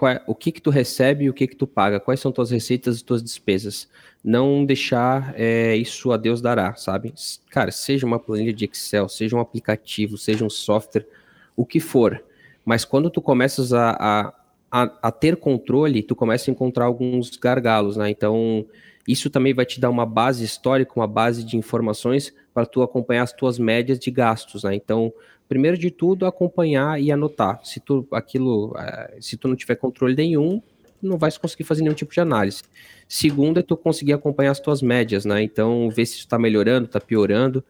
qual, 0.00 0.12
é, 0.12 0.22
o 0.26 0.34
que 0.34 0.50
que 0.50 0.62
tu 0.62 0.70
recebe 0.70 1.26
e 1.26 1.30
o 1.30 1.34
que 1.34 1.46
que 1.46 1.54
tu 1.54 1.66
paga, 1.66 2.00
quais 2.00 2.20
são 2.20 2.32
tuas 2.32 2.50
receitas 2.50 2.98
e 2.98 3.04
tuas 3.04 3.22
despesas. 3.22 3.86
Não 4.24 4.64
deixar 4.64 5.34
é, 5.36 5.76
isso 5.76 6.10
a 6.10 6.16
Deus 6.16 6.40
dará, 6.40 6.74
sabe? 6.74 7.12
Cara, 7.50 7.70
seja 7.70 8.06
uma 8.06 8.18
planilha 8.18 8.50
de 8.50 8.64
Excel, 8.64 9.10
seja 9.10 9.36
um 9.36 9.40
aplicativo, 9.40 10.16
seja 10.16 10.42
um 10.42 10.48
software, 10.48 11.06
o 11.54 11.66
que 11.66 11.78
for. 11.78 12.24
Mas 12.64 12.82
quando 12.82 13.10
tu 13.10 13.20
começas 13.20 13.74
a, 13.74 13.90
a, 13.90 14.34
a, 14.72 14.90
a 15.02 15.12
ter 15.12 15.36
controle, 15.36 16.02
tu 16.02 16.16
começa 16.16 16.50
a 16.50 16.52
encontrar 16.52 16.86
alguns 16.86 17.36
gargalos, 17.36 17.98
né? 17.98 18.08
Então, 18.08 18.64
isso 19.06 19.28
também 19.28 19.52
vai 19.52 19.66
te 19.66 19.78
dar 19.78 19.90
uma 19.90 20.06
base 20.06 20.42
histórica, 20.42 20.92
uma 20.96 21.06
base 21.06 21.44
de 21.44 21.58
informações 21.58 22.32
para 22.54 22.64
tu 22.64 22.80
acompanhar 22.82 23.24
as 23.24 23.34
tuas 23.34 23.58
médias 23.58 23.98
de 23.98 24.10
gastos, 24.10 24.64
né? 24.64 24.74
Então, 24.74 25.12
primeiro 25.50 25.76
de 25.76 25.90
tudo, 25.90 26.26
acompanhar 26.26 27.02
e 27.02 27.10
anotar. 27.10 27.58
Se 27.64 27.80
tu 27.80 28.06
aquilo, 28.12 28.72
eh, 28.78 29.18
se 29.20 29.36
tu 29.36 29.48
não 29.48 29.56
tiver 29.56 29.74
controle 29.74 30.14
nenhum, 30.14 30.62
não 31.02 31.18
vai 31.18 31.28
conseguir 31.32 31.64
fazer 31.64 31.82
nenhum 31.82 31.94
tipo 31.94 32.14
de 32.14 32.20
análise. 32.20 32.62
Segundo 33.08 33.58
é 33.58 33.62
tu 33.62 33.76
conseguir 33.76 34.12
acompanhar 34.12 34.52
as 34.52 34.60
tuas 34.60 34.80
médias, 34.80 35.24
né? 35.24 35.42
Então, 35.42 35.90
ver 35.90 36.06
se 36.06 36.18
está 36.18 36.38
melhorando, 36.38 36.86
está 36.86 37.00
piorando. 37.00 37.64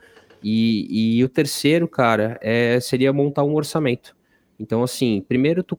E, 0.44 1.16
e 1.18 1.24
o 1.24 1.28
terceiro, 1.28 1.88
cara, 1.88 2.38
é, 2.42 2.78
seria 2.80 3.14
montar 3.14 3.44
um 3.44 3.54
orçamento. 3.54 4.14
Então, 4.58 4.82
assim, 4.82 5.24
primeiro 5.26 5.62
tu 5.62 5.78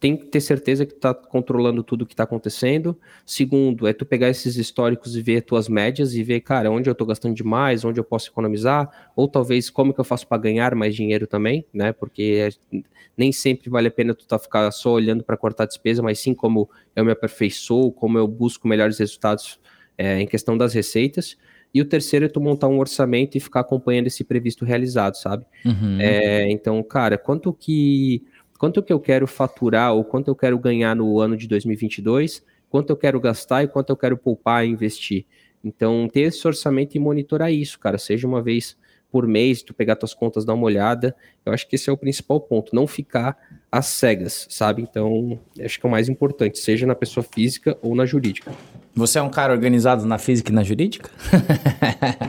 tem 0.00 0.16
que 0.16 0.26
ter 0.26 0.40
certeza 0.40 0.86
que 0.86 0.94
tu 0.94 1.00
tá 1.00 1.12
controlando 1.12 1.82
tudo 1.82 2.02
o 2.02 2.06
que 2.06 2.14
está 2.14 2.22
acontecendo. 2.22 2.96
Segundo, 3.26 3.86
é 3.86 3.92
tu 3.92 4.06
pegar 4.06 4.28
esses 4.28 4.56
históricos 4.56 5.16
e 5.16 5.22
ver 5.22 5.42
tuas 5.42 5.68
médias 5.68 6.14
e 6.14 6.22
ver, 6.22 6.40
cara, 6.40 6.70
onde 6.70 6.88
eu 6.88 6.92
estou 6.92 7.06
gastando 7.06 7.34
demais, 7.34 7.84
onde 7.84 7.98
eu 7.98 8.04
posso 8.04 8.30
economizar, 8.30 9.10
ou 9.16 9.26
talvez 9.26 9.68
como 9.68 9.92
que 9.92 10.00
eu 10.00 10.04
faço 10.04 10.26
para 10.26 10.38
ganhar 10.38 10.74
mais 10.74 10.94
dinheiro 10.94 11.26
também, 11.26 11.64
né? 11.72 11.92
Porque 11.92 12.48
é, 12.72 12.82
nem 13.16 13.32
sempre 13.32 13.68
vale 13.68 13.88
a 13.88 13.90
pena 13.90 14.14
tu 14.14 14.24
tá 14.24 14.38
ficar 14.38 14.70
só 14.70 14.92
olhando 14.92 15.24
para 15.24 15.36
cortar 15.36 15.66
despesa, 15.66 16.00
mas 16.00 16.20
sim 16.20 16.32
como 16.32 16.70
eu 16.94 17.04
me 17.04 17.10
aperfeiçoo, 17.10 17.90
como 17.90 18.16
eu 18.18 18.28
busco 18.28 18.68
melhores 18.68 18.98
resultados 18.98 19.58
é, 19.96 20.20
em 20.20 20.26
questão 20.26 20.56
das 20.56 20.72
receitas. 20.72 21.36
E 21.74 21.82
o 21.82 21.84
terceiro 21.84 22.24
é 22.24 22.28
tu 22.28 22.40
montar 22.40 22.68
um 22.68 22.78
orçamento 22.78 23.36
e 23.36 23.40
ficar 23.40 23.60
acompanhando 23.60 24.06
esse 24.06 24.24
previsto 24.24 24.64
realizado, 24.64 25.16
sabe? 25.16 25.44
Uhum. 25.66 26.00
É, 26.00 26.50
então, 26.50 26.82
cara, 26.82 27.18
quanto 27.18 27.52
que 27.52 28.24
quanto 28.58 28.82
que 28.82 28.92
eu 28.92 29.00
quero 29.00 29.26
faturar 29.26 29.94
ou 29.94 30.04
quanto 30.04 30.28
eu 30.28 30.34
quero 30.34 30.58
ganhar 30.58 30.94
no 30.94 31.20
ano 31.20 31.36
de 31.36 31.46
2022, 31.46 32.42
quanto 32.68 32.90
eu 32.90 32.96
quero 32.96 33.20
gastar 33.20 33.62
e 33.62 33.68
quanto 33.68 33.90
eu 33.90 33.96
quero 33.96 34.18
poupar 34.18 34.66
e 34.66 34.70
investir. 34.70 35.24
Então, 35.64 36.08
ter 36.12 36.22
esse 36.22 36.46
orçamento 36.46 36.96
e 36.96 37.00
monitorar 37.00 37.52
isso, 37.52 37.78
cara, 37.78 37.96
seja 37.96 38.26
uma 38.26 38.42
vez 38.42 38.76
por 39.10 39.26
mês, 39.26 39.62
tu 39.62 39.72
pegar 39.72 39.96
tuas 39.96 40.12
contas, 40.12 40.44
dar 40.44 40.54
uma 40.54 40.64
olhada. 40.64 41.16
Eu 41.44 41.52
acho 41.52 41.66
que 41.66 41.76
esse 41.76 41.88
é 41.88 41.92
o 41.92 41.96
principal 41.96 42.40
ponto, 42.40 42.74
não 42.74 42.86
ficar 42.86 43.36
às 43.72 43.86
cegas, 43.86 44.46
sabe? 44.50 44.82
Então, 44.82 45.40
acho 45.60 45.80
que 45.80 45.86
é 45.86 45.88
o 45.88 45.90
mais 45.90 46.08
importante, 46.08 46.58
seja 46.58 46.86
na 46.86 46.94
pessoa 46.94 47.24
física 47.24 47.78
ou 47.80 47.94
na 47.94 48.04
jurídica. 48.04 48.52
Você 48.94 49.18
é 49.18 49.22
um 49.22 49.30
cara 49.30 49.52
organizado 49.52 50.04
na 50.04 50.18
física 50.18 50.50
e 50.50 50.54
na 50.54 50.62
jurídica? 50.62 51.10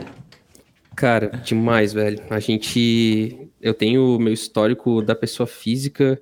cara, 0.96 1.28
demais, 1.44 1.92
velho. 1.92 2.22
A 2.30 2.40
gente 2.40 3.49
eu 3.60 3.74
tenho 3.74 4.16
o 4.16 4.18
meu 4.18 4.32
histórico 4.32 5.02
da 5.02 5.14
pessoa 5.14 5.46
física 5.46 6.20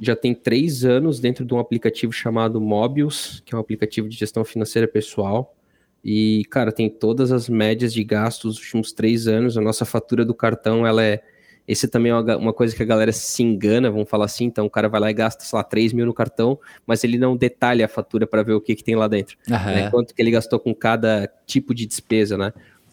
já 0.00 0.16
tem 0.16 0.34
três 0.34 0.84
anos 0.84 1.20
dentro 1.20 1.44
de 1.44 1.52
um 1.52 1.58
aplicativo 1.58 2.12
chamado 2.12 2.60
Mobius, 2.60 3.42
que 3.44 3.54
é 3.54 3.58
um 3.58 3.60
aplicativo 3.60 4.08
de 4.08 4.16
gestão 4.16 4.44
financeira 4.44 4.88
pessoal. 4.88 5.54
E, 6.02 6.44
cara, 6.48 6.72
tem 6.72 6.88
todas 6.88 7.30
as 7.30 7.48
médias 7.50 7.92
de 7.92 8.02
gastos 8.02 8.54
dos 8.54 8.64
últimos 8.64 8.92
três 8.92 9.28
anos. 9.28 9.58
A 9.58 9.60
nossa 9.60 9.84
fatura 9.84 10.24
do 10.24 10.34
cartão, 10.34 10.86
ela 10.86 11.04
é. 11.04 11.22
Esse 11.68 11.86
também 11.86 12.10
é 12.10 12.36
uma 12.36 12.52
coisa 12.52 12.74
que 12.74 12.82
a 12.82 12.86
galera 12.86 13.12
se 13.12 13.42
engana, 13.42 13.90
vamos 13.90 14.08
falar 14.08 14.24
assim. 14.24 14.46
Então, 14.46 14.64
o 14.64 14.70
cara 14.70 14.88
vai 14.88 14.98
lá 14.98 15.10
e 15.10 15.14
gasta, 15.14 15.44
sei 15.44 15.56
lá, 15.56 15.62
3 15.62 15.92
mil 15.92 16.06
no 16.06 16.14
cartão, 16.14 16.58
mas 16.86 17.04
ele 17.04 17.18
não 17.18 17.36
detalha 17.36 17.84
a 17.84 17.88
fatura 17.88 18.26
para 18.26 18.42
ver 18.42 18.54
o 18.54 18.60
que, 18.60 18.74
que 18.74 18.82
tem 18.82 18.96
lá 18.96 19.06
dentro. 19.06 19.36
Né? 19.74 19.90
Quanto 19.90 20.14
que 20.14 20.20
ele 20.20 20.30
gastou 20.30 20.58
com 20.58 20.74
cada 20.74 21.30
tipo 21.46 21.74
de 21.74 21.86
despesa, 21.86 22.36
né? 22.36 22.52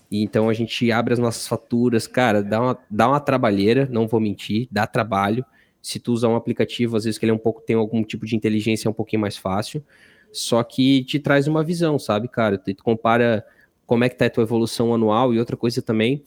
E 0.09 0.23
então 0.23 0.49
a 0.49 0.53
gente 0.53 0.91
abre 0.91 1.13
as 1.13 1.19
nossas 1.19 1.47
faturas, 1.47 2.07
cara, 2.07 2.41
dá 2.41 2.61
uma, 2.61 2.77
dá 2.89 3.07
uma 3.09 3.19
trabalheira, 3.19 3.87
não 3.91 4.07
vou 4.07 4.19
mentir, 4.19 4.67
dá 4.71 4.87
trabalho. 4.87 5.45
Se 5.81 5.99
tu 5.99 6.11
usar 6.13 6.29
um 6.29 6.35
aplicativo, 6.35 6.95
às 6.95 7.03
vezes 7.03 7.17
que 7.17 7.25
ele 7.25 7.31
é 7.31 7.35
um 7.35 7.39
pouco 7.39 7.61
tem 7.61 7.75
algum 7.75 8.03
tipo 8.03 8.25
de 8.25 8.35
inteligência 8.35 8.87
é 8.87 8.91
um 8.91 8.93
pouquinho 8.93 9.21
mais 9.21 9.37
fácil. 9.37 9.83
Só 10.31 10.63
que 10.63 11.03
te 11.03 11.19
traz 11.19 11.47
uma 11.47 11.63
visão, 11.63 11.97
sabe, 11.97 12.27
cara? 12.27 12.57
Tu, 12.57 12.73
tu 12.73 12.83
compara 12.83 13.45
como 13.85 14.03
é 14.03 14.09
que 14.09 14.15
tá 14.15 14.25
a 14.25 14.29
tua 14.29 14.43
evolução 14.43 14.93
anual 14.93 15.33
e 15.33 15.39
outra 15.39 15.55
coisa 15.55 15.81
também 15.81 16.23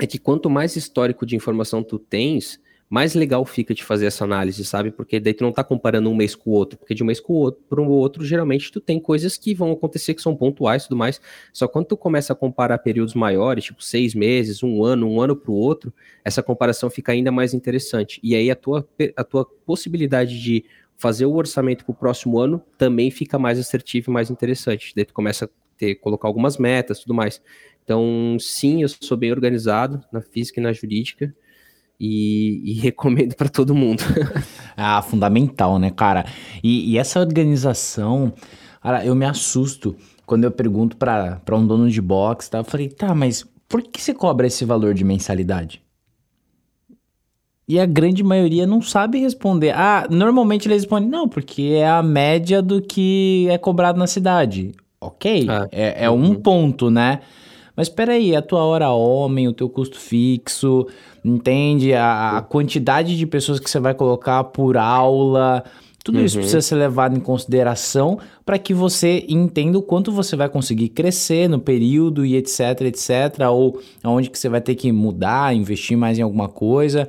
é 0.00 0.06
que 0.06 0.18
quanto 0.18 0.48
mais 0.48 0.76
histórico 0.76 1.26
de 1.26 1.34
informação 1.34 1.82
tu 1.82 1.98
tens, 1.98 2.60
mais 2.88 3.14
legal 3.14 3.44
fica 3.44 3.74
de 3.74 3.84
fazer 3.84 4.06
essa 4.06 4.24
análise, 4.24 4.64
sabe? 4.64 4.90
Porque 4.90 5.20
daí 5.20 5.34
tu 5.34 5.44
não 5.44 5.52
tá 5.52 5.62
comparando 5.62 6.08
um 6.08 6.14
mês 6.14 6.34
com 6.34 6.50
o 6.50 6.52
outro, 6.54 6.78
porque 6.78 6.94
de 6.94 7.02
um 7.02 7.06
mês 7.06 7.20
com 7.20 7.34
o 7.34 7.36
outro 7.36 7.62
para 7.68 7.80
o 7.82 7.88
outro, 7.88 8.24
geralmente 8.24 8.72
tu 8.72 8.80
tem 8.80 8.98
coisas 8.98 9.36
que 9.36 9.54
vão 9.54 9.72
acontecer 9.72 10.14
que 10.14 10.22
são 10.22 10.34
pontuais 10.34 10.84
e 10.84 10.88
tudo 10.88 10.96
mais. 10.96 11.20
Só 11.52 11.68
quando 11.68 11.86
tu 11.86 11.96
começa 11.96 12.32
a 12.32 12.36
comparar 12.36 12.78
períodos 12.78 13.14
maiores, 13.14 13.64
tipo 13.64 13.82
seis 13.82 14.14
meses, 14.14 14.62
um 14.62 14.82
ano, 14.82 15.06
um 15.06 15.20
ano 15.20 15.36
para 15.36 15.50
o 15.50 15.54
outro, 15.54 15.92
essa 16.24 16.42
comparação 16.42 16.88
fica 16.88 17.12
ainda 17.12 17.30
mais 17.30 17.52
interessante. 17.52 18.20
E 18.22 18.34
aí 18.34 18.50
a 18.50 18.56
tua, 18.56 18.88
a 19.16 19.24
tua 19.24 19.44
possibilidade 19.44 20.40
de 20.40 20.64
fazer 20.96 21.26
o 21.26 21.34
orçamento 21.34 21.84
para 21.84 21.92
o 21.92 21.94
próximo 21.94 22.38
ano 22.38 22.62
também 22.78 23.10
fica 23.10 23.38
mais 23.38 23.58
assertivo 23.58 24.10
e 24.10 24.14
mais 24.14 24.30
interessante. 24.30 24.92
Daí 24.96 25.04
tu 25.04 25.12
começa 25.12 25.44
a 25.44 25.48
ter, 25.76 25.94
colocar 25.96 26.26
algumas 26.26 26.56
metas 26.56 27.00
tudo 27.00 27.14
mais. 27.14 27.40
Então, 27.84 28.36
sim, 28.40 28.82
eu 28.82 28.88
sou 28.88 29.16
bem 29.16 29.30
organizado 29.30 30.00
na 30.10 30.20
física 30.20 30.58
e 30.58 30.62
na 30.62 30.72
jurídica 30.72 31.34
e, 32.00 32.62
e 32.64 32.72
recomendo 32.80 33.34
para 33.34 33.48
todo 33.48 33.74
mundo. 33.74 34.02
ah, 34.76 35.02
fundamental, 35.02 35.78
né, 35.78 35.90
cara? 35.90 36.24
E, 36.62 36.92
e, 36.92 36.98
essa 36.98 37.20
organização, 37.20 38.32
cara, 38.82 39.04
eu 39.04 39.14
me 39.14 39.26
assusto 39.26 39.96
quando 40.26 40.44
eu 40.44 40.50
pergunto 40.50 40.96
para 40.96 41.40
um 41.52 41.66
dono 41.66 41.90
de 41.90 42.00
box, 42.00 42.48
tá? 42.48 42.58
Eu 42.58 42.64
falei, 42.64 42.88
tá, 42.88 43.14
mas 43.14 43.46
por 43.68 43.82
que 43.82 44.00
você 44.00 44.14
cobra 44.14 44.46
esse 44.46 44.64
valor 44.64 44.94
de 44.94 45.04
mensalidade? 45.04 45.82
E 47.68 47.78
a 47.78 47.84
grande 47.84 48.24
maioria 48.24 48.66
não 48.66 48.80
sabe 48.80 49.18
responder. 49.18 49.72
Ah, 49.76 50.06
normalmente 50.10 50.66
eles 50.66 50.82
respondem, 50.82 51.08
não, 51.08 51.28
porque 51.28 51.74
é 51.74 51.86
a 51.86 52.02
média 52.02 52.62
do 52.62 52.80
que 52.80 53.46
é 53.50 53.58
cobrado 53.58 53.98
na 53.98 54.06
cidade. 54.06 54.72
Ok, 54.98 55.46
ah, 55.48 55.68
é, 55.70 56.04
é 56.04 56.10
uhum. 56.10 56.30
um 56.30 56.34
ponto, 56.34 56.90
né? 56.90 57.20
Mas 57.78 57.86
espera 57.86 58.14
aí, 58.14 58.34
a 58.34 58.42
tua 58.42 58.64
hora 58.64 58.90
homem, 58.90 59.46
o 59.46 59.52
teu 59.52 59.68
custo 59.68 60.00
fixo, 60.00 60.84
entende? 61.24 61.94
A, 61.94 62.38
a 62.38 62.42
quantidade 62.42 63.16
de 63.16 63.24
pessoas 63.24 63.60
que 63.60 63.70
você 63.70 63.78
vai 63.78 63.94
colocar 63.94 64.42
por 64.42 64.76
aula, 64.76 65.62
tudo 66.02 66.18
uhum. 66.18 66.24
isso 66.24 66.38
precisa 66.38 66.60
ser 66.60 66.74
levado 66.74 67.16
em 67.16 67.20
consideração 67.20 68.18
para 68.44 68.58
que 68.58 68.74
você 68.74 69.24
entenda 69.28 69.78
o 69.78 69.82
quanto 69.82 70.10
você 70.10 70.34
vai 70.34 70.48
conseguir 70.48 70.88
crescer 70.88 71.48
no 71.48 71.60
período 71.60 72.26
e 72.26 72.34
etc, 72.34 72.80
etc, 72.80 73.46
ou 73.48 73.80
aonde 74.02 74.28
que 74.28 74.40
você 74.40 74.48
vai 74.48 74.60
ter 74.60 74.74
que 74.74 74.90
mudar, 74.90 75.54
investir 75.54 75.96
mais 75.96 76.18
em 76.18 76.22
alguma 76.22 76.48
coisa. 76.48 77.06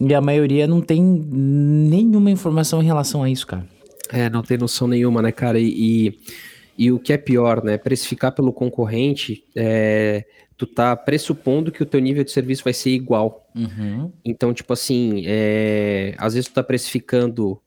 E 0.00 0.12
a 0.12 0.20
maioria 0.20 0.66
não 0.66 0.80
tem 0.80 1.00
nenhuma 1.00 2.28
informação 2.28 2.82
em 2.82 2.86
relação 2.86 3.22
a 3.22 3.30
isso, 3.30 3.46
cara. 3.46 3.64
É, 4.12 4.28
não 4.28 4.42
tem 4.42 4.58
noção 4.58 4.88
nenhuma, 4.88 5.22
né, 5.22 5.30
cara? 5.30 5.60
E, 5.60 5.68
e, 5.68 6.18
e 6.78 6.92
o 6.92 6.98
que 7.00 7.12
é 7.12 7.18
pior, 7.18 7.64
né? 7.64 7.76
Precificar 7.76 8.32
pelo 8.32 8.52
concorrente, 8.52 9.44
é, 9.56 10.24
tu 10.56 10.64
tá 10.64 10.94
pressupondo 10.94 11.72
que 11.72 11.82
o 11.82 11.86
teu 11.86 12.00
nível 12.00 12.22
de 12.22 12.30
serviço 12.30 12.62
vai 12.62 12.72
ser 12.72 12.90
igual. 12.90 13.50
Uhum. 13.54 14.12
Então, 14.24 14.54
tipo 14.54 14.72
assim, 14.72 15.24
é, 15.26 16.14
às 16.16 16.34
vezes 16.34 16.48
tu 16.48 16.54
tá 16.54 16.62
precificando 16.62 17.60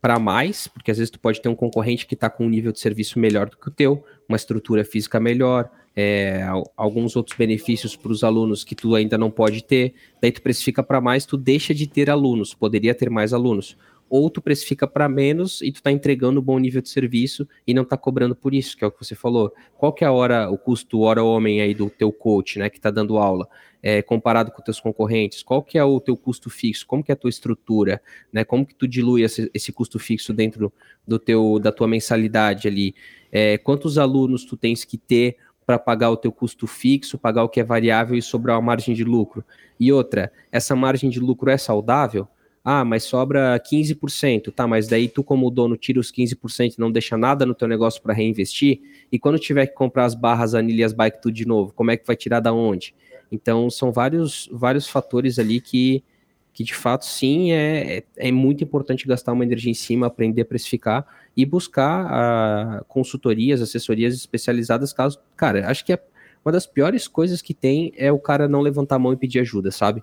para 0.00 0.18
mais, 0.18 0.66
porque 0.66 0.90
às 0.90 0.96
vezes 0.96 1.10
tu 1.10 1.20
pode 1.20 1.42
ter 1.42 1.48
um 1.50 1.54
concorrente 1.54 2.06
que 2.06 2.16
tá 2.16 2.30
com 2.30 2.46
um 2.46 2.48
nível 2.48 2.72
de 2.72 2.80
serviço 2.80 3.18
melhor 3.18 3.50
do 3.50 3.56
que 3.56 3.68
o 3.68 3.70
teu, 3.70 4.02
uma 4.26 4.36
estrutura 4.36 4.82
física 4.82 5.20
melhor, 5.20 5.70
é, 5.94 6.42
alguns 6.74 7.14
outros 7.14 7.36
benefícios 7.36 7.94
para 7.94 8.10
os 8.10 8.24
alunos 8.24 8.64
que 8.64 8.74
tu 8.74 8.94
ainda 8.94 9.18
não 9.18 9.30
pode 9.30 9.62
ter, 9.62 9.94
daí 10.20 10.32
tu 10.32 10.40
precifica 10.40 10.82
para 10.82 11.00
mais, 11.00 11.26
tu 11.26 11.36
deixa 11.36 11.74
de 11.74 11.86
ter 11.86 12.08
alunos, 12.08 12.54
poderia 12.54 12.94
ter 12.94 13.10
mais 13.10 13.32
alunos. 13.32 13.76
Ou 14.14 14.28
tu 14.28 14.42
precifica 14.42 14.86
para 14.86 15.08
menos 15.08 15.62
e 15.62 15.72
tu 15.72 15.76
está 15.76 15.90
entregando 15.90 16.38
um 16.38 16.42
bom 16.42 16.58
nível 16.58 16.82
de 16.82 16.90
serviço 16.90 17.48
e 17.66 17.72
não 17.72 17.82
está 17.82 17.96
cobrando 17.96 18.36
por 18.36 18.52
isso, 18.52 18.76
que 18.76 18.84
é 18.84 18.86
o 18.86 18.90
que 18.90 19.02
você 19.02 19.14
falou. 19.14 19.50
Qual 19.74 19.90
que 19.90 20.04
é 20.04 20.06
a 20.06 20.12
hora, 20.12 20.50
o 20.50 20.58
custo 20.58 21.00
hora 21.00 21.24
homem 21.24 21.62
aí 21.62 21.72
do 21.72 21.88
teu 21.88 22.12
coach, 22.12 22.58
né, 22.58 22.68
que 22.68 22.76
está 22.76 22.90
dando 22.90 23.16
aula, 23.16 23.48
é, 23.82 24.02
comparado 24.02 24.52
com 24.52 24.60
teus 24.60 24.78
concorrentes? 24.78 25.42
Qual 25.42 25.62
que 25.62 25.78
é 25.78 25.84
o 25.84 25.98
teu 25.98 26.14
custo 26.14 26.50
fixo? 26.50 26.86
Como 26.86 27.02
que 27.02 27.10
é 27.10 27.14
a 27.14 27.16
tua 27.16 27.30
estrutura, 27.30 28.02
né? 28.30 28.44
Como 28.44 28.66
que 28.66 28.74
tu 28.74 28.86
dilui 28.86 29.22
esse, 29.22 29.50
esse 29.54 29.72
custo 29.72 29.98
fixo 29.98 30.34
dentro 30.34 30.70
do 31.08 31.18
teu 31.18 31.58
da 31.58 31.72
tua 31.72 31.88
mensalidade 31.88 32.68
ali? 32.68 32.94
É, 33.32 33.56
quantos 33.56 33.96
alunos 33.96 34.44
tu 34.44 34.58
tens 34.58 34.84
que 34.84 34.98
ter 34.98 35.38
para 35.64 35.78
pagar 35.78 36.10
o 36.10 36.18
teu 36.18 36.30
custo 36.30 36.66
fixo, 36.66 37.16
pagar 37.16 37.44
o 37.44 37.48
que 37.48 37.60
é 37.60 37.64
variável 37.64 38.14
e 38.14 38.20
sobrar 38.20 38.56
uma 38.58 38.66
margem 38.66 38.94
de 38.94 39.04
lucro. 39.04 39.42
E 39.80 39.90
outra, 39.90 40.30
essa 40.50 40.76
margem 40.76 41.08
de 41.08 41.18
lucro 41.18 41.48
é 41.48 41.56
saudável? 41.56 42.28
Ah, 42.64 42.84
mas 42.84 43.02
sobra 43.02 43.58
15%, 43.58 44.52
tá, 44.52 44.68
mas 44.68 44.86
daí 44.86 45.08
tu 45.08 45.24
como 45.24 45.50
dono 45.50 45.76
tira 45.76 45.98
os 45.98 46.12
15% 46.12 46.74
e 46.74 46.80
não 46.80 46.92
deixa 46.92 47.16
nada 47.16 47.44
no 47.44 47.54
teu 47.54 47.66
negócio 47.66 48.00
para 48.00 48.14
reinvestir, 48.14 48.80
e 49.10 49.18
quando 49.18 49.36
tiver 49.38 49.66
que 49.66 49.74
comprar 49.74 50.04
as 50.04 50.14
barras 50.14 50.54
anilhas 50.54 50.92
bike 50.92 51.20
tudo 51.20 51.34
de 51.34 51.44
novo, 51.44 51.72
como 51.72 51.90
é 51.90 51.96
que 51.96 52.06
vai 52.06 52.14
tirar 52.14 52.38
da 52.38 52.52
onde? 52.52 52.94
Então 53.32 53.68
são 53.68 53.90
vários 53.90 54.48
vários 54.52 54.86
fatores 54.86 55.38
ali 55.38 55.60
que 55.60 56.04
que 56.52 56.62
de 56.62 56.74
fato 56.74 57.06
sim 57.06 57.50
é, 57.52 58.04
é, 58.16 58.30
muito 58.30 58.62
importante 58.62 59.06
gastar 59.06 59.32
uma 59.32 59.44
energia 59.44 59.70
em 59.70 59.74
cima, 59.74 60.06
aprender 60.06 60.42
a 60.42 60.44
precificar 60.44 61.06
e 61.36 61.46
buscar 61.46 62.80
uh, 62.80 62.84
consultorias, 62.84 63.62
assessorias 63.62 64.14
especializadas, 64.14 64.92
caso. 64.92 65.18
Cara, 65.34 65.68
acho 65.70 65.84
que 65.84 65.94
é 65.94 66.02
uma 66.44 66.52
das 66.52 66.66
piores 66.66 67.08
coisas 67.08 67.40
que 67.40 67.54
tem 67.54 67.92
é 67.96 68.12
o 68.12 68.18
cara 68.18 68.48
não 68.48 68.60
levantar 68.60 68.96
a 68.96 68.98
mão 68.98 69.12
e 69.12 69.16
pedir 69.16 69.40
ajuda, 69.40 69.70
sabe? 69.70 70.02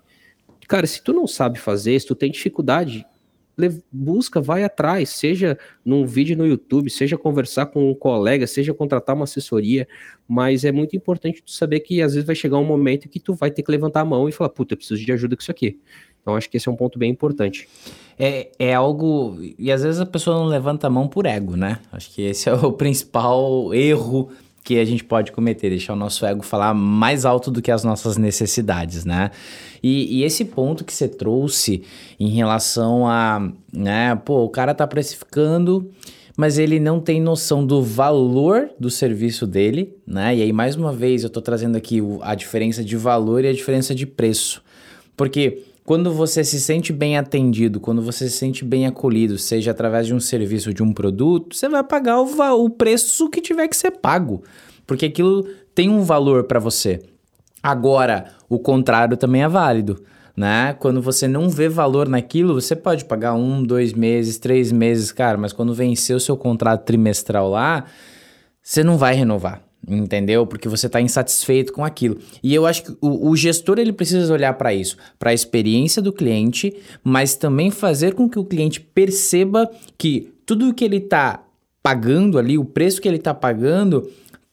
Cara, 0.70 0.86
se 0.86 1.02
tu 1.04 1.12
não 1.12 1.26
sabe 1.26 1.58
fazer, 1.58 2.00
se 2.00 2.06
tu 2.06 2.14
tem 2.14 2.30
dificuldade, 2.30 3.04
busca, 3.92 4.40
vai 4.40 4.64
atrás, 4.64 5.10
seja 5.10 5.58
num 5.84 6.06
vídeo 6.06 6.38
no 6.38 6.46
YouTube, 6.46 6.92
seja 6.92 7.18
conversar 7.18 7.66
com 7.66 7.90
um 7.90 7.96
colega, 7.96 8.46
seja 8.46 8.72
contratar 8.72 9.16
uma 9.16 9.24
assessoria, 9.24 9.88
mas 10.28 10.64
é 10.64 10.72
muito 10.72 10.96
importante 10.96 11.42
tu 11.42 11.50
saber 11.50 11.80
que 11.80 12.04
às 12.04 12.14
vezes 12.14 12.26
vai 12.26 12.36
chegar 12.36 12.60
um 12.60 12.64
momento 12.64 13.10
que 13.10 13.20
tu 13.20 13.34
vai 13.34 13.50
ter 13.50 13.64
que 13.64 13.72
levantar 13.72 14.02
a 14.02 14.06
mão 14.06 14.30
e 14.30 14.32
falar, 14.32 14.52
puta, 14.52 14.76
eu 14.76 14.78
preciso 14.78 15.04
de 15.04 15.12
ajuda 15.12 15.36
com 15.36 15.42
isso 15.42 15.50
aqui. 15.50 15.80
Então 16.22 16.36
acho 16.36 16.48
que 16.48 16.58
esse 16.58 16.70
é 16.70 16.72
um 16.72 16.76
ponto 16.76 17.00
bem 17.00 17.10
importante. 17.10 17.68
É, 18.20 18.52
é 18.60 18.74
algo. 18.76 19.40
E 19.58 19.72
às 19.72 19.82
vezes 19.82 20.00
a 20.00 20.06
pessoa 20.06 20.38
não 20.38 20.46
levanta 20.46 20.86
a 20.86 20.90
mão 20.90 21.08
por 21.08 21.26
ego, 21.26 21.56
né? 21.56 21.80
Acho 21.92 22.14
que 22.14 22.22
esse 22.22 22.48
é 22.48 22.54
o 22.54 22.72
principal 22.74 23.74
erro 23.74 24.30
que 24.70 24.78
a 24.78 24.86
gente 24.86 25.04
pode 25.04 25.32
cometer, 25.32 25.72
deixar 25.72 25.94
o 25.94 25.96
nosso 25.96 26.24
ego 26.24 26.44
falar 26.44 26.76
mais 26.76 27.26
alto 27.26 27.50
do 27.50 27.60
que 27.60 27.72
as 27.72 27.84
nossas 27.84 28.18
necessidades, 28.18 29.04
né? 29.04 29.32
E, 29.82 30.20
e, 30.20 30.24
esse 30.24 30.46
ponto 30.46 30.86
que 30.86 30.94
você 30.94 31.08
trouxe 31.08 31.82
em 32.20 32.30
relação 32.30 33.08
a, 33.08 33.52
né, 33.74 34.14
pô, 34.14 34.44
o 34.44 34.50
cara 34.50 34.76
tá 34.76 34.86
precificando, 34.86 35.90
mas 36.38 36.60
ele 36.60 36.80
não 36.80 37.00
tem 37.00 37.20
noção 37.20 37.66
do 37.66 37.82
valor 37.82 38.70
do 38.80 38.92
serviço 38.92 39.48
dele, 39.48 39.96
né? 40.06 40.36
E 40.36 40.44
aí, 40.44 40.54
mais 40.54 40.76
uma 40.76 40.94
vez, 40.94 41.24
eu 41.24 41.32
tô 41.32 41.42
trazendo 41.42 41.76
aqui 41.76 42.00
a 42.22 42.36
diferença 42.36 42.84
de 42.84 42.96
valor 42.96 43.44
e 43.44 43.48
a 43.48 43.54
diferença 43.54 43.96
de 43.96 44.06
preço. 44.06 44.62
Porque 45.18 45.64
quando 45.90 46.14
você 46.14 46.44
se 46.44 46.60
sente 46.60 46.94
bem 46.94 47.18
atendido, 47.18 47.80
quando 47.80 48.00
você 48.00 48.30
se 48.30 48.38
sente 48.38 48.64
bem 48.64 48.86
acolhido, 48.86 49.40
seja 49.40 49.72
através 49.72 50.06
de 50.06 50.14
um 50.14 50.20
serviço 50.20 50.72
de 50.72 50.84
um 50.84 50.94
produto, 50.94 51.56
você 51.56 51.68
vai 51.68 51.84
pagar 51.84 52.22
o, 52.22 52.64
o 52.64 52.70
preço 52.70 53.28
que 53.28 53.42
tiver 53.42 53.68
que 53.68 53.76
ser 53.76 53.90
pago, 53.90 54.44
porque 54.86 55.08
aquilo 55.08 55.48
tem 55.74 55.90
um 55.90 56.04
valor 56.04 56.44
para 56.44 56.60
você. 56.60 57.02
Agora, 57.64 58.26
o 58.48 58.60
contrário 58.60 59.18
também 59.18 59.42
é 59.42 59.48
válido. 59.48 60.00
Né? 60.38 60.76
Quando 60.80 61.02
você 61.02 61.28
não 61.28 61.50
vê 61.50 61.68
valor 61.68 62.08
naquilo, 62.08 62.54
você 62.54 62.76
pode 62.76 63.06
pagar 63.06 63.34
um, 63.34 63.64
dois 63.64 63.92
meses, 63.92 64.38
três 64.38 64.72
meses, 64.72 65.12
cara, 65.12 65.40
mas 65.40 65.54
quando 65.54 65.74
vencer 65.74 66.16
o 66.16 66.20
seu 66.20 66.38
contrato 66.38 66.86
trimestral 66.86 67.50
lá, 67.50 67.86
você 68.62 68.84
não 68.84 68.96
vai 68.96 69.16
renovar 69.16 69.69
entendeu? 69.90 70.46
Porque 70.46 70.70
você 70.70 70.88
está 70.88 71.02
insatisfeito 71.02 71.74
com 71.74 71.84
aquilo. 71.84 72.18
E 72.44 72.54
eu 72.54 72.66
acho 72.66 72.84
que 72.84 72.98
o, 73.02 73.30
o 73.30 73.36
gestor 73.36 73.80
ele 73.80 73.92
precisa 73.92 74.32
olhar 74.32 74.54
para 74.54 74.74
isso, 74.74 74.98
para 75.18 75.32
a 75.32 75.34
experiência 75.34 76.02
do 76.02 76.14
cliente, 76.14 76.76
mas 77.04 77.36
também 77.36 77.72
fazer 77.72 78.14
com 78.14 78.30
que 78.30 78.40
o 78.40 78.46
cliente 78.46 78.80
perceba 78.80 79.70
que 79.98 80.34
tudo 80.46 80.70
o 80.70 80.74
que 80.74 80.86
ele 80.86 80.98
está 80.98 81.44
pagando 81.82 82.38
ali, 82.38 82.58
o 82.58 82.66
preço 82.66 83.02
que 83.02 83.08
ele 83.08 83.18
está 83.18 83.34
pagando, 83.34 84.10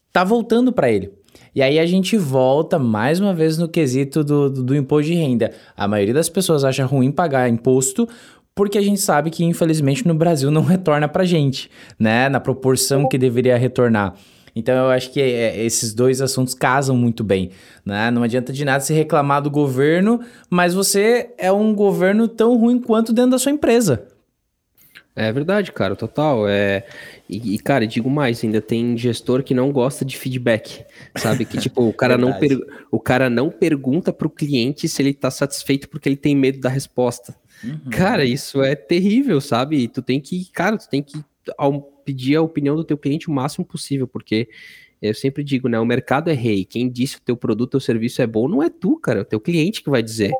está 0.09 0.25
voltando 0.25 0.73
para 0.73 0.91
ele. 0.91 1.11
E 1.55 1.63
aí 1.63 1.79
a 1.79 1.87
gente 1.87 2.19
volta 2.19 2.79
mais 2.79 3.19
uma 3.19 3.33
vez 3.33 3.57
no 3.57 3.67
quesito 3.67 4.23
do, 4.23 4.51
do, 4.51 4.63
do 4.63 4.77
imposto 4.77 5.11
de 5.11 5.15
renda. 5.15 5.53
A 5.77 5.89
maioria 5.89 6.13
das 6.13 6.29
pessoas 6.29 6.65
acha 6.65 6.85
ruim 6.85 7.11
pagar 7.11 7.49
imposto 7.49 8.07
porque 8.55 8.79
a 8.79 8.83
gente 8.83 9.01
sabe 9.01 9.31
que 9.31 9.45
infelizmente 9.45 10.07
no 10.07 10.15
Brasil 10.15 10.51
não 10.51 10.63
retorna 10.65 11.07
pra 11.07 11.25
gente, 11.25 11.71
né, 11.99 12.29
na 12.29 12.41
proporção 12.41 13.07
que 13.07 13.19
deveria 13.19 13.57
retornar. 13.57 14.15
Então 14.57 14.75
eu 14.75 14.91
acho 14.91 15.13
que 15.13 15.21
é, 15.21 15.63
esses 15.63 15.93
dois 15.93 16.23
assuntos 16.23 16.55
casam 16.55 16.97
muito 16.97 17.23
bem, 17.23 17.51
né? 17.85 18.11
Não 18.11 18.23
adianta 18.23 18.55
de 18.55 18.65
nada 18.65 18.81
se 18.81 18.95
reclamar 18.95 19.43
do 19.43 19.51
governo, 19.51 20.19
mas 20.49 20.73
você 20.73 21.31
é 21.37 21.53
um 21.53 21.75
governo 21.75 22.27
tão 22.27 22.57
ruim 22.57 22.81
quanto 22.81 23.13
dentro 23.13 23.33
da 23.33 23.39
sua 23.39 23.53
empresa. 23.53 24.09
É 25.15 25.31
verdade, 25.33 25.73
cara, 25.73 25.95
total. 25.95 26.49
É... 26.49 26.85
E, 27.29 27.55
e, 27.55 27.59
cara, 27.59 27.87
digo 27.87 28.11
mais, 28.11 28.43
ainda 28.45 28.61
tem 28.61 28.97
gestor 28.97 29.43
que 29.43 29.55
não 29.55 29.73
gosta 29.73 30.05
de 30.05 30.17
feedback, 30.17 30.85
sabe? 31.17 31.45
Que 31.45 31.59
tipo, 31.59 31.89
o 31.89 31.93
cara, 31.93 32.17
não, 32.19 32.39
per... 32.39 32.59
o 32.91 33.01
cara 33.01 33.29
não 33.29 33.51
pergunta 33.51 34.13
pro 34.13 34.31
cliente 34.31 34.89
se 34.89 35.03
ele 35.03 35.13
tá 35.15 35.31
satisfeito 35.31 35.89
porque 35.89 36.09
ele 36.09 36.17
tem 36.17 36.35
medo 36.35 36.61
da 36.61 36.69
resposta. 36.69 37.35
Uhum. 37.65 37.91
Cara, 37.91 38.25
isso 38.25 38.63
é 38.63 38.75
terrível, 38.75 39.41
sabe? 39.41 39.89
Tu 39.89 40.03
tem 40.03 40.21
que, 40.21 40.51
cara, 40.53 40.77
tu 40.77 40.89
tem 40.89 41.03
que 41.03 41.23
pedir 42.07 42.37
a 42.37 42.43
opinião 42.43 42.77
do 42.77 42.85
teu 42.85 42.97
cliente 42.97 43.29
o 43.29 43.33
máximo 43.33 43.65
possível, 43.65 44.07
porque 44.07 44.49
eu 45.03 45.13
sempre 45.13 45.43
digo, 45.45 45.69
né, 45.69 45.79
o 45.79 45.85
mercado 45.85 46.31
é 46.31 46.33
rei, 46.33 46.65
quem 46.65 46.89
disse 46.89 47.17
o 47.17 47.21
teu 47.21 47.37
produto 47.37 47.75
ou 47.75 47.81
serviço 47.81 48.23
é 48.23 48.27
bom 48.27 48.49
não 48.49 48.63
é 48.63 48.71
tu, 48.71 48.97
cara, 48.99 49.19
é 49.19 49.23
o 49.23 49.27
teu 49.27 49.41
cliente 49.41 49.83
que 49.83 49.91
vai 49.91 50.03
dizer. 50.03 50.33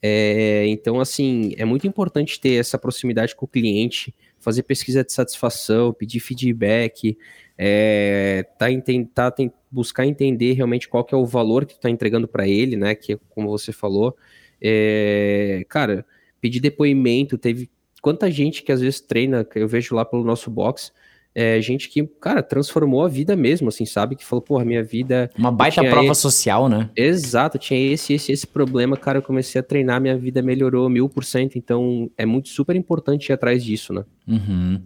É, 0.00 0.64
então, 0.68 0.98
assim, 1.00 1.52
é 1.58 1.64
muito 1.64 1.86
importante 1.86 2.40
ter 2.40 2.54
essa 2.54 2.78
proximidade 2.78 3.34
com 3.34 3.44
o 3.44 3.48
cliente, 3.48 4.14
fazer 4.38 4.62
pesquisa 4.62 5.04
de 5.04 5.12
satisfação, 5.12 5.92
pedir 5.92 6.20
feedback, 6.20 7.18
é, 7.58 8.46
tá, 8.56 8.66
tá, 9.12 9.30
tem, 9.30 9.52
buscar 9.70 10.06
entender 10.06 10.52
realmente 10.54 10.88
qual 10.88 11.04
que 11.04 11.14
é 11.14 11.18
o 11.18 11.26
valor 11.26 11.66
que 11.66 11.74
tu 11.74 11.80
tá 11.80 11.90
entregando 11.90 12.26
para 12.26 12.48
ele, 12.48 12.76
né, 12.76 12.94
que 12.94 13.18
como 13.28 13.50
você 13.50 13.72
falou, 13.72 14.16
é, 14.62 15.64
cara, 15.68 16.06
pedir 16.40 16.60
depoimento, 16.60 17.36
teve 17.36 17.68
quanta 18.00 18.30
gente 18.30 18.62
que 18.62 18.72
às 18.72 18.80
vezes 18.80 19.00
treina, 19.00 19.44
que 19.44 19.58
eu 19.58 19.68
vejo 19.68 19.94
lá 19.94 20.04
pelo 20.04 20.24
nosso 20.24 20.50
box, 20.50 20.92
é, 21.34 21.60
gente 21.60 21.88
que, 21.88 22.04
cara, 22.20 22.42
transformou 22.42 23.04
a 23.04 23.08
vida 23.08 23.36
mesmo, 23.36 23.68
assim, 23.68 23.86
sabe? 23.86 24.16
Que 24.16 24.24
falou, 24.24 24.42
porra, 24.42 24.64
minha 24.64 24.82
vida. 24.82 25.30
Uma 25.38 25.52
baita 25.52 25.82
prova 25.82 26.10
esse... 26.10 26.20
social, 26.20 26.68
né? 26.68 26.90
Exato, 26.96 27.56
tinha 27.56 27.78
esse, 27.92 28.14
esse, 28.14 28.32
esse 28.32 28.46
problema, 28.46 28.96
cara. 28.96 29.18
Eu 29.18 29.22
comecei 29.22 29.60
a 29.60 29.62
treinar, 29.62 30.00
minha 30.00 30.18
vida 30.18 30.42
melhorou 30.42 30.88
mil 30.88 31.08
por 31.08 31.24
cento. 31.24 31.56
Então, 31.56 32.10
é 32.18 32.26
muito 32.26 32.48
super 32.48 32.74
importante 32.74 33.28
ir 33.28 33.32
atrás 33.32 33.62
disso, 33.62 33.92
né? 33.92 34.04
Uhum. 34.26 34.82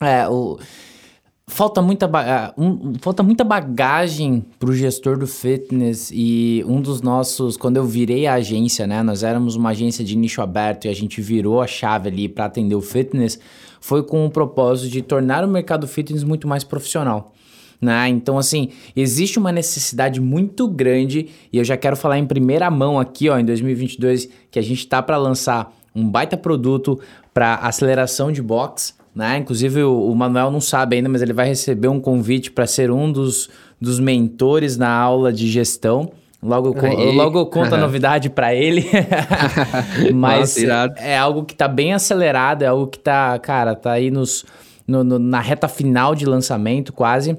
É, 0.00 0.28
o 0.28 0.58
falta 1.46 1.82
muita, 1.82 2.10
um, 2.56 2.94
falta 3.00 3.22
muita 3.22 3.44
bagagem 3.44 4.44
para 4.58 4.70
o 4.70 4.74
gestor 4.74 5.18
do 5.18 5.26
fitness 5.26 6.10
e 6.12 6.64
um 6.66 6.80
dos 6.80 7.02
nossos, 7.02 7.56
quando 7.56 7.76
eu 7.76 7.84
virei 7.84 8.26
a 8.26 8.34
agência, 8.34 8.86
né, 8.86 9.02
nós 9.02 9.22
éramos 9.22 9.54
uma 9.54 9.70
agência 9.70 10.04
de 10.04 10.16
nicho 10.16 10.40
aberto 10.40 10.86
e 10.86 10.88
a 10.88 10.94
gente 10.94 11.20
virou 11.20 11.60
a 11.60 11.66
chave 11.66 12.08
ali 12.08 12.28
para 12.28 12.46
atender 12.46 12.74
o 12.74 12.80
fitness, 12.80 13.38
foi 13.80 14.02
com 14.02 14.24
o 14.24 14.30
propósito 14.30 14.90
de 14.90 15.02
tornar 15.02 15.44
o 15.44 15.48
mercado 15.48 15.86
fitness 15.86 16.24
muito 16.24 16.48
mais 16.48 16.64
profissional. 16.64 17.32
Né? 17.80 18.08
Então, 18.08 18.38
assim, 18.38 18.70
existe 18.96 19.38
uma 19.38 19.52
necessidade 19.52 20.20
muito 20.20 20.66
grande 20.66 21.28
e 21.52 21.58
eu 21.58 21.64
já 21.64 21.76
quero 21.76 21.96
falar 21.96 22.18
em 22.18 22.24
primeira 22.24 22.70
mão 22.70 22.98
aqui, 22.98 23.28
ó, 23.28 23.38
em 23.38 23.44
2022, 23.44 24.28
que 24.50 24.58
a 24.58 24.62
gente 24.62 24.78
está 24.78 25.02
para 25.02 25.18
lançar 25.18 25.70
um 25.94 26.08
baita 26.08 26.36
produto 26.36 26.98
para 27.34 27.56
aceleração 27.56 28.32
de 28.32 28.40
box, 28.40 28.94
né? 29.14 29.38
Inclusive 29.38 29.82
o, 29.82 30.10
o, 30.10 30.14
Manuel 30.14 30.50
não 30.50 30.60
sabe 30.60 30.96
ainda, 30.96 31.08
mas 31.08 31.22
ele 31.22 31.32
vai 31.32 31.46
receber 31.46 31.88
um 31.88 32.00
convite 32.00 32.50
para 32.50 32.66
ser 32.66 32.90
um 32.90 33.10
dos, 33.10 33.48
dos 33.80 34.00
mentores 34.00 34.76
na 34.76 34.90
aula 34.90 35.32
de 35.32 35.48
gestão. 35.48 36.10
Logo, 36.42 36.74
logo 37.12 37.38
eu 37.38 37.46
conto 37.46 37.74
a 37.74 37.78
novidade 37.78 38.28
para 38.28 38.54
ele. 38.54 38.84
mas 40.12 40.56
Nossa, 40.56 40.94
é 40.98 41.16
algo 41.16 41.44
que 41.44 41.54
tá 41.54 41.66
bem 41.66 41.94
acelerado, 41.94 42.62
é 42.62 42.66
algo 42.66 42.86
que 42.86 42.98
tá, 42.98 43.38
cara, 43.38 43.74
tá 43.74 43.92
aí 43.92 44.10
nos, 44.10 44.44
no, 44.86 45.02
no, 45.02 45.18
na 45.18 45.40
reta 45.40 45.68
final 45.68 46.14
de 46.14 46.26
lançamento 46.26 46.92
quase. 46.92 47.38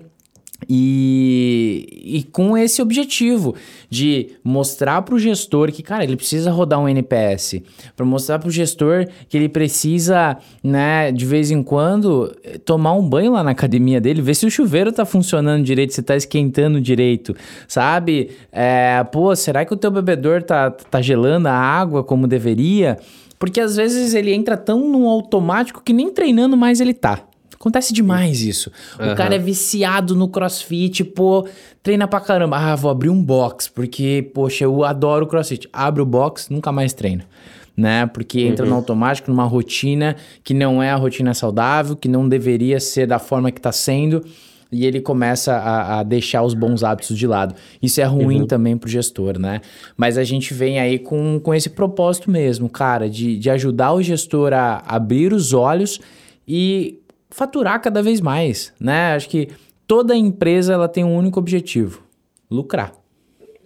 E, 0.67 1.87
e 2.03 2.23
com 2.23 2.57
esse 2.57 2.81
objetivo 2.81 3.55
de 3.89 4.29
mostrar 4.43 5.01
para 5.01 5.15
o 5.15 5.19
gestor 5.19 5.71
que, 5.71 5.83
cara, 5.83 6.03
ele 6.03 6.15
precisa 6.15 6.51
rodar 6.51 6.79
um 6.79 6.89
NPS, 6.89 7.61
para 7.95 8.05
mostrar 8.05 8.39
para 8.39 8.47
o 8.47 8.51
gestor 8.51 9.07
que 9.29 9.37
ele 9.37 9.49
precisa, 9.49 10.37
né, 10.63 11.11
de 11.11 11.25
vez 11.25 11.51
em 11.51 11.61
quando, 11.61 12.35
tomar 12.65 12.93
um 12.93 13.07
banho 13.07 13.33
lá 13.33 13.43
na 13.43 13.51
academia 13.51 14.01
dele, 14.01 14.21
ver 14.21 14.35
se 14.35 14.45
o 14.45 14.51
chuveiro 14.51 14.91
tá 14.91 15.05
funcionando 15.05 15.63
direito, 15.63 15.93
se 15.93 16.01
tá 16.01 16.15
esquentando 16.15 16.81
direito, 16.81 17.35
sabe? 17.67 18.31
É, 18.51 19.03
pô, 19.11 19.35
será 19.35 19.65
que 19.65 19.73
o 19.73 19.77
teu 19.77 19.91
bebedor 19.91 20.43
tá, 20.43 20.71
tá 20.71 21.01
gelando 21.01 21.47
a 21.47 21.53
água 21.53 22.03
como 22.03 22.27
deveria? 22.27 22.97
Porque 23.37 23.59
às 23.59 23.75
vezes 23.75 24.13
ele 24.13 24.33
entra 24.33 24.57
tão 24.57 24.87
no 24.87 25.07
automático 25.07 25.81
que 25.83 25.93
nem 25.93 26.09
treinando 26.09 26.55
mais 26.55 26.79
ele 26.79 26.93
tá. 26.93 27.21
Acontece 27.65 27.91
demais 27.91 28.43
isso. 28.43 28.71
O 28.99 29.03
uhum. 29.03 29.15
cara 29.15 29.33
é 29.33 29.39
viciado 29.39 30.15
no 30.15 30.27
crossfit, 30.27 31.03
pô, 31.03 31.47
treina 31.81 32.07
pra 32.07 32.19
caramba. 32.19 32.57
Ah, 32.57 32.75
vou 32.75 32.91
abrir 32.91 33.09
um 33.09 33.19
box, 33.19 33.67
porque, 33.67 34.29
poxa, 34.35 34.65
eu 34.65 34.83
adoro 34.83 35.25
crossfit. 35.25 35.67
Abre 35.73 35.99
o 35.99 36.05
box, 36.05 36.51
nunca 36.51 36.71
mais 36.71 36.93
treina. 36.93 37.25
Né? 37.75 38.05
Porque 38.05 38.41
entra 38.41 38.65
uhum. 38.65 38.69
no 38.69 38.75
automático, 38.75 39.31
numa 39.31 39.45
rotina 39.45 40.15
que 40.43 40.53
não 40.53 40.81
é 40.81 40.91
a 40.91 40.95
rotina 40.95 41.33
saudável, 41.33 41.95
que 41.95 42.07
não 42.07 42.29
deveria 42.29 42.79
ser 42.79 43.07
da 43.07 43.17
forma 43.17 43.51
que 43.51 43.59
tá 43.59 43.71
sendo, 43.71 44.23
e 44.71 44.85
ele 44.85 45.01
começa 45.01 45.55
a, 45.55 45.99
a 46.01 46.03
deixar 46.03 46.43
os 46.43 46.53
bons 46.53 46.83
hábitos 46.83 47.17
de 47.17 47.25
lado. 47.25 47.55
Isso 47.81 47.99
é 47.99 48.03
ruim 48.03 48.41
uhum. 48.41 48.47
também 48.47 48.77
pro 48.77 48.87
gestor, 48.87 49.39
né? 49.39 49.59
Mas 49.97 50.19
a 50.19 50.23
gente 50.23 50.53
vem 50.53 50.79
aí 50.79 50.99
com, 50.99 51.39
com 51.39 51.51
esse 51.51 51.71
propósito 51.71 52.29
mesmo, 52.29 52.69
cara, 52.69 53.09
de, 53.09 53.39
de 53.39 53.49
ajudar 53.49 53.93
o 53.93 54.03
gestor 54.03 54.53
a 54.53 54.83
abrir 54.85 55.33
os 55.33 55.51
olhos 55.51 55.99
e 56.47 56.99
faturar 57.35 57.81
cada 57.81 58.01
vez 58.01 58.21
mais, 58.21 58.73
né? 58.79 59.13
Acho 59.13 59.27
que 59.27 59.49
toda 59.85 60.15
empresa 60.15 60.73
ela 60.73 60.87
tem 60.87 61.03
um 61.03 61.15
único 61.15 61.37
objetivo: 61.37 62.01
lucrar. 62.49 62.93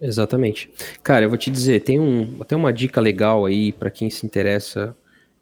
Exatamente. 0.00 0.70
Cara, 1.02 1.24
eu 1.24 1.28
vou 1.28 1.38
te 1.38 1.50
dizer, 1.50 1.82
tem 1.82 2.00
um, 2.00 2.38
até 2.40 2.56
uma 2.56 2.72
dica 2.72 3.00
legal 3.00 3.46
aí 3.46 3.70
para 3.70 3.90
quem 3.90 4.10
se 4.10 4.26
interessa 4.26 4.96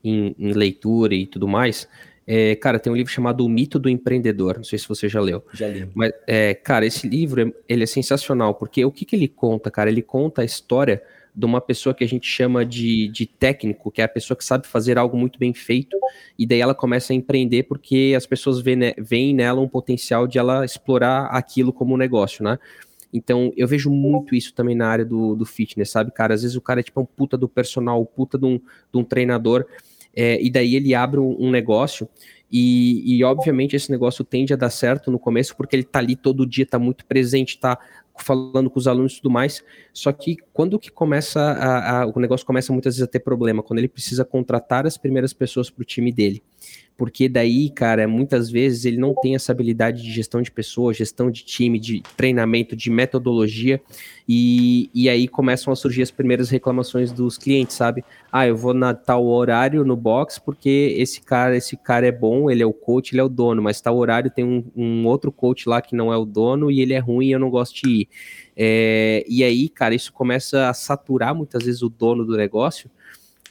em, 0.04 0.34
em, 0.38 0.52
leitura 0.52 1.14
e 1.14 1.26
tudo 1.26 1.48
mais. 1.48 1.88
É, 2.26 2.54
cara, 2.56 2.78
tem 2.78 2.92
um 2.92 2.96
livro 2.96 3.10
chamado 3.10 3.46
O 3.46 3.48
Mito 3.48 3.78
do 3.78 3.88
Empreendedor. 3.88 4.56
Não 4.56 4.64
sei 4.64 4.78
se 4.78 4.86
você 4.86 5.08
já 5.08 5.20
leu. 5.20 5.42
Já 5.54 5.68
li. 5.68 5.88
Mas, 5.94 6.12
é, 6.26 6.54
cara, 6.54 6.84
esse 6.84 7.08
livro 7.08 7.54
ele 7.66 7.84
é 7.84 7.86
sensacional 7.86 8.52
porque 8.54 8.84
o 8.84 8.90
que, 8.90 9.04
que 9.04 9.16
ele 9.16 9.28
conta, 9.28 9.70
cara? 9.70 9.88
Ele 9.88 10.02
conta 10.02 10.42
a 10.42 10.44
história 10.44 11.02
de 11.38 11.46
uma 11.46 11.60
pessoa 11.60 11.94
que 11.94 12.02
a 12.02 12.08
gente 12.08 12.26
chama 12.26 12.66
de, 12.66 13.06
de 13.10 13.24
técnico, 13.24 13.92
que 13.92 14.00
é 14.00 14.04
a 14.04 14.08
pessoa 14.08 14.36
que 14.36 14.44
sabe 14.44 14.66
fazer 14.66 14.98
algo 14.98 15.16
muito 15.16 15.38
bem 15.38 15.54
feito, 15.54 15.96
e 16.36 16.44
daí 16.44 16.60
ela 16.60 16.74
começa 16.74 17.12
a 17.12 17.16
empreender 17.16 17.62
porque 17.62 18.12
as 18.16 18.26
pessoas 18.26 18.60
veem, 18.60 19.32
nela 19.32 19.60
um 19.60 19.68
potencial 19.68 20.26
de 20.26 20.36
ela 20.36 20.64
explorar 20.64 21.26
aquilo 21.26 21.72
como 21.72 21.94
um 21.94 21.96
negócio, 21.96 22.42
né? 22.42 22.58
Então, 23.12 23.52
eu 23.56 23.68
vejo 23.68 23.88
muito 23.88 24.34
isso 24.34 24.52
também 24.52 24.74
na 24.74 24.88
área 24.88 25.04
do, 25.04 25.36
do 25.36 25.46
fitness, 25.46 25.90
sabe, 25.90 26.10
cara? 26.10 26.34
Às 26.34 26.42
vezes 26.42 26.56
o 26.56 26.60
cara 26.60 26.80
é 26.80 26.82
tipo 26.82 27.00
um 27.00 27.06
puta 27.06 27.38
do 27.38 27.48
personal, 27.48 28.04
puta 28.04 28.36
de 28.36 28.44
um, 28.44 28.58
de 28.58 28.98
um 28.98 29.04
treinador, 29.04 29.64
é, 30.16 30.42
e 30.42 30.50
daí 30.50 30.74
ele 30.74 30.92
abre 30.92 31.20
um, 31.20 31.36
um 31.38 31.52
negócio, 31.52 32.08
e, 32.50 33.16
e, 33.16 33.22
obviamente 33.22 33.76
esse 33.76 33.90
negócio 33.90 34.24
tende 34.24 34.52
a 34.54 34.56
dar 34.56 34.70
certo 34.70 35.10
no 35.10 35.18
começo, 35.18 35.54
porque 35.54 35.76
ele 35.76 35.84
tá 35.84 36.00
ali 36.00 36.16
todo 36.16 36.46
dia, 36.46 36.66
tá 36.66 36.78
muito 36.78 37.04
presente, 37.04 37.58
tá 37.58 37.78
falando 38.18 38.70
com 38.70 38.78
os 38.78 38.86
alunos 38.86 39.14
e 39.14 39.16
tudo 39.16 39.30
mais. 39.30 39.64
Só 39.92 40.12
que 40.12 40.36
quando 40.52 40.78
que 40.78 40.90
começa 40.90 41.40
a, 41.40 42.02
a, 42.02 42.06
o 42.06 42.18
negócio 42.18 42.46
começa 42.46 42.72
muitas 42.72 42.94
vezes 42.94 43.08
a 43.08 43.10
ter 43.10 43.20
problema, 43.20 43.62
quando 43.62 43.78
ele 43.78 43.88
precisa 43.88 44.24
contratar 44.24 44.86
as 44.86 44.96
primeiras 44.96 45.32
pessoas 45.32 45.70
para 45.70 45.82
o 45.82 45.84
time 45.84 46.12
dele 46.12 46.42
porque 46.98 47.28
daí, 47.28 47.70
cara, 47.70 48.08
muitas 48.08 48.50
vezes 48.50 48.84
ele 48.84 48.96
não 48.96 49.14
tem 49.14 49.36
essa 49.36 49.52
habilidade 49.52 50.02
de 50.02 50.10
gestão 50.10 50.42
de 50.42 50.50
pessoas, 50.50 50.96
gestão 50.96 51.30
de 51.30 51.44
time, 51.44 51.78
de 51.78 52.02
treinamento, 52.16 52.74
de 52.74 52.90
metodologia, 52.90 53.80
e, 54.28 54.90
e 54.92 55.08
aí 55.08 55.28
começam 55.28 55.72
a 55.72 55.76
surgir 55.76 56.02
as 56.02 56.10
primeiras 56.10 56.50
reclamações 56.50 57.12
dos 57.12 57.38
clientes, 57.38 57.76
sabe? 57.76 58.04
Ah, 58.32 58.48
eu 58.48 58.56
vou 58.56 58.74
na 58.74 58.92
tal 58.94 59.24
horário 59.24 59.84
no 59.84 59.94
box 59.94 60.40
porque 60.40 60.96
esse 60.98 61.20
cara, 61.20 61.56
esse 61.56 61.76
cara 61.76 62.04
é 62.04 62.12
bom, 62.12 62.50
ele 62.50 62.64
é 62.64 62.66
o 62.66 62.72
coach, 62.72 63.14
ele 63.14 63.20
é 63.20 63.24
o 63.24 63.28
dono, 63.28 63.62
mas 63.62 63.80
tal 63.80 63.96
horário 63.96 64.28
tem 64.28 64.44
um, 64.44 64.64
um 64.74 65.06
outro 65.06 65.30
coach 65.30 65.68
lá 65.68 65.80
que 65.80 65.94
não 65.94 66.12
é 66.12 66.16
o 66.16 66.24
dono 66.24 66.68
e 66.68 66.80
ele 66.80 66.94
é 66.94 66.98
ruim 66.98 67.28
e 67.28 67.32
eu 67.32 67.38
não 67.38 67.48
gosto 67.48 67.80
de 67.80 67.88
ir. 67.88 68.08
É, 68.56 69.24
e 69.28 69.44
aí, 69.44 69.68
cara, 69.68 69.94
isso 69.94 70.12
começa 70.12 70.68
a 70.68 70.74
saturar 70.74 71.32
muitas 71.32 71.62
vezes 71.62 71.80
o 71.80 71.88
dono 71.88 72.26
do 72.26 72.36
negócio, 72.36 72.90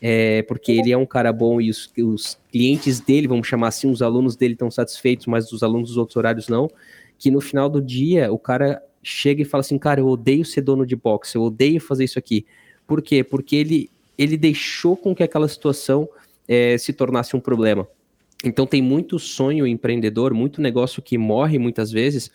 é, 0.01 0.41
porque 0.43 0.71
ele 0.71 0.91
é 0.91 0.97
um 0.97 1.05
cara 1.05 1.33
bom 1.33 1.59
e 1.59 1.69
os, 1.69 1.91
os, 1.97 2.39
clientes 2.51 2.99
dele, 2.99 3.27
vamos 3.27 3.47
chamar 3.47 3.69
assim, 3.69 3.89
os 3.89 4.01
alunos 4.01 4.35
dele 4.35 4.53
estão 4.53 4.69
satisfeitos, 4.69 5.25
mas 5.25 5.51
os 5.51 5.63
alunos 5.63 5.89
dos 5.89 5.97
outros 5.97 6.15
horários 6.15 6.47
não, 6.47 6.69
que 7.17 7.31
no 7.31 7.41
final 7.41 7.69
do 7.69 7.81
dia 7.81 8.31
o 8.31 8.37
cara 8.37 8.81
chega 9.01 9.41
e 9.41 9.45
fala 9.45 9.61
assim, 9.61 9.77
cara, 9.77 10.01
eu 10.01 10.07
odeio 10.07 10.45
ser 10.45 10.61
dono 10.61 10.85
de 10.85 10.95
boxe, 10.95 11.35
eu 11.35 11.43
odeio 11.43 11.79
fazer 11.79 12.03
isso 12.03 12.19
aqui. 12.19 12.45
Por 12.85 13.01
quê? 13.01 13.23
Porque 13.23 13.55
ele, 13.55 13.89
ele 14.17 14.37
deixou 14.37 14.95
com 14.95 15.15
que 15.15 15.23
aquela 15.23 15.47
situação 15.47 16.07
é, 16.47 16.77
se 16.77 16.93
tornasse 16.93 17.35
um 17.35 17.39
problema. 17.39 17.87
Então 18.43 18.67
tem 18.67 18.81
muito 18.81 19.17
sonho 19.17 19.65
empreendedor, 19.65 20.33
muito 20.33 20.61
negócio 20.61 21.01
que 21.01 21.17
morre 21.17 21.57
muitas 21.57 21.91
vezes 21.91 22.31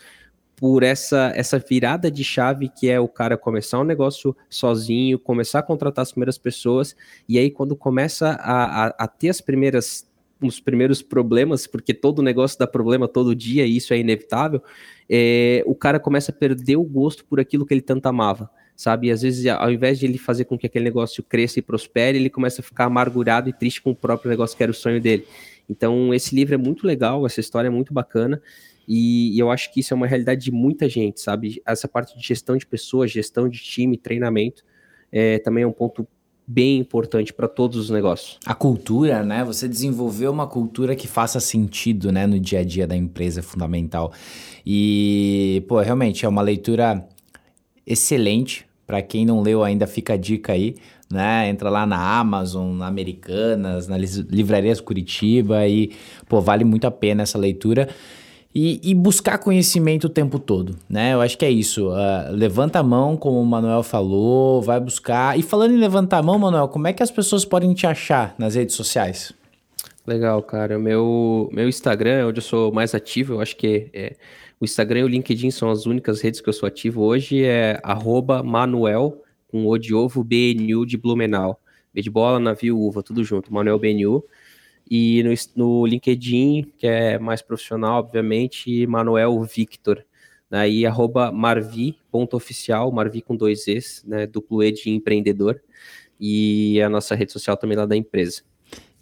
por 0.62 0.84
essa, 0.84 1.32
essa 1.34 1.58
virada 1.58 2.08
de 2.08 2.22
chave 2.22 2.68
que 2.68 2.88
é 2.88 3.00
o 3.00 3.08
cara 3.08 3.36
começar 3.36 3.80
um 3.80 3.84
negócio 3.84 4.36
sozinho, 4.48 5.18
começar 5.18 5.58
a 5.58 5.62
contratar 5.62 6.04
as 6.04 6.12
primeiras 6.12 6.38
pessoas, 6.38 6.94
e 7.28 7.36
aí 7.36 7.50
quando 7.50 7.74
começa 7.74 8.38
a, 8.40 8.84
a, 8.84 8.94
a 8.96 9.08
ter 9.08 9.30
as 9.30 9.40
primeiras 9.40 10.08
os 10.40 10.60
primeiros 10.60 11.02
problemas, 11.02 11.66
porque 11.66 11.92
todo 11.92 12.22
negócio 12.22 12.56
dá 12.60 12.66
problema 12.68 13.08
todo 13.08 13.34
dia, 13.34 13.66
e 13.66 13.76
isso 13.76 13.92
é 13.92 13.98
inevitável, 13.98 14.62
é, 15.10 15.64
o 15.66 15.74
cara 15.74 15.98
começa 15.98 16.30
a 16.30 16.34
perder 16.34 16.76
o 16.76 16.84
gosto 16.84 17.24
por 17.24 17.40
aquilo 17.40 17.66
que 17.66 17.74
ele 17.74 17.80
tanto 17.80 18.06
amava, 18.06 18.48
sabe? 18.76 19.08
E 19.08 19.10
às 19.10 19.22
vezes, 19.22 19.44
ao 19.48 19.70
invés 19.70 19.98
de 19.98 20.06
ele 20.06 20.16
fazer 20.16 20.44
com 20.44 20.56
que 20.56 20.66
aquele 20.66 20.84
negócio 20.84 21.24
cresça 21.24 21.58
e 21.58 21.62
prospere, 21.62 22.18
ele 22.18 22.30
começa 22.30 22.60
a 22.60 22.64
ficar 22.64 22.84
amargurado 22.84 23.48
e 23.48 23.52
triste 23.52 23.82
com 23.82 23.90
o 23.90 23.96
próprio 23.96 24.30
negócio 24.30 24.56
que 24.56 24.62
era 24.62 24.70
o 24.70 24.74
sonho 24.74 25.00
dele. 25.00 25.26
Então, 25.68 26.12
esse 26.12 26.34
livro 26.34 26.54
é 26.54 26.58
muito 26.58 26.86
legal, 26.86 27.24
essa 27.26 27.40
história 27.40 27.68
é 27.68 27.70
muito 27.70 27.92
bacana. 27.92 28.40
E, 28.86 29.36
e, 29.36 29.38
eu 29.38 29.50
acho 29.50 29.72
que 29.72 29.80
isso 29.80 29.94
é 29.94 29.96
uma 29.96 30.06
realidade 30.06 30.44
de 30.44 30.52
muita 30.52 30.88
gente, 30.88 31.20
sabe? 31.20 31.62
Essa 31.66 31.86
parte 31.86 32.16
de 32.16 32.26
gestão 32.26 32.56
de 32.56 32.66
pessoas, 32.66 33.10
gestão 33.10 33.48
de 33.48 33.58
time, 33.58 33.96
treinamento, 33.96 34.64
é, 35.10 35.38
também 35.38 35.64
é 35.64 35.66
um 35.66 35.72
ponto 35.72 36.06
bem 36.46 36.78
importante 36.78 37.32
para 37.32 37.48
todos 37.48 37.78
os 37.78 37.90
negócios. 37.90 38.38
A 38.44 38.54
cultura, 38.54 39.22
né? 39.22 39.44
Você 39.44 39.68
desenvolver 39.68 40.28
uma 40.28 40.46
cultura 40.46 40.96
que 40.96 41.06
faça 41.06 41.40
sentido, 41.40 42.10
né, 42.10 42.26
no 42.26 42.38
dia 42.38 42.60
a 42.60 42.64
dia 42.64 42.86
da 42.86 42.96
empresa 42.96 43.40
é 43.40 43.42
fundamental. 43.42 44.12
E, 44.66 45.64
pô, 45.68 45.80
realmente 45.80 46.24
é 46.24 46.28
uma 46.28 46.42
leitura 46.42 47.06
excelente. 47.86 48.66
Para 48.86 49.00
quem 49.00 49.24
não 49.24 49.40
leu 49.40 49.62
ainda, 49.62 49.86
fica 49.86 50.14
a 50.14 50.16
dica 50.16 50.52
aí, 50.52 50.74
né? 51.10 51.48
Entra 51.48 51.70
lá 51.70 51.86
na 51.86 52.18
Amazon, 52.18 52.76
na 52.76 52.86
Americanas, 52.86 53.88
nas 53.88 54.16
livrarias 54.16 54.80
Curitiba 54.80 55.66
e, 55.66 55.92
pô, 56.28 56.40
vale 56.40 56.64
muito 56.64 56.86
a 56.86 56.90
pena 56.90 57.22
essa 57.22 57.38
leitura. 57.38 57.88
E, 58.54 58.80
e, 58.82 58.94
buscar 58.94 59.38
conhecimento 59.38 60.04
o 60.04 60.10
tempo 60.10 60.38
todo, 60.38 60.76
né? 60.86 61.14
Eu 61.14 61.22
acho 61.22 61.38
que 61.38 61.44
é 61.44 61.50
isso. 61.50 61.88
Uh, 61.88 62.32
levanta 62.32 62.80
a 62.80 62.82
mão, 62.82 63.16
como 63.16 63.40
o 63.40 63.46
Manuel 63.46 63.82
falou, 63.82 64.60
vai 64.60 64.78
buscar. 64.78 65.38
E 65.38 65.42
falando 65.42 65.72
em 65.72 65.78
levantar 65.78 66.18
a 66.18 66.22
mão, 66.22 66.38
Manuel, 66.38 66.68
como 66.68 66.86
é 66.86 66.92
que 66.92 67.02
as 67.02 67.10
pessoas 67.10 67.46
podem 67.46 67.72
te 67.72 67.86
achar 67.86 68.34
nas 68.38 68.54
redes 68.54 68.76
sociais? 68.76 69.32
Legal, 70.06 70.42
cara. 70.42 70.78
Meu, 70.78 71.48
meu 71.50 71.66
Instagram 71.66 72.10
é 72.10 72.26
onde 72.26 72.38
eu 72.38 72.42
sou 72.42 72.70
mais 72.70 72.94
ativo. 72.94 73.34
Eu 73.34 73.40
acho 73.40 73.56
que 73.56 73.88
é, 73.94 74.16
o 74.60 74.64
Instagram 74.64 75.00
e 75.00 75.04
o 75.04 75.08
LinkedIn 75.08 75.50
são 75.50 75.70
as 75.70 75.86
únicas 75.86 76.20
redes 76.20 76.40
que 76.40 76.48
eu 76.48 76.52
sou 76.52 76.66
ativo 76.66 77.02
hoje. 77.02 77.44
É 77.44 77.80
Manuel, 78.44 79.22
com 79.48 79.66
o 79.66 79.78
de 79.78 79.94
ovo, 79.94 80.22
BNU 80.22 80.84
de 80.84 80.98
Blumenau. 80.98 81.58
B 81.94 82.02
de 82.02 82.10
bola, 82.10 82.38
navio, 82.38 82.78
uva, 82.78 83.02
tudo 83.02 83.24
junto. 83.24 83.52
Manuel 83.52 83.78
BNU. 83.78 84.24
E 84.90 85.22
no, 85.22 85.32
no 85.56 85.86
LinkedIn, 85.86 86.72
que 86.76 86.86
é 86.86 87.18
mais 87.18 87.42
profissional, 87.42 88.00
obviamente, 88.00 88.86
Manuel 88.86 89.42
Victor. 89.42 90.04
Né, 90.50 90.68
e 90.68 90.86
arroba 90.86 91.32
marvi.oficial, 91.32 92.92
marvi 92.92 93.22
com 93.22 93.34
dois 93.34 93.66
Es, 93.66 94.04
né, 94.06 94.26
duplo 94.26 94.62
E 94.62 94.70
de 94.70 94.90
empreendedor. 94.90 95.62
E 96.20 96.80
a 96.82 96.90
nossa 96.90 97.14
rede 97.14 97.32
social 97.32 97.56
também 97.56 97.76
lá 97.76 97.86
da 97.86 97.96
empresa. 97.96 98.42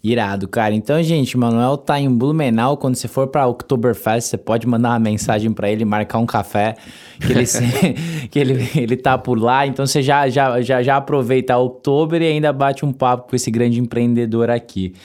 Irado, 0.03 0.47
cara. 0.47 0.73
Então, 0.73 1.01
gente, 1.03 1.37
Manuel 1.37 1.77
tá 1.77 1.99
em 1.99 2.09
Blumenau. 2.09 2.75
Quando 2.75 2.95
você 2.95 3.07
for 3.07 3.27
pra 3.27 3.45
Oktoberfest, 3.45 4.29
você 4.29 4.37
pode 4.37 4.65
mandar 4.65 4.89
uma 4.89 4.99
mensagem 4.99 5.53
para 5.53 5.69
ele, 5.69 5.85
marcar 5.85 6.17
um 6.17 6.25
café, 6.25 6.75
que 7.19 7.31
ele, 7.31 7.45
que 8.31 8.39
ele, 8.39 8.69
ele 8.75 8.97
tá 8.97 9.15
por 9.15 9.39
lá. 9.39 9.67
Então, 9.67 9.85
você 9.85 10.01
já, 10.01 10.27
já, 10.27 10.59
já, 10.61 10.81
já 10.81 10.97
aproveita 10.97 11.55
o 11.55 11.65
Oktober 11.65 12.19
e 12.19 12.25
ainda 12.25 12.51
bate 12.51 12.83
um 12.83 12.91
papo 12.91 13.29
com 13.29 13.35
esse 13.35 13.51
grande 13.51 13.79
empreendedor 13.79 14.49
aqui. 14.49 14.95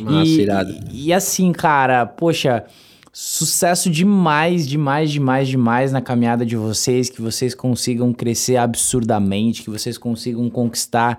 Nossa, 0.00 0.26
e, 0.26 0.40
irado. 0.40 0.74
E, 0.90 1.08
e 1.08 1.12
assim, 1.12 1.52
cara, 1.52 2.06
poxa, 2.06 2.64
sucesso 3.12 3.90
demais, 3.90 4.66
demais, 4.66 5.10
demais, 5.10 5.48
demais 5.48 5.92
na 5.92 6.00
caminhada 6.00 6.46
de 6.46 6.56
vocês. 6.56 7.10
Que 7.10 7.20
vocês 7.20 7.54
consigam 7.54 8.10
crescer 8.10 8.56
absurdamente, 8.56 9.62
que 9.62 9.68
vocês 9.68 9.98
consigam 9.98 10.48
conquistar 10.48 11.18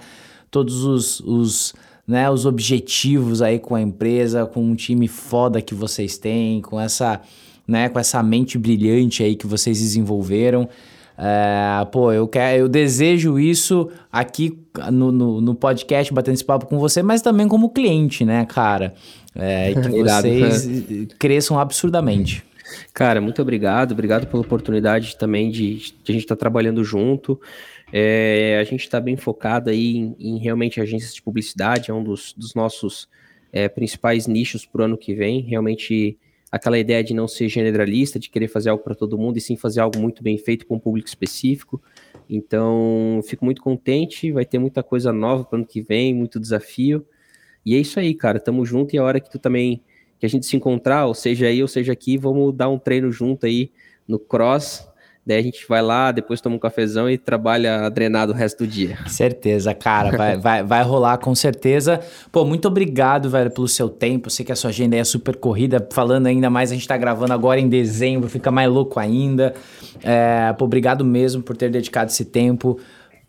todos 0.50 0.84
os, 0.84 1.20
os 1.20 1.76
né, 2.08 2.30
os 2.30 2.46
objetivos 2.46 3.42
aí 3.42 3.60
com 3.60 3.76
a 3.76 3.82
empresa, 3.82 4.46
com 4.46 4.64
um 4.64 4.76
time 4.76 5.08
foda 5.08 5.62
que 5.62 5.76
vocês 5.76 6.18
têm, 6.18 6.62
com 6.62 6.80
essa, 6.80 7.20
né, 7.68 7.90
com 7.90 8.00
essa 8.00 8.24
mente 8.24 8.58
brilhante 8.58 9.24
aí 9.24 9.36
que 9.36 9.46
vocês 9.46 9.80
desenvolveram. 9.80 10.70
É, 11.18 11.84
pô, 11.92 12.12
eu 12.12 12.28
quero, 12.28 12.60
eu 12.60 12.70
desejo 12.70 13.40
isso 13.40 13.90
aqui 14.12 14.58
no, 14.92 15.12
no, 15.12 15.42
no, 15.42 15.56
podcast, 15.56 16.14
batendo 16.14 16.36
esse 16.36 16.46
papo 16.46 16.68
com 16.68 16.78
você, 16.78 17.02
mas 17.02 17.22
também 17.22 17.48
como 17.48 17.72
cliente, 17.72 18.24
né, 18.24 18.46
cara? 18.46 18.94
É, 19.36 19.74
que 19.74 19.90
vocês 20.04 21.08
cresçam 21.18 21.60
absurdamente. 21.60 22.44
Cara, 22.94 23.20
muito 23.20 23.42
obrigado, 23.42 23.94
obrigado 23.94 24.28
pela 24.28 24.42
oportunidade 24.42 25.18
também 25.18 25.50
de, 25.50 25.78
de 25.78 25.94
a 26.10 26.12
gente 26.12 26.24
estar 26.24 26.36
tá 26.36 26.40
trabalhando 26.40 26.84
junto. 26.84 27.40
É, 27.92 28.58
a 28.60 28.64
gente 28.64 28.82
está 28.82 29.00
bem 29.00 29.16
focado 29.16 29.70
aí 29.70 29.96
em, 29.96 30.16
em, 30.20 30.38
realmente 30.38 30.82
agências 30.82 31.14
de 31.14 31.22
publicidade, 31.22 31.90
é 31.90 31.94
um 31.94 32.04
dos, 32.04 32.34
dos 32.34 32.54
nossos 32.54 33.08
é, 33.52 33.70
principais 33.70 34.28
nichos 34.28 34.66
para 34.66 34.82
o 34.82 34.86
ano 34.86 34.98
que 34.98 35.14
vem. 35.14 35.42
Realmente 35.42 36.18
aquela 36.52 36.78
ideia 36.78 37.04
de 37.04 37.14
não 37.14 37.28
ser 37.28 37.50
generalista, 37.50 38.20
de 38.20 38.30
querer 38.30 38.48
fazer 38.48 38.70
algo 38.70 38.84
para 38.84 38.96
todo 38.96 39.18
mundo, 39.18 39.38
e 39.38 39.42
sim 39.42 39.56
fazer 39.56 39.80
algo 39.80 40.00
muito 40.00 40.24
bem 40.24 40.38
feito 40.38 40.66
com 40.66 40.76
um 40.76 40.80
público 40.80 41.08
específico. 41.08 41.82
Então, 42.30 43.22
fico 43.26 43.46
muito 43.46 43.62
contente, 43.62 44.32
vai 44.32 44.46
ter 44.46 44.60
muita 44.60 44.84
coisa 44.84 45.14
nova 45.14 45.44
para 45.46 45.56
o 45.56 45.60
ano 45.60 45.68
que 45.68 45.82
vem, 45.82 46.14
muito 46.14 46.40
desafio. 46.40 47.06
E 47.66 47.76
é 47.76 47.80
isso 47.80 48.00
aí, 48.00 48.14
cara, 48.14 48.40
tamo 48.40 48.66
junto 48.66 48.96
e 48.96 48.98
a 48.98 49.04
hora 49.04 49.20
que 49.20 49.30
tu 49.30 49.40
também, 49.40 49.82
que 50.20 50.26
a 50.26 50.30
gente 50.30 50.46
se 50.46 50.56
encontrar, 50.56 51.06
ou 51.06 51.14
seja 51.14 51.48
aí, 51.48 51.62
ou 51.62 51.68
seja 51.68 51.94
aqui, 51.94 52.18
vamos 52.18 52.54
dar 52.56 52.70
um 52.70 52.80
treino 52.80 53.12
junto 53.12 53.46
aí 53.46 53.72
no 54.08 54.20
cross, 54.20 54.88
Daí 55.28 55.40
a 55.40 55.42
gente 55.42 55.68
vai 55.68 55.82
lá, 55.82 56.10
depois 56.14 56.40
toma 56.40 56.56
um 56.56 56.60
cafezão 56.60 57.10
e 57.10 57.18
trabalha 57.18 57.90
drenado 57.90 58.32
o 58.32 58.36
resto 58.36 58.60
do 58.64 58.68
dia. 58.68 58.98
Certeza, 59.08 59.74
cara. 59.74 60.16
Vai, 60.18 60.38
vai, 60.40 60.64
vai 60.64 60.82
rolar 60.84 61.18
com 61.18 61.36
certeza. 61.36 62.00
Pô, 62.32 62.46
muito 62.46 62.66
obrigado, 62.66 63.30
velho, 63.30 63.52
pelo 63.52 63.68
seu 63.68 63.90
tempo. 63.90 64.30
sei 64.30 64.46
que 64.46 64.54
a 64.54 64.56
sua 64.56 64.70
agenda 64.70 64.96
é 64.96 65.04
super 65.04 65.36
corrida. 65.36 65.86
Falando 65.92 66.28
ainda 66.28 66.50
mais, 66.50 66.72
a 66.72 66.76
gente 66.76 66.88
tá 66.88 66.96
gravando 66.96 67.34
agora 67.34 67.60
em 67.60 67.68
dezembro, 67.68 68.30
fica 68.30 68.50
mais 68.50 68.72
louco 68.72 69.02
ainda. 69.02 69.54
É, 70.02 70.54
pô, 70.54 70.64
obrigado 70.64 71.04
mesmo 71.04 71.44
por 71.44 71.58
ter 71.58 71.70
dedicado 71.70 72.10
esse 72.10 72.24
tempo 72.24 72.80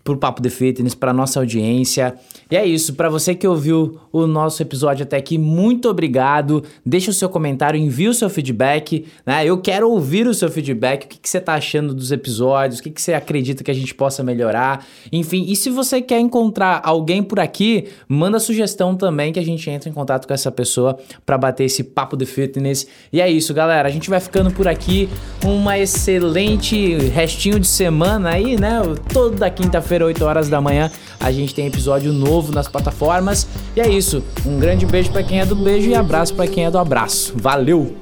pro 0.09 0.17
Papo 0.17 0.41
de 0.41 0.49
Fitness, 0.49 0.95
para 0.95 1.13
nossa 1.13 1.39
audiência. 1.39 2.15
E 2.51 2.57
é 2.57 2.65
isso, 2.65 2.95
para 2.95 3.11
você 3.11 3.35
que 3.35 3.47
ouviu 3.47 3.99
o 4.11 4.27
nosso 4.27 4.63
episódio 4.63 5.03
até 5.03 5.19
aqui, 5.19 5.37
muito 5.37 5.87
obrigado. 5.87 6.65
Deixa 6.85 7.11
o 7.11 7.15
seu 7.15 7.29
comentário, 7.29 7.79
envie 7.79 8.09
o 8.09 8.15
seu 8.15 8.31
feedback, 8.31 9.05
né? 9.27 9.45
Eu 9.45 9.59
quero 9.59 9.91
ouvir 9.91 10.27
o 10.27 10.33
seu 10.33 10.49
feedback, 10.49 11.05
o 11.05 11.09
que, 11.09 11.19
que 11.19 11.29
você 11.29 11.41
tá 11.41 11.53
achando 11.53 11.93
dos 11.93 12.11
episódios, 12.11 12.81
o 12.81 12.83
que, 12.83 12.91
que 12.91 13.03
você 13.03 13.13
acredita 13.13 13.63
que 13.63 13.71
a 13.71 13.75
gente 13.75 13.95
possa 13.95 14.23
melhorar. 14.23 14.87
Enfim, 15.13 15.45
e 15.47 15.55
se 15.55 15.69
você 15.69 16.01
quer 16.01 16.21
encontrar 16.21 16.81
alguém 16.83 17.23
por 17.23 17.39
aqui, 17.39 17.89
manda 18.09 18.41
sugestão 18.41 18.97
também 18.97 19.31
que 19.31 19.39
a 19.39 19.45
gente 19.45 19.69
entre 19.69 19.91
em 19.91 19.93
contato 19.93 20.27
com 20.27 20.33
essa 20.33 20.51
pessoa 20.51 20.99
para 21.27 21.37
bater 21.37 21.65
esse 21.65 21.85
papo 21.85 22.17
de 22.17 22.25
fitness. 22.25 22.87
E 23.13 23.21
é 23.21 23.31
isso, 23.31 23.53
galera. 23.53 23.87
A 23.87 23.93
gente 23.93 24.09
vai 24.09 24.21
ficando 24.21 24.51
por 24.51 24.67
aqui. 24.67 25.07
Uma 25.45 25.79
excelente 25.79 26.95
restinho 27.09 27.61
de 27.61 27.67
semana 27.67 28.31
aí, 28.31 28.59
né? 28.59 28.81
Toda 29.13 29.51
quinta-feira, 29.51 29.98
8 30.07 30.25
horas 30.25 30.49
da 30.49 30.61
manhã, 30.61 30.91
a 31.19 31.31
gente 31.33 31.55
tem 31.55 31.67
episódio 31.67 32.13
novo 32.13 32.53
nas 32.53 32.69
plataformas. 32.69 33.47
E 33.77 33.81
é 33.81 33.89
isso. 33.89 34.23
Um 34.47 34.59
grande 34.59 34.87
beijo 34.87 35.11
para 35.11 35.23
quem 35.23 35.41
é 35.41 35.47
do 35.47 35.57
beijo 35.57 35.89
e 35.89 35.95
abraço 35.95 36.35
para 36.35 36.47
quem 36.47 36.65
é 36.65 36.71
do 36.71 36.79
abraço. 36.79 37.35
Valeu! 37.37 37.97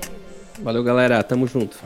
Valeu, 0.63 0.83
galera. 0.83 1.23
Tamo 1.23 1.47
junto. 1.47 1.77